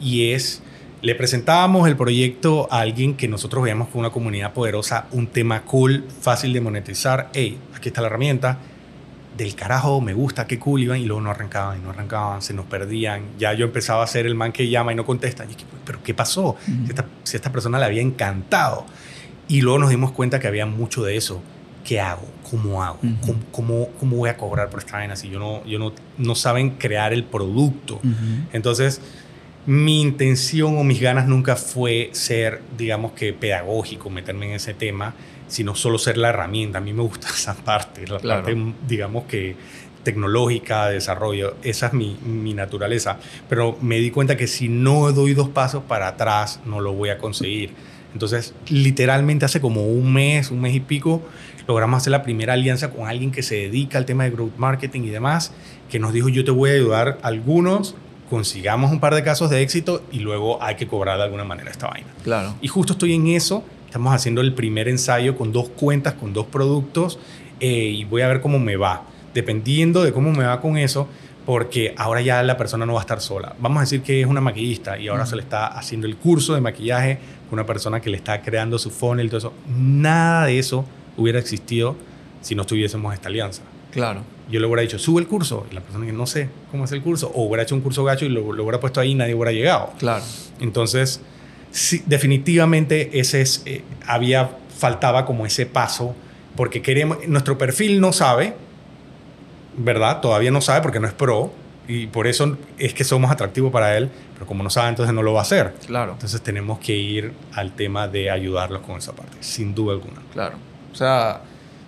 Y 0.00 0.32
es, 0.32 0.64
le 1.00 1.14
presentábamos 1.14 1.86
el 1.86 1.96
proyecto 1.96 2.66
a 2.68 2.80
alguien 2.80 3.14
que 3.14 3.28
nosotros 3.28 3.62
veíamos 3.62 3.86
con 3.86 4.00
una 4.00 4.10
comunidad 4.10 4.52
poderosa, 4.52 5.06
un 5.12 5.28
tema 5.28 5.62
cool, 5.62 6.06
fácil 6.20 6.52
de 6.52 6.60
monetizar. 6.60 7.30
Hey, 7.32 7.56
aquí 7.76 7.90
está 7.90 8.00
la 8.00 8.08
herramienta 8.08 8.58
del 9.38 9.54
carajo, 9.54 10.00
me 10.00 10.12
gusta, 10.12 10.44
qué 10.48 10.58
cool, 10.58 10.82
iban 10.82 10.98
y 10.98 11.04
luego 11.04 11.20
no 11.20 11.30
arrancaban 11.30 11.78
y 11.78 11.80
no 11.80 11.90
arrancaban, 11.90 12.42
se 12.42 12.52
nos 12.52 12.66
perdían. 12.66 13.22
Ya 13.38 13.52
yo 13.52 13.66
empezaba 13.66 14.02
a 14.02 14.08
ser 14.08 14.26
el 14.26 14.34
man 14.34 14.50
que 14.50 14.68
llama 14.68 14.92
y 14.92 14.96
no 14.96 15.06
contesta. 15.06 15.44
Y 15.44 15.54
pero 15.84 16.02
¿qué 16.02 16.14
pasó? 16.14 16.56
si, 17.22 17.36
esta, 17.36 17.52
persona 17.52 17.78
le 17.78 17.84
había 17.84 18.02
encantado. 18.02 18.86
Y 19.46 19.60
luego 19.60 19.78
nos 19.78 19.90
dimos 19.90 20.10
cuenta 20.10 20.40
que 20.40 20.48
había 20.48 20.66
mucho 20.66 21.04
de 21.04 21.16
eso. 21.16 21.40
¿Qué 21.84 22.00
hago? 22.00 22.26
¿Cómo 22.50 22.82
hago? 22.82 22.98
¿Cómo, 23.50 23.88
cómo, 23.98 24.16
voy 24.16 24.28
a 24.28 24.36
cobrar 24.36 24.70
por 24.70 24.80
esta 24.80 24.98
vaina 24.98 25.16
si 25.16 25.30
yo 25.30 25.38
no, 25.38 25.64
yo 25.64 25.78
no, 25.78 25.92
no 26.18 26.34
saben 26.34 26.70
crear 26.70 27.12
el 27.12 27.24
producto? 27.24 28.00
Entonces, 28.52 29.00
mi 29.66 30.00
intención 30.00 30.76
o 30.78 30.84
mis 30.84 31.00
ganas 31.00 31.26
nunca 31.26 31.56
fue 31.56 32.10
ser, 32.12 32.62
digamos 32.76 33.12
que 33.12 33.32
pedagógico, 33.32 34.10
meterme 34.10 34.46
en 34.46 34.52
ese 34.52 34.74
tema, 34.74 35.14
sino 35.48 35.74
solo 35.74 35.98
ser 35.98 36.18
la 36.18 36.30
herramienta. 36.30 36.78
A 36.78 36.80
mí 36.80 36.92
me 36.92 37.02
gusta 37.02 37.28
esa 37.34 37.54
parte, 37.54 38.06
la 38.06 38.18
parte, 38.18 38.56
digamos 38.86 39.24
que 39.24 39.56
tecnológica, 40.02 40.88
de 40.88 40.94
desarrollo, 40.94 41.56
esa 41.62 41.86
es 41.86 41.92
mi, 41.92 42.16
mi, 42.24 42.54
naturaleza. 42.54 43.18
Pero 43.48 43.78
me 43.80 43.98
di 43.98 44.10
cuenta 44.10 44.36
que 44.36 44.48
si 44.48 44.68
no 44.68 45.12
doy 45.12 45.34
dos 45.34 45.48
pasos 45.48 45.84
para 45.84 46.08
atrás, 46.08 46.60
no 46.64 46.80
lo 46.80 46.92
voy 46.92 47.10
a 47.10 47.18
conseguir. 47.18 47.70
Entonces, 48.12 48.52
literalmente 48.68 49.44
hace 49.44 49.60
como 49.60 49.86
un 49.86 50.12
mes, 50.12 50.50
un 50.50 50.60
mes 50.60 50.74
y 50.74 50.80
pico, 50.80 51.22
logramos 51.66 51.98
hacer 51.98 52.10
la 52.10 52.22
primera 52.22 52.54
alianza 52.54 52.90
con 52.90 53.08
alguien 53.08 53.30
que 53.30 53.42
se 53.42 53.56
dedica 53.56 53.98
al 53.98 54.04
tema 54.04 54.24
de 54.24 54.30
growth 54.30 54.56
marketing 54.56 55.02
y 55.02 55.10
demás, 55.10 55.52
que 55.90 55.98
nos 55.98 56.12
dijo, 56.12 56.28
yo 56.28 56.44
te 56.44 56.50
voy 56.50 56.70
a 56.70 56.74
ayudar 56.74 57.18
algunos, 57.22 57.94
consigamos 58.30 58.90
un 58.92 59.00
par 59.00 59.14
de 59.14 59.22
casos 59.22 59.50
de 59.50 59.62
éxito 59.62 60.02
y 60.10 60.20
luego 60.20 60.62
hay 60.62 60.76
que 60.76 60.86
cobrar 60.86 61.18
de 61.18 61.24
alguna 61.24 61.44
manera 61.44 61.70
esta 61.70 61.88
vaina. 61.88 62.08
Claro. 62.24 62.54
Y 62.60 62.68
justo 62.68 62.94
estoy 62.94 63.14
en 63.14 63.26
eso 63.28 63.64
Estamos 63.92 64.14
haciendo 64.14 64.40
el 64.40 64.54
primer 64.54 64.88
ensayo 64.88 65.36
con 65.36 65.52
dos 65.52 65.68
cuentas, 65.68 66.14
con 66.14 66.32
dos 66.32 66.46
productos 66.46 67.18
eh, 67.60 67.90
y 67.90 68.04
voy 68.04 68.22
a 68.22 68.26
ver 68.26 68.40
cómo 68.40 68.58
me 68.58 68.76
va. 68.76 69.02
Dependiendo 69.34 70.02
de 70.02 70.14
cómo 70.14 70.32
me 70.32 70.44
va 70.44 70.62
con 70.62 70.78
eso, 70.78 71.08
porque 71.44 71.94
ahora 71.98 72.22
ya 72.22 72.42
la 72.42 72.56
persona 72.56 72.86
no 72.86 72.94
va 72.94 73.00
a 73.00 73.02
estar 73.02 73.20
sola. 73.20 73.54
Vamos 73.60 73.76
a 73.76 73.80
decir 73.82 74.00
que 74.00 74.22
es 74.22 74.26
una 74.26 74.40
maquillista 74.40 74.98
y 74.98 75.08
ahora 75.08 75.26
se 75.26 75.36
le 75.36 75.42
está 75.42 75.66
haciendo 75.66 76.06
el 76.06 76.16
curso 76.16 76.54
de 76.54 76.62
maquillaje 76.62 77.18
con 77.50 77.58
una 77.58 77.66
persona 77.66 78.00
que 78.00 78.08
le 78.08 78.16
está 78.16 78.40
creando 78.40 78.78
su 78.78 78.90
funnel 78.90 79.28
todo 79.28 79.36
eso. 79.36 79.52
Nada 79.68 80.46
de 80.46 80.58
eso 80.58 80.86
hubiera 81.16 81.38
existido 81.38 81.96
si 82.40 82.54
no 82.54 82.64
tuviésemos 82.64 83.14
esta 83.14 83.28
alianza. 83.28 83.62
Claro. 83.92 84.22
Yo 84.50 84.58
le 84.60 84.66
hubiera 84.66 84.82
dicho, 84.82 84.98
sube 84.98 85.20
el 85.20 85.28
curso. 85.28 85.66
Y 85.70 85.74
la 85.74 85.80
persona 85.80 86.06
que 86.06 86.12
no 86.12 86.26
sé 86.26 86.48
cómo 86.70 86.84
es 86.84 86.92
el 86.92 87.02
curso. 87.02 87.30
O 87.34 87.44
hubiera 87.44 87.62
hecho 87.62 87.74
un 87.74 87.80
curso 87.80 88.04
gacho 88.04 88.24
y 88.24 88.28
lo, 88.28 88.52
lo 88.52 88.62
hubiera 88.62 88.80
puesto 88.80 89.00
ahí 89.00 89.10
y 89.10 89.14
nadie 89.14 89.34
hubiera 89.34 89.52
llegado. 89.52 89.92
Claro. 89.98 90.24
Entonces, 90.60 91.20
sí, 91.70 92.02
definitivamente 92.06 93.18
ese 93.18 93.40
es, 93.40 93.62
eh, 93.66 93.82
había, 94.06 94.50
faltaba 94.76 95.24
como 95.24 95.46
ese 95.46 95.66
paso, 95.66 96.14
porque 96.56 96.82
queremos, 96.82 97.18
nuestro 97.28 97.58
perfil 97.58 98.00
no 98.00 98.12
sabe, 98.12 98.54
¿verdad? 99.76 100.20
Todavía 100.20 100.50
no 100.50 100.60
sabe 100.60 100.82
porque 100.82 101.00
no 101.00 101.06
es 101.06 101.14
pro, 101.14 101.52
y 101.88 102.06
por 102.06 102.26
eso 102.26 102.56
es 102.78 102.94
que 102.94 103.04
somos 103.04 103.30
atractivos 103.30 103.72
para 103.72 103.96
él, 103.96 104.08
pero 104.34 104.46
como 104.46 104.62
no 104.62 104.70
sabe, 104.70 104.88
entonces 104.90 105.14
no 105.14 105.22
lo 105.22 105.32
va 105.32 105.40
a 105.40 105.42
hacer. 105.42 105.74
Claro. 105.86 106.12
Entonces 106.12 106.40
tenemos 106.42 106.78
que 106.78 106.94
ir 106.96 107.32
al 107.52 107.72
tema 107.74 108.08
de 108.08 108.30
ayudarlos 108.30 108.82
con 108.82 108.96
esa 108.96 109.12
parte, 109.12 109.36
sin 109.40 109.74
duda 109.74 109.94
alguna. 109.94 110.20
Claro. 110.32 110.56
O 110.92 110.94
sea, 110.94 111.42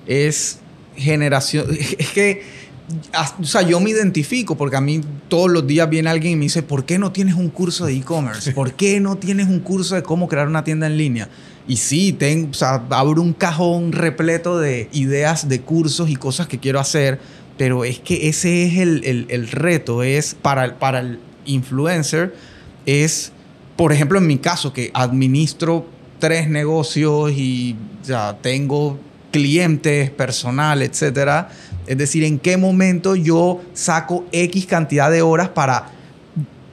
es 0.06 0.58
generación, 0.96 1.66
es 1.98 2.08
que 2.10 2.64
o 3.40 3.44
sea, 3.44 3.62
yo 3.62 3.80
me 3.80 3.90
identifico 3.90 4.56
porque 4.56 4.76
a 4.76 4.80
mí 4.80 5.00
todos 5.28 5.50
los 5.50 5.66
días 5.66 5.88
viene 5.88 6.10
alguien 6.10 6.34
y 6.34 6.36
me 6.36 6.42
dice, 6.44 6.62
¿por 6.62 6.84
qué 6.84 6.98
no 6.98 7.12
tienes 7.12 7.34
un 7.34 7.48
curso 7.48 7.86
de 7.86 7.96
e-commerce? 7.96 8.52
¿Por 8.52 8.74
qué 8.74 9.00
no 9.00 9.16
tienes 9.16 9.48
un 9.48 9.60
curso 9.60 9.94
de 9.94 10.02
cómo 10.02 10.28
crear 10.28 10.46
una 10.46 10.64
tienda 10.64 10.86
en 10.86 10.98
línea? 10.98 11.28
Y 11.66 11.76
sí, 11.76 12.12
tengo, 12.12 12.50
o 12.50 12.54
sea, 12.54 12.84
abro 12.90 13.22
un 13.22 13.32
cajón 13.32 13.92
repleto 13.92 14.58
de 14.58 14.90
ideas 14.92 15.48
de 15.48 15.62
cursos 15.62 16.10
y 16.10 16.16
cosas 16.16 16.46
que 16.46 16.58
quiero 16.58 16.78
hacer, 16.78 17.20
pero 17.56 17.84
es 17.84 18.00
que 18.00 18.28
ese 18.28 18.66
es 18.66 18.76
el, 18.78 19.26
el, 19.30 19.48
reto, 19.48 20.02
es 20.02 20.34
para, 20.34 20.78
para 20.78 21.00
el 21.00 21.20
influencer, 21.46 22.34
es, 22.84 23.32
por 23.76 23.92
ejemplo, 23.92 24.18
en 24.18 24.26
mi 24.26 24.36
caso, 24.36 24.74
que 24.74 24.90
administro 24.92 25.86
tres 26.18 26.48
negocios 26.48 27.32
y 27.32 27.76
ya 28.04 28.36
tengo 28.40 28.98
clientes, 29.30 30.10
personal, 30.10 30.82
etcétera 30.82 31.48
es 31.86 31.98
decir, 31.98 32.24
en 32.24 32.38
qué 32.38 32.56
momento 32.56 33.14
yo 33.14 33.60
saco 33.74 34.24
X 34.32 34.66
cantidad 34.66 35.10
de 35.10 35.22
horas 35.22 35.50
para 35.50 35.88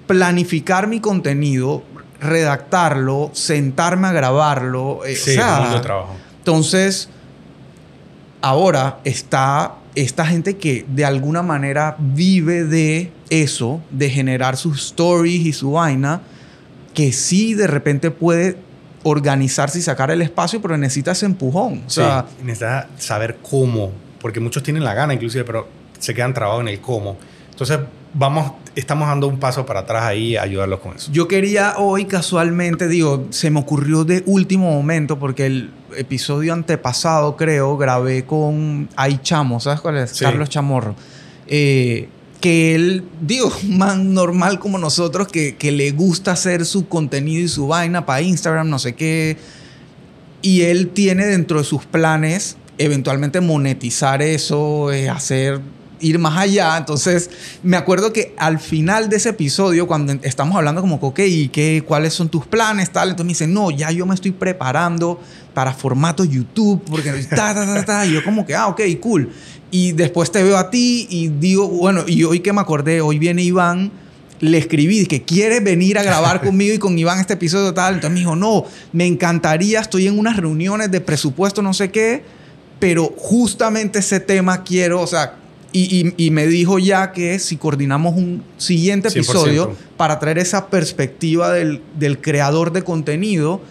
planificar 0.08 0.88
mi 0.88 1.00
contenido, 1.00 1.84
redactarlo, 2.20 3.32
sentarme 3.34 4.08
a 4.08 4.12
grabarlo. 4.14 5.04
Eh, 5.06 5.16
sí, 5.16 5.38
o 5.38 5.82
trabajo. 5.82 6.16
Entonces, 6.38 7.10
ahora 8.42 9.00
está 9.04 9.76
esta 9.94 10.26
gente 10.26 10.56
que 10.56 10.86
de 10.88 11.04
alguna 11.04 11.42
manera 11.42 11.98
vive 12.00 12.64
de 12.64 13.12
eso, 13.30 13.82
de 13.92 14.10
generar 14.10 14.56
sus 14.56 14.82
stories 14.86 15.46
y 15.46 15.52
su 15.52 15.74
vaina, 15.74 16.22
que 16.94 17.12
sí 17.12 17.54
de 17.54 17.68
repente 17.68 18.12
puede 18.12 18.58
organizarse 19.04 19.80
y 19.80 19.82
sacar 19.82 20.12
el 20.12 20.22
espacio, 20.22 20.62
pero 20.62 20.78
necesita 20.78 21.12
ese 21.12 21.26
empujón. 21.26 21.84
O 21.86 21.90
sea, 21.90 22.26
necesita 22.44 22.88
saber 22.98 23.38
cómo 23.42 23.92
porque 24.22 24.40
muchos 24.40 24.64
tienen 24.64 24.84
la 24.84 24.94
gana 24.94 25.14
inclusive, 25.14 25.44
pero 25.44 25.68
se 26.00 26.14
quedan 26.14 26.34
trabados 26.34 26.62
en 26.62 26.70
el 26.70 26.80
cómo. 26.80 27.18
Entonces, 27.50 27.80
vamos, 28.14 28.54
estamos 28.76 29.08
dando 29.08 29.28
un 29.28 29.40
paso 29.40 29.66
para 29.66 29.82
atrás 29.82 30.04
ahí 30.04 30.36
a 30.36 30.44
ayudarlos 30.44 30.80
con 30.80 30.96
eso. 30.96 31.12
Yo 31.12 31.28
quería 31.28 31.76
hoy 31.78 32.06
casualmente, 32.06 32.88
digo, 32.88 33.28
se 33.32 33.50
me 33.50 33.60
ocurrió 33.60 34.04
de 34.04 34.24
último 34.26 34.72
momento 34.72 35.20
porque 35.20 35.46
el 35.46 35.72
episodio 35.98 36.54
antepasado, 36.54 37.36
creo, 37.36 37.78
grabé 37.78 38.26
con 38.26 38.90
Ay 38.96 39.20
Chamo, 39.22 39.60
¿sabes 39.60 39.82
cuál 39.82 39.98
es? 39.98 40.18
Carlos 40.20 40.50
Chamorro. 40.50 40.96
Eh, 41.48 42.08
que 42.42 42.76
él, 42.76 43.06
digo, 43.22 43.52
man 43.70 44.14
normal 44.14 44.60
como 44.60 44.78
nosotros, 44.78 45.30
que, 45.30 45.56
que 45.56 45.72
le 45.72 45.92
gusta 45.92 46.34
hacer 46.34 46.66
su 46.66 46.88
contenido 46.88 47.42
y 47.44 47.48
su 47.48 47.68
vaina 47.68 48.06
para 48.06 48.22
Instagram, 48.22 48.70
no 48.70 48.80
sé 48.80 48.94
qué. 48.94 49.38
Y 50.42 50.62
él 50.62 50.90
tiene 50.90 51.26
dentro 51.28 51.60
de 51.60 51.64
sus 51.64 51.86
planes 51.86 52.58
eventualmente 52.78 53.42
monetizar 53.42 54.22
eso, 54.22 54.92
eh, 54.92 55.10
hacer 55.10 55.62
ir 56.00 56.18
más 56.18 56.38
allá. 56.38 56.78
Entonces, 56.78 57.30
me 57.64 57.78
acuerdo 57.78 58.12
que 58.12 58.34
al 58.38 58.60
final 58.60 59.10
de 59.10 59.18
ese 59.18 59.30
episodio, 59.30 59.88
cuando 59.88 60.14
estamos 60.24 60.56
hablando 60.56 60.82
como, 60.82 60.96
ok, 60.96 61.20
¿y 61.20 61.50
qué, 61.50 61.84
cuáles 61.88 62.14
son 62.14 62.30
tus 62.30 62.46
planes? 62.48 62.92
Tal, 62.92 63.10
entonces 63.10 63.26
me 63.26 63.32
dicen, 63.32 63.54
no, 63.54 63.72
ya 63.72 63.92
yo 63.92 64.06
me 64.06 64.16
estoy 64.16 64.32
preparando 64.32 65.20
para 65.54 65.74
formato 65.74 66.24
YouTube, 66.24 66.82
porque 66.90 67.12
ta, 67.30 67.54
ta, 67.54 67.66
ta, 67.66 67.86
ta. 67.86 68.06
Y 68.06 68.14
yo 68.14 68.24
como 68.24 68.46
que, 68.46 68.56
ah, 68.56 68.68
ok, 68.68 68.82
cool. 69.00 69.32
Y 69.72 69.94
después 69.94 70.32
te 70.32 70.44
veo 70.44 70.58
a 70.58 70.70
ti 70.70 71.08
y 71.10 71.30
digo, 71.30 71.68
bueno, 71.68 72.04
y 72.06 72.24
hoy 72.24 72.42
que 72.42 72.54
me 72.54 72.62
acordé, 72.62 73.02
hoy 73.02 73.18
viene 73.18 73.42
Iván, 73.42 73.92
le 74.42 74.58
escribí 74.58 75.06
que 75.06 75.24
quiere 75.24 75.62
venir 75.62 75.98
a 75.98 76.04
grabar 76.04 76.42
conmigo 76.46 76.74
y 76.74 76.78
con 76.78 77.00
Iván 77.00 77.20
este 77.20 77.34
episodio 77.34 77.74
tal. 77.74 77.96
Entonces 77.96 78.14
me 78.14 78.20
dijo, 78.20 78.36
no, 78.36 78.66
me 78.92 79.06
encantaría, 79.06 79.80
estoy 79.80 80.08
en 80.08 80.20
unas 80.20 80.38
reuniones 80.38 80.92
de 80.92 81.02
presupuesto, 81.02 81.62
no 81.62 81.74
sé 81.74 81.90
qué 81.90 82.24
pero 82.82 83.14
justamente 83.16 84.00
ese 84.00 84.20
tema 84.20 84.64
quiero, 84.64 85.02
o 85.02 85.08
sea, 85.08 85.36
Y, 85.72 86.32
me 86.32 86.48
dijo 86.48 86.80
ya 86.80 87.14
que 87.14 87.40
si 87.40 87.56
coordinamos 87.56 88.18
un 88.18 88.44
siguiente 88.58 89.08
episodio 89.08 89.74
para 89.96 90.20
traer 90.20 90.40
esa 90.40 90.68
perspectiva 90.68 91.54
del, 91.54 91.82
creador 92.20 92.74
de 92.74 92.84
contenido, 92.84 93.62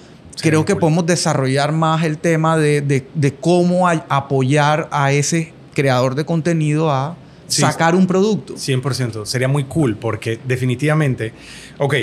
creo 0.41 0.65
que 0.65 0.77
podemos 0.77 1.05
desarrollar 1.05 1.73
más 1.73 2.05
el 2.05 2.17
tema 2.17 2.57
de, 2.57 3.05
cómo 3.41 3.89
apoyar 3.89 4.89
a 4.93 5.13
ese 5.13 5.53
creador 5.81 6.15
de 6.15 6.25
contenido 6.25 6.91
a 6.91 7.17
sacar 7.49 7.95
un 7.95 8.07
producto. 8.07 8.55
100%. 8.55 9.25
Sería 9.25 9.49
muy 9.49 9.65
cool 9.65 9.97
porque 9.97 10.39
definitivamente, 10.47 11.33
ok, 11.79 11.95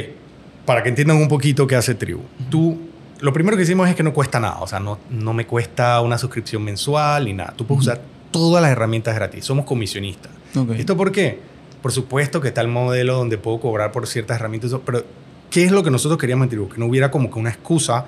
para 0.65 0.83
que 0.83 0.89
entiendan 0.89 1.17
un 1.17 1.27
poquito 1.27 1.67
qué 1.67 1.75
hace 1.75 1.95
Tribu. 1.95 2.21
Tú, 2.49 2.77
lo 3.19 3.31
primero 3.33 3.55
que 3.55 3.63
hicimos 3.63 3.87
es 3.89 3.95
que 3.95 4.03
no 4.03 4.13
cuesta 4.13 4.39
nada. 4.39 4.59
O 4.59 4.67
sea, 4.67 4.79
no, 4.79 4.99
no 5.09 5.33
me 5.33 5.45
cuesta 5.45 6.01
una 6.01 6.17
suscripción 6.17 6.63
mensual 6.63 7.25
ni 7.25 7.33
nada. 7.33 7.53
Tú 7.55 7.65
puedes 7.65 7.83
usar 7.83 8.01
todas 8.31 8.61
las 8.61 8.71
herramientas 8.71 9.15
gratis. 9.15 9.45
Somos 9.45 9.65
comisionistas. 9.65 10.31
¿Esto 10.77 10.97
por 10.97 11.11
qué? 11.11 11.39
Por 11.81 11.91
supuesto 11.91 12.41
que 12.41 12.47
está 12.47 12.61
el 12.61 12.67
modelo 12.67 13.15
donde 13.15 13.37
puedo 13.37 13.59
cobrar 13.59 13.91
por 13.91 14.07
ciertas 14.07 14.37
herramientas, 14.39 14.71
pero 14.85 15.05
¿qué 15.49 15.65
es 15.65 15.71
lo 15.71 15.83
que 15.83 15.91
nosotros 15.91 16.19
queríamos 16.19 16.45
en 16.45 16.49
Tribu? 16.49 16.69
Que 16.69 16.77
no 16.77 16.85
hubiera 16.85 17.11
como 17.11 17.31
que 17.31 17.39
una 17.39 17.49
excusa 17.49 18.05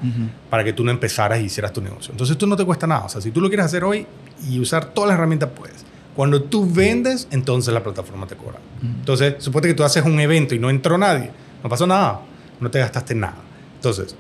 para 0.49 0.63
que 0.63 0.73
tú 0.73 0.83
no 0.83 0.91
empezaras 0.91 1.39
y 1.39 1.45
hicieras 1.45 1.73
tu 1.73 1.81
negocio. 1.81 2.11
Entonces, 2.11 2.33
esto 2.33 2.45
no 2.45 2.55
te 2.55 2.65
cuesta 2.65 2.87
nada. 2.87 3.05
O 3.05 3.09
sea, 3.09 3.21
si 3.21 3.31
tú 3.31 3.41
lo 3.41 3.47
quieres 3.47 3.65
hacer 3.65 3.83
hoy 3.83 4.05
y 4.49 4.59
usar 4.59 4.85
todas 4.85 5.09
las 5.09 5.17
herramientas, 5.17 5.49
puedes. 5.55 5.85
Cuando 6.15 6.43
tú 6.43 6.69
vendes, 6.69 7.27
entonces 7.31 7.73
la 7.73 7.81
plataforma 7.83 8.27
te 8.27 8.35
cobra. 8.35 8.59
Entonces, 8.81 9.35
suponte 9.39 9.69
que 9.69 9.73
tú 9.73 9.83
haces 9.83 10.03
un 10.03 10.19
evento 10.19 10.55
y 10.55 10.59
no 10.59 10.69
entró 10.69 10.97
nadie. 10.97 11.31
No 11.63 11.69
pasó 11.69 11.87
nada. 11.87 12.21
No 12.59 12.69
te 12.69 12.79
gastaste 12.79 13.15
nada. 13.15 13.37
Entonces, 13.75 14.15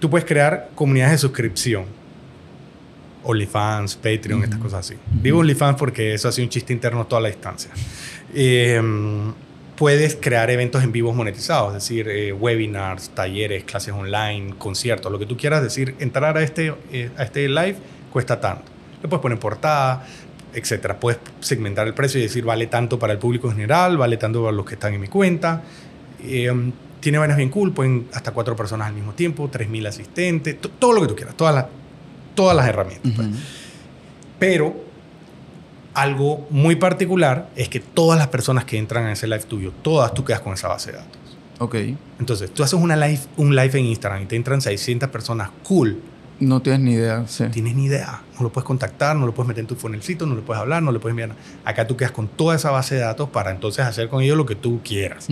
tú 0.00 0.10
puedes 0.10 0.26
crear 0.26 0.70
comunidades 0.74 1.12
de 1.12 1.18
suscripción 1.18 1.84
OnlyFans, 3.24 3.96
Patreon, 3.96 4.44
estas 4.44 4.58
cosas 4.58 4.80
así. 4.80 4.94
Digo 5.22 5.38
OnlyFans 5.38 5.78
porque 5.78 6.14
eso 6.14 6.28
ha 6.28 6.32
sido 6.32 6.46
un 6.46 6.50
chiste 6.50 6.72
interno 6.72 7.06
toda 7.06 7.22
la 7.22 7.28
distancia. 7.28 7.70
Em, 8.34 9.32
puedes 9.76 10.16
crear 10.16 10.50
eventos 10.50 10.82
en 10.84 10.92
vivos 10.92 11.14
monetizados, 11.14 11.68
es 11.68 11.82
decir, 11.82 12.08
eh, 12.08 12.32
webinars, 12.32 13.10
talleres, 13.10 13.64
clases 13.64 13.92
online, 13.92 14.54
conciertos, 14.58 15.10
lo 15.10 15.18
que 15.18 15.26
tú 15.26 15.36
quieras 15.36 15.62
decir, 15.62 15.94
entrar 15.98 16.36
a 16.36 16.42
este, 16.42 16.74
eh, 16.92 17.10
a 17.16 17.24
este 17.24 17.48
live 17.48 17.76
cuesta 18.12 18.40
tanto. 18.40 18.64
Le 19.02 19.08
puedes 19.08 19.20
poner 19.22 19.38
portada, 19.38 20.06
etcétera. 20.54 20.98
Puedes 20.98 21.18
segmentar 21.40 21.86
el 21.86 21.94
precio 21.94 22.20
y 22.20 22.22
decir, 22.22 22.44
vale 22.44 22.68
tanto 22.68 22.98
para 22.98 23.12
el 23.12 23.18
público 23.18 23.48
en 23.48 23.54
general, 23.54 23.96
vale 23.96 24.16
tanto 24.16 24.42
para 24.42 24.52
los 24.52 24.64
que 24.64 24.74
están 24.74 24.94
en 24.94 25.00
mi 25.00 25.08
cuenta. 25.08 25.62
Em, 26.22 26.72
tiene 27.00 27.18
vainas 27.18 27.36
bien 27.36 27.50
cool, 27.50 27.72
pueden 27.72 28.08
hasta 28.14 28.30
cuatro 28.30 28.56
personas 28.56 28.88
al 28.88 28.94
mismo 28.94 29.12
tiempo, 29.12 29.50
3.000 29.50 29.88
asistentes, 29.88 30.56
todo 30.78 30.92
lo 30.92 31.02
que 31.02 31.08
tú 31.08 31.16
quieras, 31.16 31.36
todas 31.36 31.54
las 31.54 31.66
todas 32.34 32.56
las 32.56 32.68
herramientas. 32.68 33.12
Pues. 33.14 33.28
Pero 34.38 34.83
algo 35.94 36.46
muy 36.50 36.76
particular 36.76 37.48
es 37.56 37.68
que 37.68 37.80
todas 37.80 38.18
las 38.18 38.28
personas 38.28 38.64
que 38.64 38.76
entran 38.78 39.04
en 39.04 39.10
ese 39.10 39.26
live 39.26 39.44
tuyo, 39.44 39.72
todas 39.82 40.12
tú 40.12 40.24
quedas 40.24 40.40
con 40.40 40.52
esa 40.52 40.68
base 40.68 40.92
de 40.92 40.98
datos. 40.98 41.18
Ok. 41.60 41.76
Entonces, 42.18 42.52
tú 42.52 42.62
haces 42.62 42.78
una 42.78 42.96
live, 42.96 43.20
un 43.36 43.54
live 43.54 43.78
en 43.78 43.86
Instagram 43.86 44.22
y 44.22 44.26
te 44.26 44.36
entran 44.36 44.60
600 44.60 45.08
personas, 45.08 45.50
cool. 45.62 46.00
No 46.40 46.60
tienes 46.60 46.80
ni 46.80 46.92
idea, 46.94 47.24
sí. 47.28 47.44
Tienes 47.52 47.76
ni 47.76 47.84
idea. 47.84 48.22
No 48.36 48.42
lo 48.42 48.52
puedes 48.52 48.66
contactar, 48.66 49.14
no 49.14 49.24
lo 49.24 49.32
puedes 49.32 49.48
meter 49.48 49.60
en 49.60 49.68
tu 49.68 49.76
funnelcito, 49.76 50.26
no 50.26 50.34
le 50.34 50.42
puedes 50.42 50.60
hablar, 50.60 50.82
no 50.82 50.90
le 50.90 50.98
puedes 50.98 51.12
enviar 51.12 51.36
Acá 51.64 51.86
tú 51.86 51.96
quedas 51.96 52.10
con 52.10 52.26
toda 52.26 52.56
esa 52.56 52.72
base 52.72 52.96
de 52.96 53.02
datos 53.02 53.28
para 53.28 53.52
entonces 53.52 53.84
hacer 53.84 54.08
con 54.08 54.22
ellos 54.22 54.36
lo 54.36 54.44
que 54.44 54.56
tú 54.56 54.80
quieras. 54.82 55.28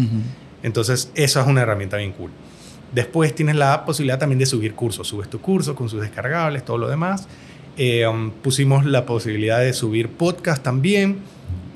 Entonces, 0.63 1.11
eso 1.17 1.41
es 1.41 1.47
una 1.47 1.63
herramienta 1.63 1.97
bien 1.97 2.13
cool. 2.13 2.31
Después 2.93 3.35
tienes 3.35 3.57
la 3.57 3.85
posibilidad 3.85 4.19
también 4.19 4.39
de 4.39 4.47
subir 4.47 4.75
cursos. 4.75 5.09
Subes 5.09 5.29
tu 5.29 5.41
curso 5.41 5.75
con 5.75 5.89
sus 5.89 6.01
descargables, 6.03 6.65
todo 6.65 6.79
lo 6.79 6.89
demás. 6.89 7.27
Eh, 7.77 8.07
um, 8.07 8.31
pusimos 8.31 8.85
la 8.85 9.07
posibilidad 9.07 9.61
de 9.61 9.73
subir 9.73 10.09
podcast 10.09 10.63
también. 10.63 11.19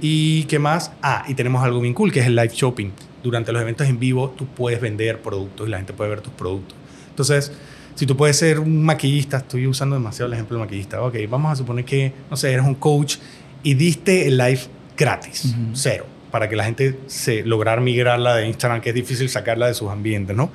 ¿Y 0.01 0.45
qué 0.45 0.59
más? 0.59 0.93
Ah, 1.03 1.25
y 1.27 1.35
tenemos 1.35 1.65
algo 1.65 1.81
bien 1.81 1.95
cool 1.95 2.13
que 2.13 2.21
es 2.21 2.27
el 2.27 2.37
live 2.37 2.53
shopping. 2.53 2.91
Durante 3.23 3.53
los 3.53 3.63
eventos 3.63 3.89
en 3.89 3.99
vivo 3.99 4.31
tú 4.31 4.47
puedes 4.47 4.81
vender 4.81 5.23
productos 5.23 5.67
y 5.67 5.71
la 5.71 5.79
gente 5.79 5.93
puede 5.93 6.11
ver 6.11 6.21
tus 6.21 6.33
productos. 6.35 6.77
Entonces, 7.09 7.51
si 7.95 8.05
tú 8.05 8.15
puedes 8.17 8.37
ser 8.37 8.61
un 8.61 8.85
maquillista, 8.85 9.39
estoy 9.39 9.67
usando 9.67 9.97
demasiado 9.97 10.27
el 10.27 10.35
ejemplo 10.35 10.59
de 10.59 10.65
maquillista. 10.65 11.03
Ok, 11.03 11.17
vamos 11.31 11.53
a 11.53 11.57
suponer 11.57 11.85
que, 11.85 12.13
no 12.31 12.37
sé, 12.37 12.53
eres 12.53 12.67
un 12.67 12.75
coach 12.75 13.17
y 13.63 13.73
diste 13.73 14.29
el 14.29 14.37
live 14.37 14.61
gratis, 14.97 15.55
cero, 15.73 16.07
para 16.37 16.51
que 16.51 16.57
la 16.57 16.65
gente 16.65 16.99
se 17.07 17.45
lograr 17.45 17.81
migrarla 17.81 18.37
de 18.37 18.47
Instagram, 18.47 18.83
que 18.83 18.91
es 18.91 18.95
difícil 18.95 19.31
sacarla 19.31 19.69
de 19.69 19.73
sus 19.73 19.89
ambientes, 19.89 20.37
¿no? 20.37 20.51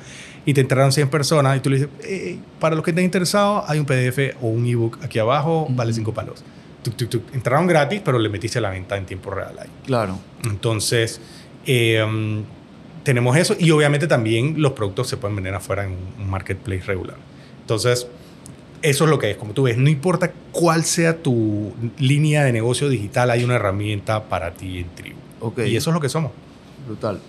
y 0.46 0.54
te 0.54 0.62
entraron 0.62 0.92
100 0.92 1.10
personas 1.10 1.58
y 1.58 1.60
tú 1.60 1.72
le 1.72 1.78
dices, 1.78 2.38
para 2.60 2.76
los 2.76 2.86
que 2.86 2.92
estén 2.92 3.04
interesados, 3.06 3.64
hay 3.68 3.80
un 3.80 3.88
PDF 3.88 4.36
o 4.44 4.48
un 4.48 4.68
ebook 4.68 5.00
aquí 5.02 5.18
abajo, 5.18 5.66
vale 5.72 5.92
5 5.92 6.14
palos. 6.14 6.44
Entraron 7.34 7.66
gratis, 7.66 8.00
pero 8.06 8.20
le 8.20 8.30
metiste 8.30 8.62
la 8.62 8.70
venta 8.70 8.96
en 8.96 9.08
tiempo 9.08 9.32
real 9.32 9.58
ahí. 9.60 9.70
Claro. 9.88 10.20
Entonces, 10.44 11.20
em, 11.66 12.44
tenemos 13.02 13.36
eso 13.38 13.56
y 13.58 13.72
obviamente 13.72 14.06
también 14.06 14.62
los 14.62 14.74
productos 14.74 15.10
se 15.10 15.18
pueden 15.18 15.36
vender 15.36 15.56
afuera 15.56 15.86
en 15.86 15.96
un 16.20 16.30
marketplace 16.30 16.84
regular. 16.84 17.18
Entonces, 17.62 18.06
eso 18.84 19.04
es 19.04 19.10
lo 19.10 19.18
que 19.18 19.32
es. 19.32 19.38
Como 19.38 19.54
tú 19.54 19.64
ves, 19.64 19.78
no 19.78 19.90
importa 19.90 20.32
cuál 20.52 20.84
sea 20.84 21.18
tu 21.18 21.74
línea 21.98 22.44
de 22.44 22.52
negocio 22.52 22.88
digital, 22.88 23.32
hay 23.32 23.44
una 23.44 23.56
herramienta 23.56 24.24
para 24.24 24.52
ti 24.52 24.80
en 24.80 24.90
Tribu. 24.96 25.18
Okay. 25.42 25.72
Y 25.72 25.76
eso 25.76 25.90
es 25.90 25.94
lo 25.94 26.00
que 26.00 26.10
somos. 26.10 26.32
Brutal 26.88 27.20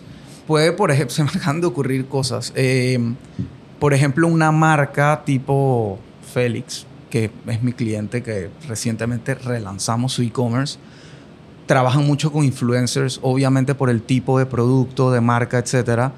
puede, 0.47 0.73
por 0.73 0.91
ejemplo, 0.91 1.15
se 1.15 1.25
me 1.25 1.31
acaban 1.31 1.61
de 1.61 1.67
ocurrir 1.67 2.07
cosas. 2.07 2.53
Eh, 2.55 2.99
por 3.79 3.95
ejemplo, 3.95 4.29
una 4.29 4.53
marca 4.53 5.23
tipo 5.25 5.99
Félix, 6.33 6.87
que 7.11 7.31
es 7.47 7.63
mi 7.63 7.73
cliente, 7.73 8.23
que 8.23 8.51
recientemente 8.69 9.35
relanzamos 9.35 10.13
su 10.13 10.23
e-commerce, 10.23 10.79
trabajan 11.67 12.07
mucho 12.07 12.33
con 12.33 12.45
influencers, 12.45 13.19
obviamente 13.23 13.75
por 13.75 13.91
el 13.91 14.03
tipo 14.03 14.39
de 14.39 14.47
producto, 14.47 15.11
de 15.11 15.21
marca, 15.21 15.59
etc. 15.59 16.13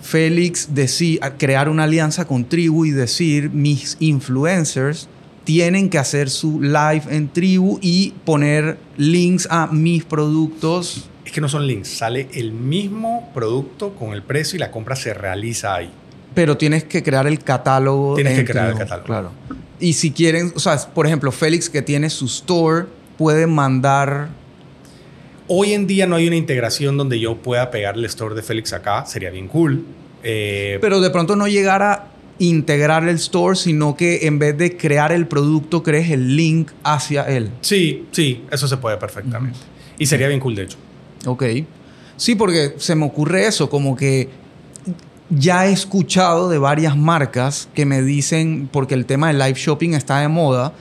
Félix 0.00 0.74
decide 0.74 1.20
crear 1.38 1.68
una 1.68 1.84
alianza 1.84 2.26
con 2.26 2.44
Tribu 2.44 2.84
y 2.84 2.90
decir, 2.90 3.50
mis 3.50 3.96
influencers 4.00 5.08
tienen 5.44 5.90
que 5.90 5.98
hacer 5.98 6.30
su 6.30 6.60
live 6.60 7.02
en 7.10 7.28
Tribu 7.28 7.78
y 7.82 8.12
poner 8.24 8.78
links 8.96 9.48
a 9.50 9.66
mis 9.68 10.04
productos 10.04 11.10
es 11.30 11.34
que 11.34 11.40
no 11.40 11.48
son 11.48 11.64
links, 11.64 11.88
sale 11.88 12.28
el 12.32 12.50
mismo 12.50 13.30
producto 13.32 13.94
con 13.94 14.14
el 14.14 14.22
precio 14.24 14.56
y 14.56 14.58
la 14.58 14.72
compra 14.72 14.96
se 14.96 15.14
realiza 15.14 15.76
ahí. 15.76 15.88
Pero 16.34 16.56
tienes 16.56 16.82
que 16.82 17.04
crear 17.04 17.26
el 17.28 17.38
catálogo. 17.38 18.16
Tienes 18.16 18.36
que 18.36 18.44
crear 18.44 18.70
el 18.70 18.76
catálogo. 18.76 19.06
Claro. 19.06 19.30
Y 19.78 19.92
si 19.92 20.10
quieren, 20.10 20.52
o 20.56 20.58
sea, 20.58 20.76
por 20.92 21.06
ejemplo, 21.06 21.30
Félix 21.30 21.70
que 21.70 21.82
tiene 21.82 22.10
su 22.10 22.26
store, 22.26 22.86
puede 23.16 23.46
mandar. 23.46 24.28
Hoy 25.46 25.72
en 25.72 25.86
día 25.86 26.08
no 26.08 26.16
hay 26.16 26.26
una 26.26 26.34
integración 26.34 26.96
donde 26.96 27.20
yo 27.20 27.36
pueda 27.36 27.70
pegar 27.70 27.96
el 27.96 28.04
store 28.06 28.34
de 28.34 28.42
Félix 28.42 28.72
acá, 28.72 29.06
sería 29.06 29.30
bien 29.30 29.46
cool. 29.46 29.84
Eh, 30.24 30.78
Pero 30.80 31.00
de 31.00 31.10
pronto 31.10 31.36
no 31.36 31.46
llegar 31.46 31.82
a 31.82 32.06
integrar 32.40 33.08
el 33.08 33.16
store, 33.16 33.54
sino 33.54 33.94
que 33.94 34.26
en 34.26 34.40
vez 34.40 34.58
de 34.58 34.76
crear 34.76 35.12
el 35.12 35.28
producto, 35.28 35.84
crees 35.84 36.10
el 36.10 36.36
link 36.36 36.72
hacia 36.82 37.22
él. 37.24 37.50
Sí, 37.60 38.06
sí, 38.10 38.44
eso 38.50 38.66
se 38.66 38.78
puede 38.78 38.96
perfectamente. 38.96 39.58
Y 39.98 40.06
sería 40.06 40.26
bien 40.26 40.40
cool, 40.40 40.56
de 40.56 40.62
hecho. 40.64 40.78
Ok. 41.26 41.44
Sí, 42.16 42.34
porque 42.34 42.74
se 42.78 42.96
me 42.96 43.04
ocurre 43.04 43.46
eso, 43.46 43.70
como 43.70 43.94
que 43.94 44.28
ya 45.28 45.66
he 45.66 45.72
escuchado 45.72 46.48
de 46.48 46.58
varias 46.58 46.96
marcas 46.96 47.68
que 47.74 47.86
me 47.86 48.02
dicen, 48.02 48.68
porque 48.72 48.94
el 48.94 49.06
tema 49.06 49.28
del 49.28 49.38
live 49.38 49.54
shopping 49.54 49.90
está 49.90 50.20
de 50.20 50.28
moda, 50.28 50.72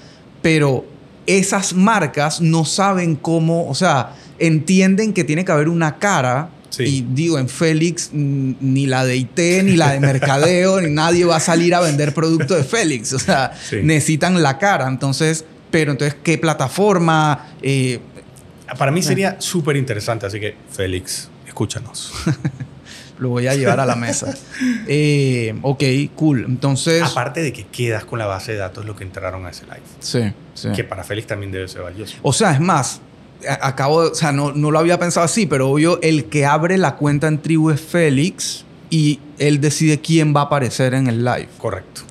pero 0.41 0.85
esas 1.27 1.73
marcas 1.73 2.41
no 2.41 2.65
saben 2.65 3.15
cómo, 3.15 3.69
o 3.69 3.75
sea, 3.75 4.15
entienden 4.39 5.13
que 5.13 5.23
tiene 5.23 5.45
que 5.45 5.51
haber 5.51 5.69
una 5.69 5.99
cara. 5.99 6.49
Y 6.77 7.01
digo, 7.01 7.39
en 7.39 7.49
Félix, 7.49 8.11
ni 8.13 8.85
la 8.85 9.03
de 9.05 9.17
IT, 9.17 9.39
ni 9.63 9.75
la 9.75 9.93
de 9.93 9.99
mercadeo, 9.99 10.79
ni 10.81 10.91
nadie 10.91 11.25
va 11.25 11.37
a 11.37 11.39
salir 11.39 11.73
a 11.75 11.79
vender 11.79 12.13
producto 12.13 12.55
de 12.55 12.63
Félix. 12.63 13.13
O 13.13 13.19
sea, 13.19 13.51
necesitan 13.83 14.41
la 14.41 14.57
cara. 14.57 14.87
Entonces, 14.87 15.45
pero 15.71 15.91
entonces, 15.91 16.17
¿qué 16.23 16.37
plataforma? 16.37 17.47
Eh, 17.61 17.99
para 18.77 18.91
mí 18.91 19.01
sería 19.01 19.39
súper 19.39 19.75
interesante, 19.77 20.25
así 20.25 20.39
que 20.39 20.55
Félix, 20.71 21.29
escúchanos. 21.47 22.13
Lo 23.19 23.29
voy 23.29 23.47
a 23.47 23.55
llevar 23.55 23.81
a 23.81 23.85
la 23.85 23.97
mesa. 23.97 24.33
Eh, 24.87 25.53
ok, 25.61 25.83
cool. 26.15 26.45
Entonces. 26.47 27.03
Aparte 27.03 27.41
de 27.41 27.51
que 27.51 27.65
quedas 27.65 28.05
con 28.05 28.17
la 28.17 28.25
base 28.25 28.53
de 28.53 28.59
datos 28.59 28.85
lo 28.85 28.95
que 28.95 29.03
entraron 29.03 29.45
a 29.45 29.49
ese 29.49 29.65
live. 29.65 29.81
Sí, 29.99 30.33
sí. 30.53 30.69
Que 30.73 30.85
para 30.85 31.03
Félix 31.03 31.27
también 31.27 31.51
debe 31.51 31.67
ser 31.67 31.81
valioso. 31.81 32.15
O 32.21 32.31
sea, 32.31 32.53
es 32.53 32.61
más, 32.61 33.01
acabo, 33.61 33.97
o 33.97 34.15
sea, 34.15 34.31
no, 34.31 34.51
no 34.51 34.71
lo 34.71 34.79
había 34.79 34.99
pensado 34.99 35.25
así, 35.25 35.45
pero 35.45 35.69
obvio, 35.69 35.99
el 36.01 36.25
que 36.25 36.45
abre 36.45 36.77
la 36.77 36.95
cuenta 36.95 37.27
en 37.27 37.41
tribu 37.41 37.71
es 37.71 37.81
Félix 37.81 38.65
y 38.89 39.19
él 39.37 39.61
decide 39.61 39.99
quién 39.99 40.35
va 40.35 40.41
a 40.41 40.43
aparecer 40.45 40.93
en 40.93 41.07
el 41.07 41.23
live. 41.23 41.49
Correcto 41.57 42.01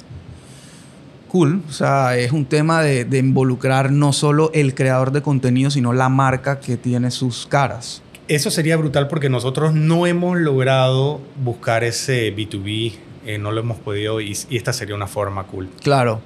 cool. 1.29 1.63
O 1.69 1.73
sea, 1.73 2.17
es 2.17 2.33
un 2.33 2.47
tema 2.47 2.83
de, 2.83 3.07
involucrar 3.19 3.93
no 3.93 4.13
solo 4.13 4.51
el 4.55 4.75
creador 4.75 5.13
de 5.13 5.23
contenido, 5.23 5.71
sino 5.71 5.93
la 5.93 6.09
marca 6.09 6.59
que 6.59 6.77
tiene 6.77 7.13
sus 7.13 7.47
caras. 7.47 8.03
Eso 8.27 8.51
sería 8.51 8.77
brutal 8.77 9.09
porque 9.09 9.29
nosotros 9.29 9.73
no 9.73 10.07
hemos 10.07 10.37
logrado 10.39 11.21
buscar 11.43 11.85
ese 11.85 12.35
B2B, 12.35 12.95
eh, 13.25 13.39
no 13.39 13.53
lo 13.53 13.61
hemos 13.61 13.79
podido 13.79 14.21
y, 14.21 14.33
esta 14.51 14.73
sería 14.73 14.97
una 14.97 15.07
forma 15.07 15.45
cool. 15.45 15.69
Claro. 15.83 16.21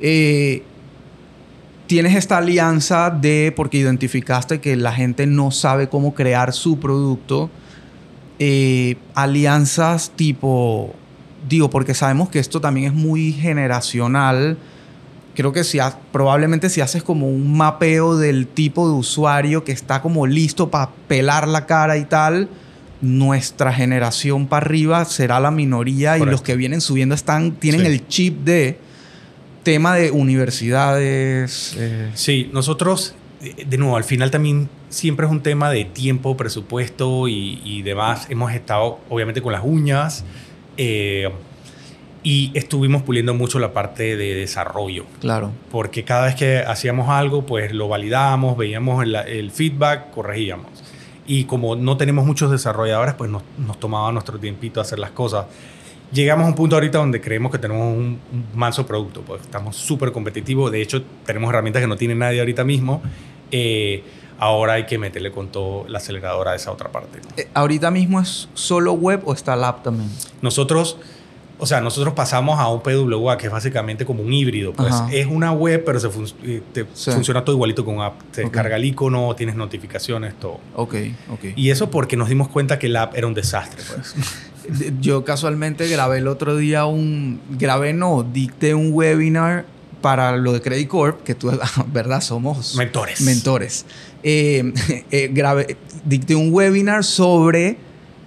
Eh, 0.00 0.62
tienes 1.86 2.14
esta 2.16 2.38
alianza 2.38 3.10
de, 3.10 3.52
porque 3.54 3.78
identificaste 3.78 4.60
que 4.60 4.76
la 4.76 4.92
gente 4.92 5.26
no 5.26 5.50
sabe 5.50 5.88
cómo 5.88 6.14
crear 6.14 6.52
su 6.52 6.78
producto, 6.78 7.50
eh, 8.38 8.96
alianzas 9.14 10.12
tipo, 10.16 10.94
digo, 11.48 11.70
porque 11.70 11.94
sabemos 11.94 12.28
que 12.28 12.38
esto 12.38 12.60
también 12.60 12.86
es 12.88 12.94
muy 12.94 13.32
generacional. 13.32 14.56
Creo 15.34 15.52
que 15.52 15.64
si 15.64 15.78
probablemente 16.12 16.70
si 16.70 16.80
haces 16.80 17.02
como 17.02 17.28
un 17.28 17.56
mapeo 17.56 18.16
del 18.16 18.46
tipo 18.46 18.88
de 18.88 18.94
usuario 18.94 19.64
que 19.64 19.72
está 19.72 20.00
como 20.00 20.26
listo 20.26 20.70
para 20.70 20.90
pelar 21.08 21.48
la 21.48 21.66
cara 21.66 21.96
y 21.96 22.04
tal, 22.04 22.48
nuestra 23.00 23.72
generación 23.72 24.46
para 24.46 24.64
arriba 24.64 25.04
será 25.04 25.40
la 25.40 25.50
minoría 25.50 26.16
y 26.18 26.24
los 26.24 26.40
que 26.40 26.56
vienen 26.56 26.80
subiendo 26.80 27.14
están, 27.14 27.52
tienen 27.52 27.84
el 27.84 28.06
chip 28.08 28.44
de 28.44 28.78
tema 29.64 29.94
de 29.96 30.12
universidades. 30.12 31.74
Eh. 31.76 32.10
Sí, 32.14 32.50
nosotros, 32.52 33.14
de 33.40 33.78
nuevo, 33.78 33.96
al 33.96 34.04
final 34.04 34.30
también 34.30 34.68
siempre 34.90 35.26
es 35.26 35.32
un 35.32 35.42
tema 35.42 35.70
de 35.70 35.84
tiempo, 35.84 36.36
presupuesto 36.36 37.26
y, 37.26 37.82
demás. 37.82 38.26
Hemos 38.30 38.52
estado, 38.52 39.00
obviamente, 39.08 39.42
con 39.42 39.52
las 39.52 39.62
uñas. 39.64 40.24
Eh, 40.76 41.28
y 42.22 42.50
estuvimos 42.54 43.02
puliendo 43.02 43.34
mucho 43.34 43.58
la 43.58 43.74
parte 43.74 44.16
de 44.16 44.34
desarrollo. 44.34 45.04
Claro. 45.20 45.52
Porque 45.70 46.04
cada 46.04 46.24
vez 46.24 46.34
que 46.34 46.58
hacíamos 46.58 47.10
algo, 47.10 47.44
pues 47.44 47.72
lo 47.72 47.86
validábamos, 47.86 48.56
veíamos 48.56 49.04
el, 49.04 49.50
feedback, 49.50 50.10
corregíamos. 50.10 50.70
Y 51.26 51.44
como 51.44 51.76
no 51.76 51.98
tenemos 51.98 52.24
muchos 52.24 52.50
desarrolladores, 52.50 53.14
pues 53.14 53.30
nos, 53.30 53.42
nos 53.58 53.78
tomaba 53.78 54.10
nuestro 54.10 54.38
tiempito 54.38 54.80
hacer 54.80 54.98
las 54.98 55.10
cosas 55.10 55.46
llegamos 56.14 56.46
a 56.46 56.48
un 56.48 56.54
punto 56.54 56.76
ahorita 56.76 56.98
donde 56.98 57.20
creemos 57.20 57.52
que 57.52 57.58
tenemos 57.58 57.94
un, 57.94 58.18
manso 58.54 58.86
producto, 58.86 59.22
pues 59.22 59.42
estamos 59.42 59.76
súper 59.76 60.12
competitivos, 60.12 60.72
de 60.72 60.80
hecho 60.80 61.02
tenemos 61.26 61.50
herramientas 61.50 61.82
que 61.82 61.88
no 61.88 61.96
tiene 61.96 62.14
nadie 62.14 62.40
ahorita 62.40 62.64
mismo, 62.64 63.02
eh, 63.50 64.02
ahora 64.38 64.74
hay 64.74 64.86
que 64.86 64.96
meterle 64.96 65.32
con 65.32 65.48
todo 65.48 65.86
la 65.88 65.98
aceleradora 65.98 66.52
a 66.52 66.54
esa 66.54 66.72
otra 66.72 66.90
parte. 66.90 67.20
Eh, 67.36 67.48
¿Ahorita 67.52 67.90
mismo 67.90 68.20
es 68.20 68.48
solo 68.54 68.92
web 68.92 69.22
o 69.24 69.34
está 69.34 69.56
la 69.56 69.68
app 69.68 69.82
también? 69.82 70.08
Nosotros... 70.40 70.98
O 71.58 71.66
sea, 71.66 71.80
nosotros 71.80 72.14
pasamos 72.14 72.58
a 72.58 72.68
un 72.68 72.82
PWA, 72.82 73.38
que 73.38 73.46
es 73.46 73.52
básicamente 73.52 74.04
como 74.04 74.22
un 74.22 74.32
híbrido. 74.32 74.72
Pues 74.72 74.94
es 75.12 75.26
una 75.26 75.52
web, 75.52 75.82
pero 75.84 76.00
se 76.00 76.08
eh, 76.44 76.86
funciona 76.94 77.44
todo 77.44 77.54
igualito 77.54 77.84
con 77.84 78.00
app. 78.00 78.20
Te 78.32 78.50
carga 78.50 78.76
el 78.76 78.84
icono, 78.84 79.34
tienes 79.36 79.54
notificaciones, 79.54 80.34
todo. 80.38 80.58
Ok, 80.74 80.94
ok. 81.30 81.44
Y 81.56 81.70
eso 81.70 81.90
porque 81.90 82.16
nos 82.16 82.28
dimos 82.28 82.48
cuenta 82.48 82.78
que 82.78 82.88
la 82.88 83.02
app 83.02 83.16
era 83.16 83.26
un 83.26 83.34
desastre, 83.34 83.82
pues. 83.88 84.14
Yo 85.00 85.24
casualmente 85.24 85.88
grabé 85.88 86.18
el 86.18 86.28
otro 86.28 86.56
día 86.56 86.86
un... 86.86 87.40
Grabé, 87.50 87.92
no, 87.92 88.22
dicté 88.22 88.74
un 88.74 88.92
webinar 88.92 89.66
para 90.00 90.36
lo 90.36 90.52
de 90.52 90.60
Credit 90.60 90.88
Corp, 90.88 91.22
que 91.22 91.34
tú, 91.34 91.50
¿verdad? 91.92 92.20
Somos... 92.20 92.74
Mentores. 92.76 93.20
Mentores. 93.22 93.86
Eh, 94.22 94.72
eh, 95.10 95.30
grabé, 95.32 95.76
dicté 96.04 96.34
un 96.34 96.52
webinar 96.52 97.04
sobre... 97.04 97.78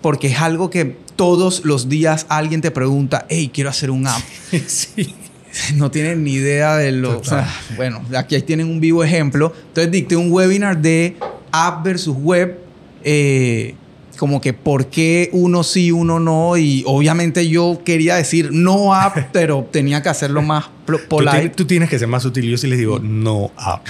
Porque 0.01 0.27
es 0.27 0.39
algo 0.39 0.69
que 0.69 0.95
todos 1.15 1.65
los 1.65 1.89
días 1.89 2.25
alguien 2.29 2.61
te 2.61 2.71
pregunta, 2.71 3.25
hey, 3.29 3.51
quiero 3.53 3.69
hacer 3.69 3.91
un 3.91 4.07
app. 4.07 4.21
sí. 4.67 5.15
No 5.75 5.91
tienen 5.91 6.23
ni 6.23 6.33
idea 6.33 6.75
de 6.75 6.91
lo... 6.91 7.21
bueno, 7.75 8.01
aquí 8.15 8.39
tienen 8.41 8.69
un 8.69 8.79
vivo 8.79 9.03
ejemplo. 9.03 9.53
Entonces 9.69 9.91
dicté 9.91 10.15
un 10.15 10.31
webinar 10.31 10.79
de 10.79 11.17
app 11.51 11.83
versus 11.83 12.15
web. 12.15 12.59
Eh, 13.03 13.75
como 14.17 14.41
que 14.41 14.53
por 14.53 14.87
qué 14.87 15.29
uno 15.31 15.63
sí, 15.63 15.91
uno 15.91 16.19
no. 16.19 16.57
Y 16.57 16.83
obviamente 16.85 17.47
yo 17.49 17.81
quería 17.83 18.15
decir 18.15 18.49
no 18.51 18.93
app, 18.93 19.17
pero 19.31 19.67
tenía 19.71 20.03
que 20.03 20.09
hacerlo 20.09 20.41
más 20.41 20.65
polite. 21.09 21.49
Tú, 21.49 21.65
tienes 21.65 21.89
que 21.89 21.97
ser 21.97 22.07
más 22.07 22.23
sutil. 22.23 22.45
Yo 22.49 22.57
sí 22.57 22.67
les 22.67 22.77
digo 22.77 22.99
no 22.99 23.51
app. 23.57 23.85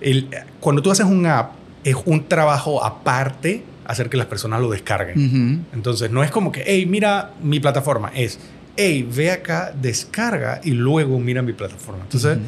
El, 0.00 0.28
cuando 0.60 0.82
tú 0.82 0.90
haces 0.90 1.06
un 1.06 1.26
app, 1.26 1.52
es 1.84 1.96
un 2.06 2.26
trabajo 2.26 2.82
aparte 2.84 3.62
hacer 3.84 4.08
que 4.08 4.16
las 4.16 4.26
personas 4.26 4.60
lo 4.60 4.70
descarguen. 4.70 5.64
Entonces, 5.72 6.10
no 6.10 6.22
es 6.22 6.30
como 6.30 6.52
que, 6.52 6.62
hey, 6.66 6.86
mira 6.86 7.32
mi 7.42 7.60
plataforma. 7.60 8.10
Es, 8.14 8.38
hey, 8.76 9.08
ve 9.10 9.30
acá, 9.30 9.72
descarga 9.80 10.60
y 10.64 10.70
luego 10.70 11.18
mira 11.18 11.42
mi 11.42 11.52
plataforma. 11.52 12.02
Entonces, 12.02 12.38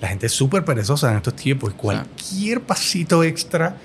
la 0.00 0.08
gente 0.08 0.26
es 0.26 0.32
súper 0.32 0.64
perezosa 0.64 1.10
en 1.10 1.18
estos 1.18 1.36
tiempos. 1.36 1.74
Cualquier 1.74 2.62
pasito 2.62 3.22
extra 3.22 3.76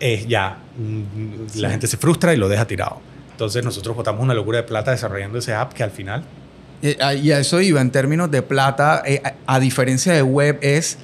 es 0.00 0.26
ya, 0.26 0.58
mm, 0.76 1.58
la 1.60 1.70
gente 1.70 1.86
se 1.86 1.96
frustra 1.96 2.34
y 2.34 2.36
lo 2.36 2.48
deja 2.48 2.66
tirado. 2.66 3.00
Entonces 3.30 3.64
nosotros 3.64 3.96
botamos 3.96 4.22
una 4.22 4.34
locura 4.34 4.58
de 4.58 4.64
plata 4.64 4.90
desarrollando 4.90 5.38
ese 5.38 5.54
app 5.54 5.72
que 5.72 5.82
al 5.82 5.90
final... 5.90 6.24
Eh, 6.82 6.98
ah, 7.00 7.14
y 7.14 7.32
a 7.32 7.38
eso 7.38 7.60
iba, 7.60 7.80
en 7.80 7.90
términos 7.90 8.30
de 8.30 8.42
plata, 8.42 9.02
eh, 9.06 9.22
a, 9.46 9.58
diferencia 9.58 10.12
de 10.12 10.22
web, 10.22 10.58
es 10.60 10.98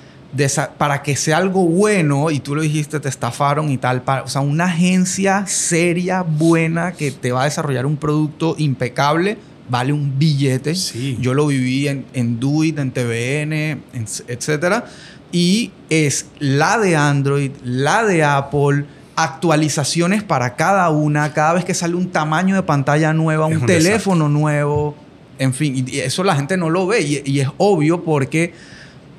para 0.79 1.03
que 1.03 1.17
sea 1.17 1.39
algo 1.39 1.65
bueno, 1.67 2.31
y 2.31 2.41
tú 2.41 2.55
lo 2.55 2.63
dijiste, 2.63 3.01
te 3.01 3.09
estafaron 3.09 3.71
y 3.71 3.79
tal, 3.79 4.03
o 4.25 4.29
sea, 4.29 4.41
una 4.41 4.67
agencia 4.67 5.45
seria, 5.47 6.23
buena, 6.23 6.93
que 6.93 7.11
te 7.11 7.33
va 7.33 7.43
a 7.43 7.45
desarrollar 7.45 7.87
un 7.87 7.97
producto 7.97 8.55
impecable, 8.59 9.39
vale 9.69 9.93
un 9.93 10.19
billete. 10.19 10.75
Sí. 10.75 11.19
Yo 11.21 11.35
lo 11.35 11.47
viví 11.47 11.89
en, 11.89 12.07
en 12.13 12.39
Duit, 12.39 12.79
en 12.79 12.91
TVN, 12.93 13.83
etcétera 14.29 14.85
y 15.33 15.71
es 15.89 16.27
la 16.39 16.79
de 16.79 16.97
Android, 16.97 17.53
la 17.65 18.05
de 18.05 18.25
Apple, 18.25 18.85
actualizaciones 19.17 20.23
para 20.23 20.57
cada 20.57 20.89
una, 20.91 21.33
cada 21.33 21.55
vez 21.55 21.65
que 21.65 21.75
sale 21.75 21.95
un 21.95 22.11
tamaño 22.11 22.57
de 22.57 22.63
pantalla 22.63 23.13
nueva, 23.13 23.47
un, 23.47 23.67
teléfono 23.67 24.29
nuevo, 24.29 24.97
en 25.39 25.55
fin, 25.55 25.85
y 25.87 25.99
eso 25.99 26.25
la 26.25 26.35
gente 26.35 26.57
no 26.57 26.71
lo 26.71 26.87
ve 26.87 27.23
y, 27.25 27.41
es 27.41 27.49
obvio 27.59 28.03
porque 28.03 28.55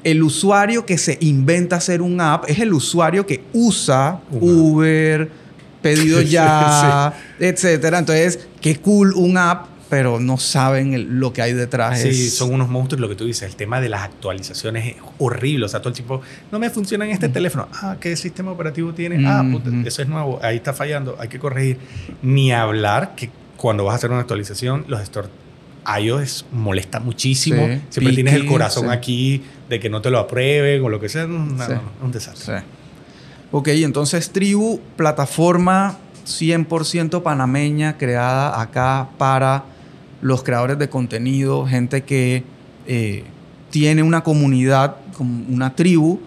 el 0.03 0.23
usuario 0.23 0.85
que 0.85 0.97
se 0.97 1.17
inventa 1.21 1.77
hacer 1.77 2.01
un 2.01 2.19
app 2.21 2.45
es 2.49 2.59
el 2.59 2.73
usuario 2.73 3.25
que 3.25 3.43
usa 3.53 4.21
Uber, 4.31 5.29
pedido 5.81 6.21
ya, 6.21 7.13
etcétera. 7.39 7.99
Entonces, 7.99 8.39
qué 8.59 8.77
cool 8.77 9.13
un 9.13 9.37
app 9.37 9.71
pero 9.91 10.21
no 10.21 10.37
saben 10.37 11.19
lo 11.19 11.33
que 11.33 11.41
hay 11.41 11.51
detrás. 11.51 11.99
Sí, 11.99 12.29
son 12.29 12.53
unos 12.53 12.69
monstruos 12.69 13.01
lo 13.01 13.09
que 13.09 13.15
tú 13.15 13.25
dices. 13.25 13.49
El 13.49 13.57
tema 13.57 13.81
de 13.81 13.89
las 13.89 14.03
actualizaciones 14.03 14.95
es 14.95 14.95
horrible. 15.17 15.65
O 15.65 15.67
sea, 15.67 15.81
todo 15.81 15.89
el 15.89 15.95
tiempo, 15.95 16.21
no 16.49 16.59
me 16.59 16.69
funciona 16.69 17.03
en 17.03 17.11
este 17.11 17.27
teléfono. 17.27 17.67
Ah, 17.73 17.97
¿qué 17.99 18.15
sistema 18.15 18.51
operativo 18.51 18.93
tiene? 18.93 19.21
Ah, 19.27 19.43
eso 19.83 20.01
es 20.01 20.07
nuevo. 20.07 20.39
Ahí 20.41 20.55
está 20.55 20.71
fallando. 20.71 21.17
Hay 21.19 21.27
que 21.27 21.39
corregir. 21.39 21.77
Ni 22.21 22.53
hablar 22.53 23.15
que 23.17 23.31
cuando 23.57 23.83
vas 23.83 23.91
a 23.91 23.95
hacer 23.97 24.11
una 24.11 24.21
actualización, 24.21 24.85
los 24.87 25.01
store 25.01 25.27
iOS 25.99 26.45
molesta 26.51 26.99
muchísimo. 26.99 27.67
Siempre 27.89 28.13
tienes 28.13 28.33
el 28.33 28.45
corazón 28.45 28.89
aquí 28.89 29.43
de 29.69 29.79
que 29.79 29.89
no 29.89 30.01
te 30.01 30.09
lo 30.09 30.19
aprueben 30.19 30.83
o 30.83 30.89
lo 30.89 30.99
que 30.99 31.09
sea. 31.09 31.25
un 31.25 32.11
desastre. 32.11 32.63
Ok, 33.51 33.67
entonces 33.69 34.31
Tribu, 34.31 34.79
plataforma 34.95 35.97
100% 36.25 37.21
panameña 37.21 37.97
creada 37.97 38.61
acá 38.61 39.09
para 39.17 39.65
los 40.21 40.43
creadores 40.43 40.77
de 40.77 40.89
contenido, 40.89 41.65
gente 41.65 42.03
que 42.03 42.43
eh, 42.87 43.23
tiene 43.69 44.03
una 44.03 44.23
comunidad, 44.23 44.97
una 45.19 45.75
tribu, 45.75 46.19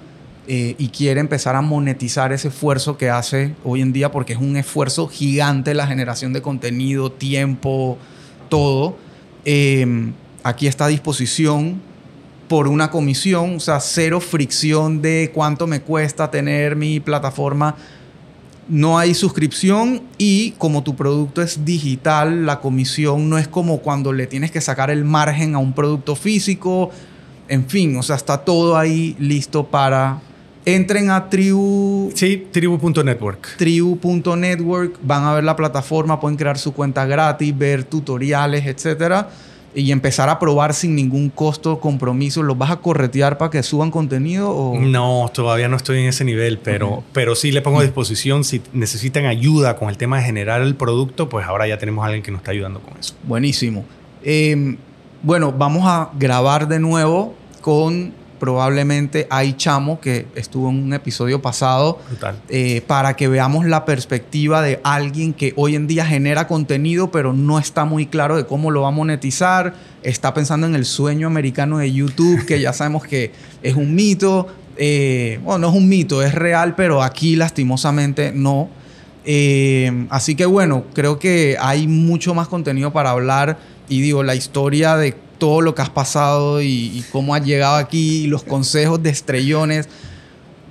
eh, 0.47 0.75
y 0.77 0.89
quiere 0.89 1.21
empezar 1.21 1.57
a 1.57 1.63
monetizar 1.63 2.31
ese 2.33 2.49
esfuerzo 2.49 2.99
que 2.99 3.09
hace 3.09 3.55
hoy 3.65 3.81
en 3.81 3.95
día, 3.95 4.11
porque 4.11 4.35
es 4.35 4.39
un 4.39 4.57
esfuerzo 4.57 5.09
gigante 5.09 5.73
la 5.73 5.87
generación 5.87 6.35
de 6.35 6.43
contenido, 6.43 7.11
tiempo, 7.11 7.97
todo. 8.51 8.99
Em, 9.45 10.13
aquí 10.43 10.67
está 10.67 10.87
a 10.87 10.89
disposición 10.89 11.81
por 12.49 12.69
una 12.69 12.91
comisión, 12.91 13.57
o 13.57 13.61
sea, 13.61 13.81
cero 13.81 14.21
fricción 14.21 15.03
de 15.03 15.31
cuánto 15.35 15.67
me 15.67 15.81
cuesta 15.81 16.31
tener 16.31 16.77
mi 16.77 17.01
plataforma 17.01 17.77
no 18.69 18.99
hay 18.99 19.15
suscripción 19.15 20.03
y 20.17 20.53
como 20.53 20.83
tu 20.83 20.97
producto 20.97 21.43
es 21.43 21.65
digital, 21.65 22.47
la 22.47 22.61
comisión 22.61 23.29
no 23.29 23.39
es 23.39 23.49
como 23.49 23.79
cuando 23.79 24.13
le 24.13 24.27
tienes 24.27 24.51
que 24.51 24.61
sacar 24.61 24.91
el 24.91 25.05
margen 25.05 25.55
a 25.55 25.59
un 25.59 25.73
producto 25.73 26.17
físico. 26.17 26.91
En 27.49 27.69
fin, 27.69 27.97
o 27.97 28.03
sea, 28.03 28.17
está 28.17 28.39
todo 28.39 28.77
ahí 28.77 29.17
listo 29.19 29.67
para... 29.67 30.21
Entren 30.65 31.11
a 31.11 31.29
Tribu... 31.29 32.11
Sí, 32.15 32.47
tribu.network. 32.51 33.57
Tribu.network, 33.57 34.99
van 35.03 35.25
a 35.25 35.35
ver 35.35 35.45
la 35.45 35.57
plataforma, 35.57 36.21
pueden 36.21 36.37
crear 36.37 36.59
su 36.59 36.73
cuenta 36.73 37.05
gratis, 37.07 37.57
ver 37.57 37.85
tutoriales, 37.85 38.67
etcétera 38.67 39.29
y 39.75 39.91
empezar 39.91 40.29
a 40.29 40.39
probar 40.39 40.73
sin 40.73 40.95
ningún 40.95 41.31
costo, 41.31 41.81
compromiso? 41.81 42.43
¿Los 42.43 42.57
vas 42.57 42.71
a 42.71 42.77
corretear 42.77 43.39
para 43.39 43.51
que 43.51 43.63
suban 43.63 43.91
contenido? 43.91 44.51
O? 44.51 44.79
No, 44.79 45.31
todavía 45.35 45.69
no 45.69 45.77
estoy 45.77 46.01
en 46.01 46.07
ese 46.07 46.25
nivel, 46.25 46.59
pero, 46.59 47.03
pero 47.13 47.35
sí 47.35 47.51
le 47.51 47.61
pongo 47.61 47.81
a 47.81 47.83
disposición. 47.83 48.45
Si 48.45 48.63
necesitan 48.73 49.27
ayuda 49.27 49.77
con 49.77 49.89
el 49.89 49.97
tema 49.97 50.19
de 50.19 50.25
generar 50.25 50.63
el 50.63 50.77
producto, 50.77 51.29
pues 51.29 51.47
ahora 51.47 51.67
ya 51.67 51.79
tenemos 51.79 52.03
a 52.05 52.07
alguien 52.07 52.23
que 52.23 52.31
nos 52.31 52.41
está 52.41 52.53
ayudando 52.53 52.81
con 52.81 52.97
eso. 52.99 53.15
Buenísimo. 53.25 53.85
Em, 54.23 54.77
bueno, 55.23 55.53
vamos 55.53 55.83
a 55.85 56.11
grabar 56.19 56.69
de 56.69 56.79
nuevo 56.79 57.35
con 57.61 58.13
probablemente 58.45 59.27
hay 59.31 59.55
Chamo, 59.55 59.99
que 60.01 60.27
estuvo 60.35 60.69
en 60.69 60.83
un 60.83 60.93
episodio 60.93 61.41
pasado, 61.41 61.99
eh, 62.51 62.83
para 62.87 63.17
que 63.17 63.27
veamos 63.27 63.65
la 63.65 63.87
perspectiva 63.87 64.61
de 64.61 64.81
alguien 64.85 65.33
que 65.33 65.55
hoy 65.57 65.77
en 65.77 65.87
día 65.87 66.05
genera 66.05 66.47
contenido, 66.47 67.11
pero 67.11 67.33
no 67.33 67.59
está 67.59 67.87
muy 67.87 68.05
claro 68.05 68.37
de 68.37 68.45
cómo 68.45 68.71
lo 68.71 68.83
va 68.83 68.89
a 68.89 68.91
monetizar. 68.91 69.73
Está 70.03 70.35
pensando 70.35 70.67
en 70.67 70.75
el 70.75 70.85
sueño 70.85 71.27
americano 71.27 71.79
de 71.79 71.91
YouTube, 71.91 72.45
que 72.45 72.61
ya 72.61 72.75
sabemos 72.75 73.05
que 73.05 73.33
es 73.63 73.77
un 73.77 73.95
mito. 73.95 74.47
Eh, 74.77 75.41
bueno, 75.43 75.61
no 75.61 75.69
es 75.71 75.75
un 75.75 75.89
mito, 75.89 76.23
es 76.23 76.35
real, 76.35 76.75
pero 76.75 77.03
aquí 77.03 77.37
lastimosamente 77.37 78.31
no. 78.35 78.69
Eh, 79.25 80.07
así 80.11 80.35
que 80.35 80.45
bueno, 80.45 80.85
creo 80.93 81.19
que 81.19 81.57
hay 81.59 81.89
mucho 81.89 82.35
más 82.35 82.49
contenido 82.49 82.93
para 82.93 83.09
hablar 83.09 83.57
y 83.89 84.03
digo, 84.03 84.23
la 84.23 84.35
historia 84.35 84.99
de 84.99 85.24
todo 85.45 85.61
lo 85.61 85.75
que 85.75 85.83
has 85.83 85.91
pasado 85.91 86.63
y, 86.63 86.67
y 86.67 87.05
cómo 87.13 87.35
has 87.35 87.45
llegado 87.45 87.77
aquí 87.77 88.23
y 88.23 88.27
los 88.29 88.45
consejos 88.45 89.03
de 89.03 89.11
estrellones 89.11 89.91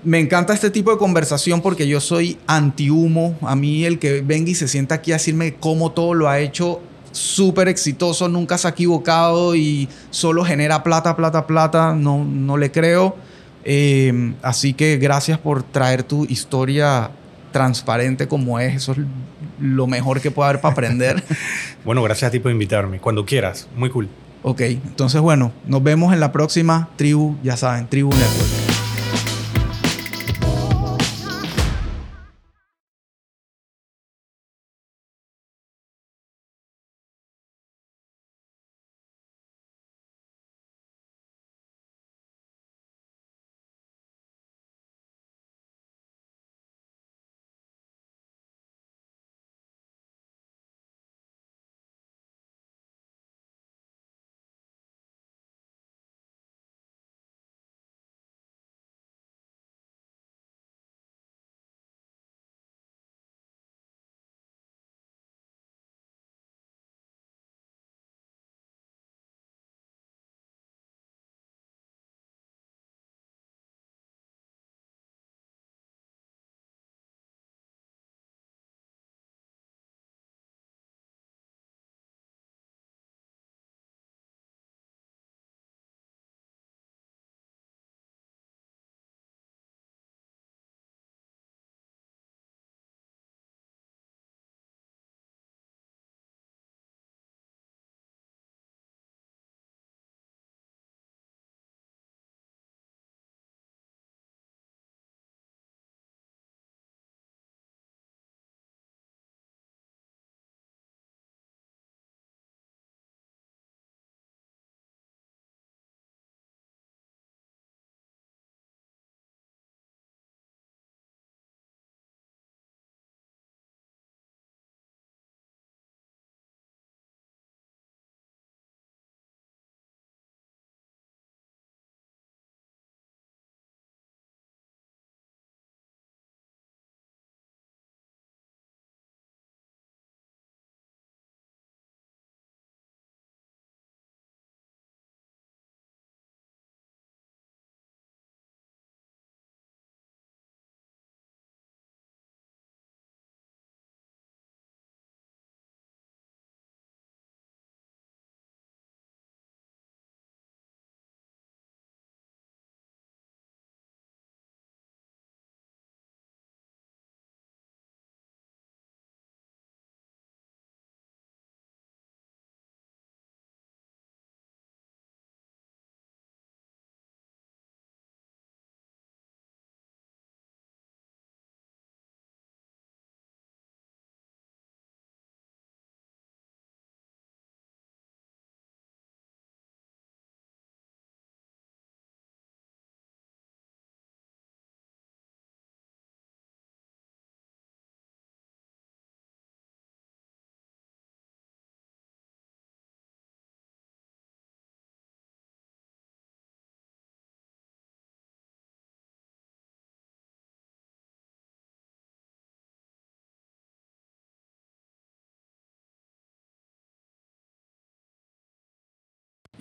me 0.04 0.20
encanta 0.20 0.52
este 0.52 0.72
tipo 0.72 0.90
de 0.90 0.98
conversación 0.98 1.62
porque 1.62 1.88
yo 1.88 2.02
soy 2.02 2.40
anti-humo. 2.48 3.38
A 3.44 3.56
mí 3.56 3.86
el 3.86 4.00
que 4.00 4.22
venga 4.22 4.50
y 4.50 4.56
se 4.56 4.68
sienta 4.68 4.96
aquí 4.96 5.12
a 5.12 5.16
decirme 5.16 5.54
cómo 5.54 5.92
todo 5.92 6.16
lo 6.16 6.28
ha 6.28 6.40
hecho 6.40 6.82
súper 7.12 7.68
exitoso, 7.68 8.28
nunca 8.28 8.58
se 8.58 8.68
ha 8.68 8.72
equivocado 8.72 9.56
y 9.56 9.88
solo 10.10 10.44
genera 10.44 10.82
plata, 10.82 11.16
plata, 11.16 11.46
plata, 11.46 11.94
no, 11.94 12.26
no 12.26 12.58
le 12.58 12.72
creo. 12.72 13.16
Eh, 13.64 14.34
así 14.42 14.74
que 14.74 14.98
gracias 14.98 15.38
por 15.38 15.62
traer 15.62 16.02
tu 16.02 16.26
historia 16.26 17.12
transparente 17.52 18.28
como 18.28 18.60
es. 18.60 18.76
Eso 18.76 18.94
es 18.94 18.98
lo 19.62 19.86
mejor 19.86 20.20
que 20.20 20.32
puede 20.32 20.50
haber 20.50 20.62
para 20.62 20.74
aprender. 20.74 21.24
bueno, 21.86 22.02
gracias 22.02 22.30
a 22.30 22.32
ti 22.32 22.40
por 22.40 22.52
invitarme. 22.52 23.00
Cuando 23.00 23.26
quieras. 23.26 23.70
Muy 23.78 23.92
cool. 23.92 24.10
Ok, 24.44 24.62
entonces 24.62 25.22
bueno, 25.22 25.52
nos 25.66 25.82
vemos 25.82 26.14
en 26.14 26.20
la 26.20 26.32
próxima 26.34 26.90
tribu, 26.98 27.38
ya 27.44 27.56
saben, 27.56 27.88
Tribu 27.88 28.10
Network. 28.10 28.63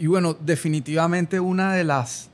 Y 0.03 0.09
bueno, 0.09 0.34
definitivamente 0.34 1.38
una 1.38 1.74
de 1.74 1.84
las 1.84 2.28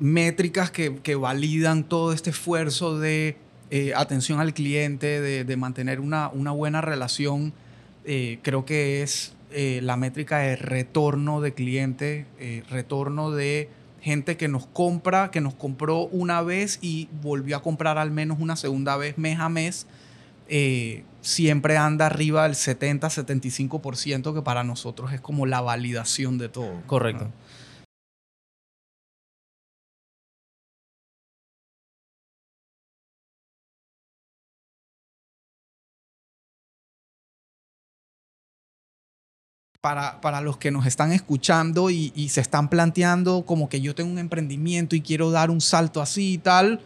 métricas 0.00 0.72
que, 0.72 1.14
validan 1.14 1.84
todo 1.84 2.12
este 2.12 2.30
esfuerzo 2.30 2.98
de 2.98 3.36
eh, 3.70 3.92
atención 3.94 4.40
al 4.40 4.52
cliente, 4.52 5.20
de, 5.20 5.56
mantener 5.56 6.00
una, 6.00 6.26
buena 6.26 6.80
relación, 6.80 7.52
eh, 8.04 8.40
creo 8.42 8.64
que 8.64 9.04
es 9.04 9.34
eh, 9.52 9.78
la 9.84 9.96
métrica 9.96 10.38
de 10.38 10.56
retorno 10.56 11.40
de 11.40 11.54
cliente, 11.54 12.26
retorno 12.68 13.30
de 13.30 13.68
gente 14.00 14.36
que 14.36 14.48
nos 14.48 14.66
compra, 14.66 15.30
que 15.30 15.40
nos 15.40 15.54
compró 15.54 16.06
una 16.06 16.42
vez 16.42 16.80
y 16.82 17.08
volvió 17.22 17.56
a 17.56 17.62
comprar 17.62 17.98
al 17.98 18.10
menos 18.10 18.38
una 18.40 18.56
segunda 18.56 18.96
vez 18.96 19.16
mes 19.16 19.38
a 19.38 19.48
mes 19.48 19.86
eh, 20.54 21.02
siempre 21.22 21.78
anda 21.78 22.04
arriba 22.04 22.42
del 22.42 22.52
70-75%, 22.52 24.34
que 24.34 24.42
para 24.42 24.62
nosotros 24.64 25.14
es 25.14 25.20
como 25.22 25.46
la 25.46 25.62
validación 25.62 26.36
de 26.36 26.50
todo. 26.50 26.82
Correcto. 26.86 27.30
Para, 39.80 40.20
para, 40.20 40.42
los 40.42 40.58
que 40.58 40.70
nos 40.70 40.84
están 40.84 41.12
escuchando 41.12 41.88
y, 41.88 42.12
y, 42.14 42.28
se 42.28 42.42
están 42.42 42.68
planteando 42.68 43.46
como 43.46 43.70
que 43.70 43.80
yo 43.80 43.94
tengo 43.94 44.12
un 44.12 44.18
emprendimiento 44.18 44.94
y 44.94 45.00
quiero 45.00 45.30
dar 45.30 45.50
un 45.50 45.60
salto 45.60 46.02
así 46.02 46.34
y 46.34 46.38
tal, 46.38 46.80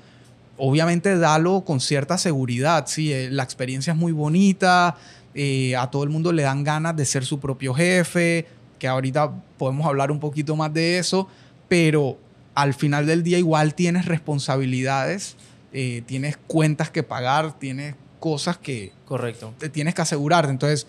obviamente 0.58 1.16
dalo 1.18 1.64
con 1.64 1.80
cierta 1.80 2.18
seguridad, 2.18 2.86
sí, 2.86 3.12
eh, 3.12 3.30
la 3.30 3.42
experiencia 3.42 3.92
es 3.92 3.98
muy 3.98 4.12
bonita, 4.12 4.96
eh, 5.34 5.76
a 5.76 5.90
todo 5.90 6.04
el 6.04 6.10
mundo 6.10 6.32
le 6.32 6.42
dan 6.42 6.64
ganas 6.64 6.96
de 6.96 7.04
ser 7.04 7.24
su 7.24 7.38
propio 7.40 7.74
jefe, 7.74 8.46
que 8.78 8.88
ahorita 8.88 9.32
podemos 9.58 9.86
hablar 9.86 10.10
un 10.10 10.20
poquito 10.20 10.56
más 10.56 10.72
de 10.72 10.98
eso, 10.98 11.28
pero 11.68 12.18
al 12.54 12.74
final 12.74 13.06
del 13.06 13.22
día 13.22 13.38
igual 13.38 13.74
tienes 13.74 14.06
responsabilidades, 14.06 15.36
eh, 15.72 16.02
tienes 16.06 16.36
cuentas 16.36 16.90
que 16.90 17.02
pagar, 17.02 17.58
tienes 17.58 17.94
cosas 18.18 18.56
que 18.56 18.92
Correcto. 19.04 19.52
te 19.58 19.68
tienes 19.68 19.94
que 19.94 20.02
asegurar. 20.02 20.48
Entonces, 20.48 20.86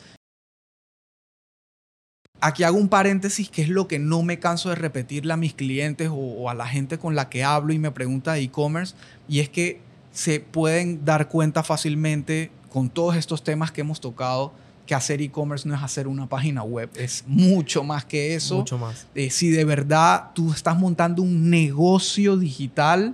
aquí 2.42 2.64
hago 2.64 2.78
un 2.78 2.90
paréntesis 2.90 3.50
que 3.50 3.62
es 3.62 3.70
lo 3.70 3.88
que 3.88 4.00
no 4.00 4.24
me 4.24 4.40
canso 4.40 4.70
de 4.70 4.76
repetirle 4.76 5.34
a 5.34 5.38
mis 5.38 5.54
clientes 5.54 6.10
o, 6.10 6.16
o 6.16 6.50
a 6.50 6.54
la 6.54 6.68
gente 6.68 6.98
con 6.98 7.16
la 7.16 7.30
que 7.30 7.44
hablo 7.44 7.74
y 7.74 7.80
me 7.80 7.92
pregunta 7.92 8.34
de 8.34 8.42
e-commerce, 8.42 8.96
y 9.28 9.40
es 9.40 9.50
que 9.50 9.82
se 10.12 10.40
pueden 10.40 11.06
dar 11.06 11.30
cuenta 11.30 11.64
fácilmente 11.64 12.52
con 12.70 12.90
todos 12.90 13.16
estos 13.16 13.44
temas 13.44 13.72
que 13.72 13.82
hemos 13.82 14.02
tocado 14.02 14.54
que 14.88 14.96
hacer 14.96 15.22
e-commerce 15.22 15.68
no 15.68 15.76
es 15.76 15.84
hacer 15.84 16.08
una 16.08 16.28
página 16.28 16.64
web, 16.64 16.90
es 16.96 17.24
mucho 17.28 17.84
más 17.84 18.06
que 18.06 18.34
eso. 18.34 18.60
Mucho 18.60 18.80
más. 18.80 19.06
Eh, 19.14 19.30
si 19.30 19.50
de 19.52 19.66
verdad 19.66 20.32
tú 20.34 20.52
estás 20.52 20.80
montando 20.80 21.22
un 21.22 21.52
negocio 21.52 22.38
digital, 22.38 23.14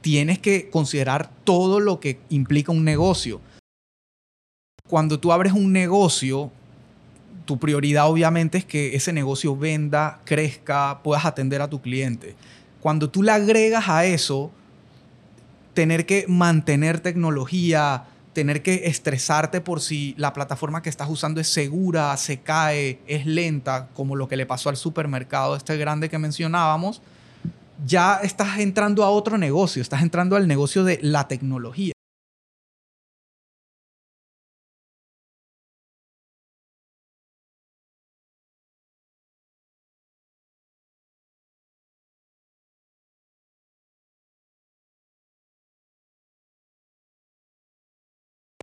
tienes 0.00 0.38
que 0.38 0.70
considerar 0.70 1.30
todo 1.42 1.80
lo 1.80 1.98
que 1.98 2.20
implica 2.28 2.70
un 2.70 2.84
negocio. 2.84 3.40
Cuando 4.86 5.18
tú 5.18 5.32
abres 5.32 5.54
un 5.54 5.72
negocio, 5.72 6.52
tu 7.48 7.58
prioridad 7.58 8.10
obviamente 8.10 8.58
es 8.58 8.66
que 8.66 8.94
ese 8.94 9.10
negocio 9.10 9.56
venda, 9.56 10.20
crezca, 10.26 11.00
puedas 11.02 11.24
atender 11.24 11.62
a 11.62 11.70
tu 11.70 11.80
cliente. 11.80 12.36
Cuando 12.82 13.08
tú 13.08 13.22
le 13.22 13.32
agregas 13.32 13.88
a 13.88 14.04
eso, 14.04 14.52
tener 15.72 16.04
que 16.04 16.26
mantener 16.28 17.00
tecnología, 17.00 18.04
tener 18.34 18.62
que 18.62 18.88
estresarte 18.88 19.62
por 19.62 19.80
si 19.80 20.14
la 20.18 20.34
plataforma 20.34 20.82
que 20.82 20.90
estás 20.90 21.08
usando 21.08 21.40
es 21.40 21.48
segura, 21.48 22.14
se 22.18 22.40
cae, 22.40 22.98
es 23.06 23.24
lenta, 23.24 23.88
como 23.94 24.14
lo 24.14 24.28
que 24.28 24.36
le 24.36 24.44
pasó 24.44 24.68
al 24.68 24.76
supermercado 24.76 25.56
este 25.56 25.74
grande 25.78 26.10
que 26.10 26.18
mencionábamos, 26.18 27.00
ya 27.86 28.20
estás 28.22 28.58
entrando 28.58 29.04
a 29.04 29.08
otro 29.08 29.38
negocio, 29.38 29.80
estás 29.80 30.02
entrando 30.02 30.36
al 30.36 30.46
negocio 30.46 30.84
de 30.84 30.98
la 31.00 31.28
tecnología. 31.28 31.94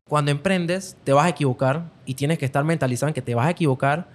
Cuando 0.07 0.29
emprendes, 0.29 0.95
te 1.03 1.13
vas 1.13 1.25
a 1.25 1.29
equivocar 1.29 1.89
y 2.05 2.13
tienes 2.13 2.37
que 2.37 2.45
estar 2.45 2.63
mentalizado 2.63 3.07
en 3.07 3.15
que 3.15 3.23
te 3.23 3.33
vas 3.33 3.47
a 3.47 3.49
equivocar 3.49 4.07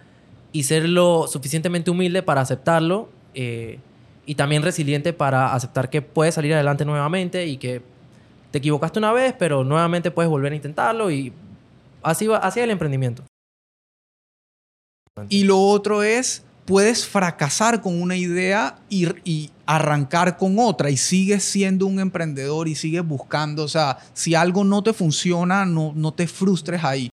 y 0.53 0.62
ser 0.62 0.88
lo 0.88 1.26
suficientemente 1.26 1.91
humilde 1.91 2.22
para 2.22 2.41
aceptarlo 2.41 3.09
eh, 3.34 3.80
y 4.24 4.36
también 4.36 4.62
resiliente 4.62 5.12
para 5.12 5.53
aceptar 5.53 5.91
que 5.91 6.01
puedes 6.01 6.34
salir 6.34 6.55
adelante 6.55 6.84
nuevamente 6.84 7.47
y 7.47 7.57
que 7.57 7.82
te 8.53 8.59
equivocaste 8.59 9.01
una 9.01 9.12
vez, 9.12 9.34
pero 9.36 9.64
nuevamente 9.64 10.12
puedes 10.12 10.30
volver 10.30 10.53
a 10.53 10.57
intentarlo 10.57 11.11
y 11.11 11.32
así 12.03 12.28
va, 12.28 12.38
es 12.38 12.57
el 12.57 12.70
emprendimiento. 12.70 13.24
Y 15.28 15.43
lo 15.45 15.59
otro 15.59 16.05
es, 16.05 16.45
puedes 16.66 17.07
fracasar 17.07 17.82
con 17.82 18.01
una 18.01 18.16
idea 18.16 18.78
y, 18.88 19.09
y, 19.24 19.51
arrancar 19.76 20.36
con 20.36 20.58
otra 20.58 20.90
y 20.90 20.96
sigues 20.96 21.44
siendo 21.44 21.86
un 21.86 22.00
emprendedor 22.00 22.66
y 22.66 22.74
sigues 22.74 23.06
buscando. 23.06 23.62
O 23.62 23.68
sea, 23.68 23.98
si 24.14 24.34
algo 24.34 24.64
no 24.64 24.82
te 24.82 24.92
funciona, 24.92 25.64
no, 25.64 25.92
no 25.94 26.12
te 26.12 26.26
frustres 26.26 26.82
ahí. 26.82 27.08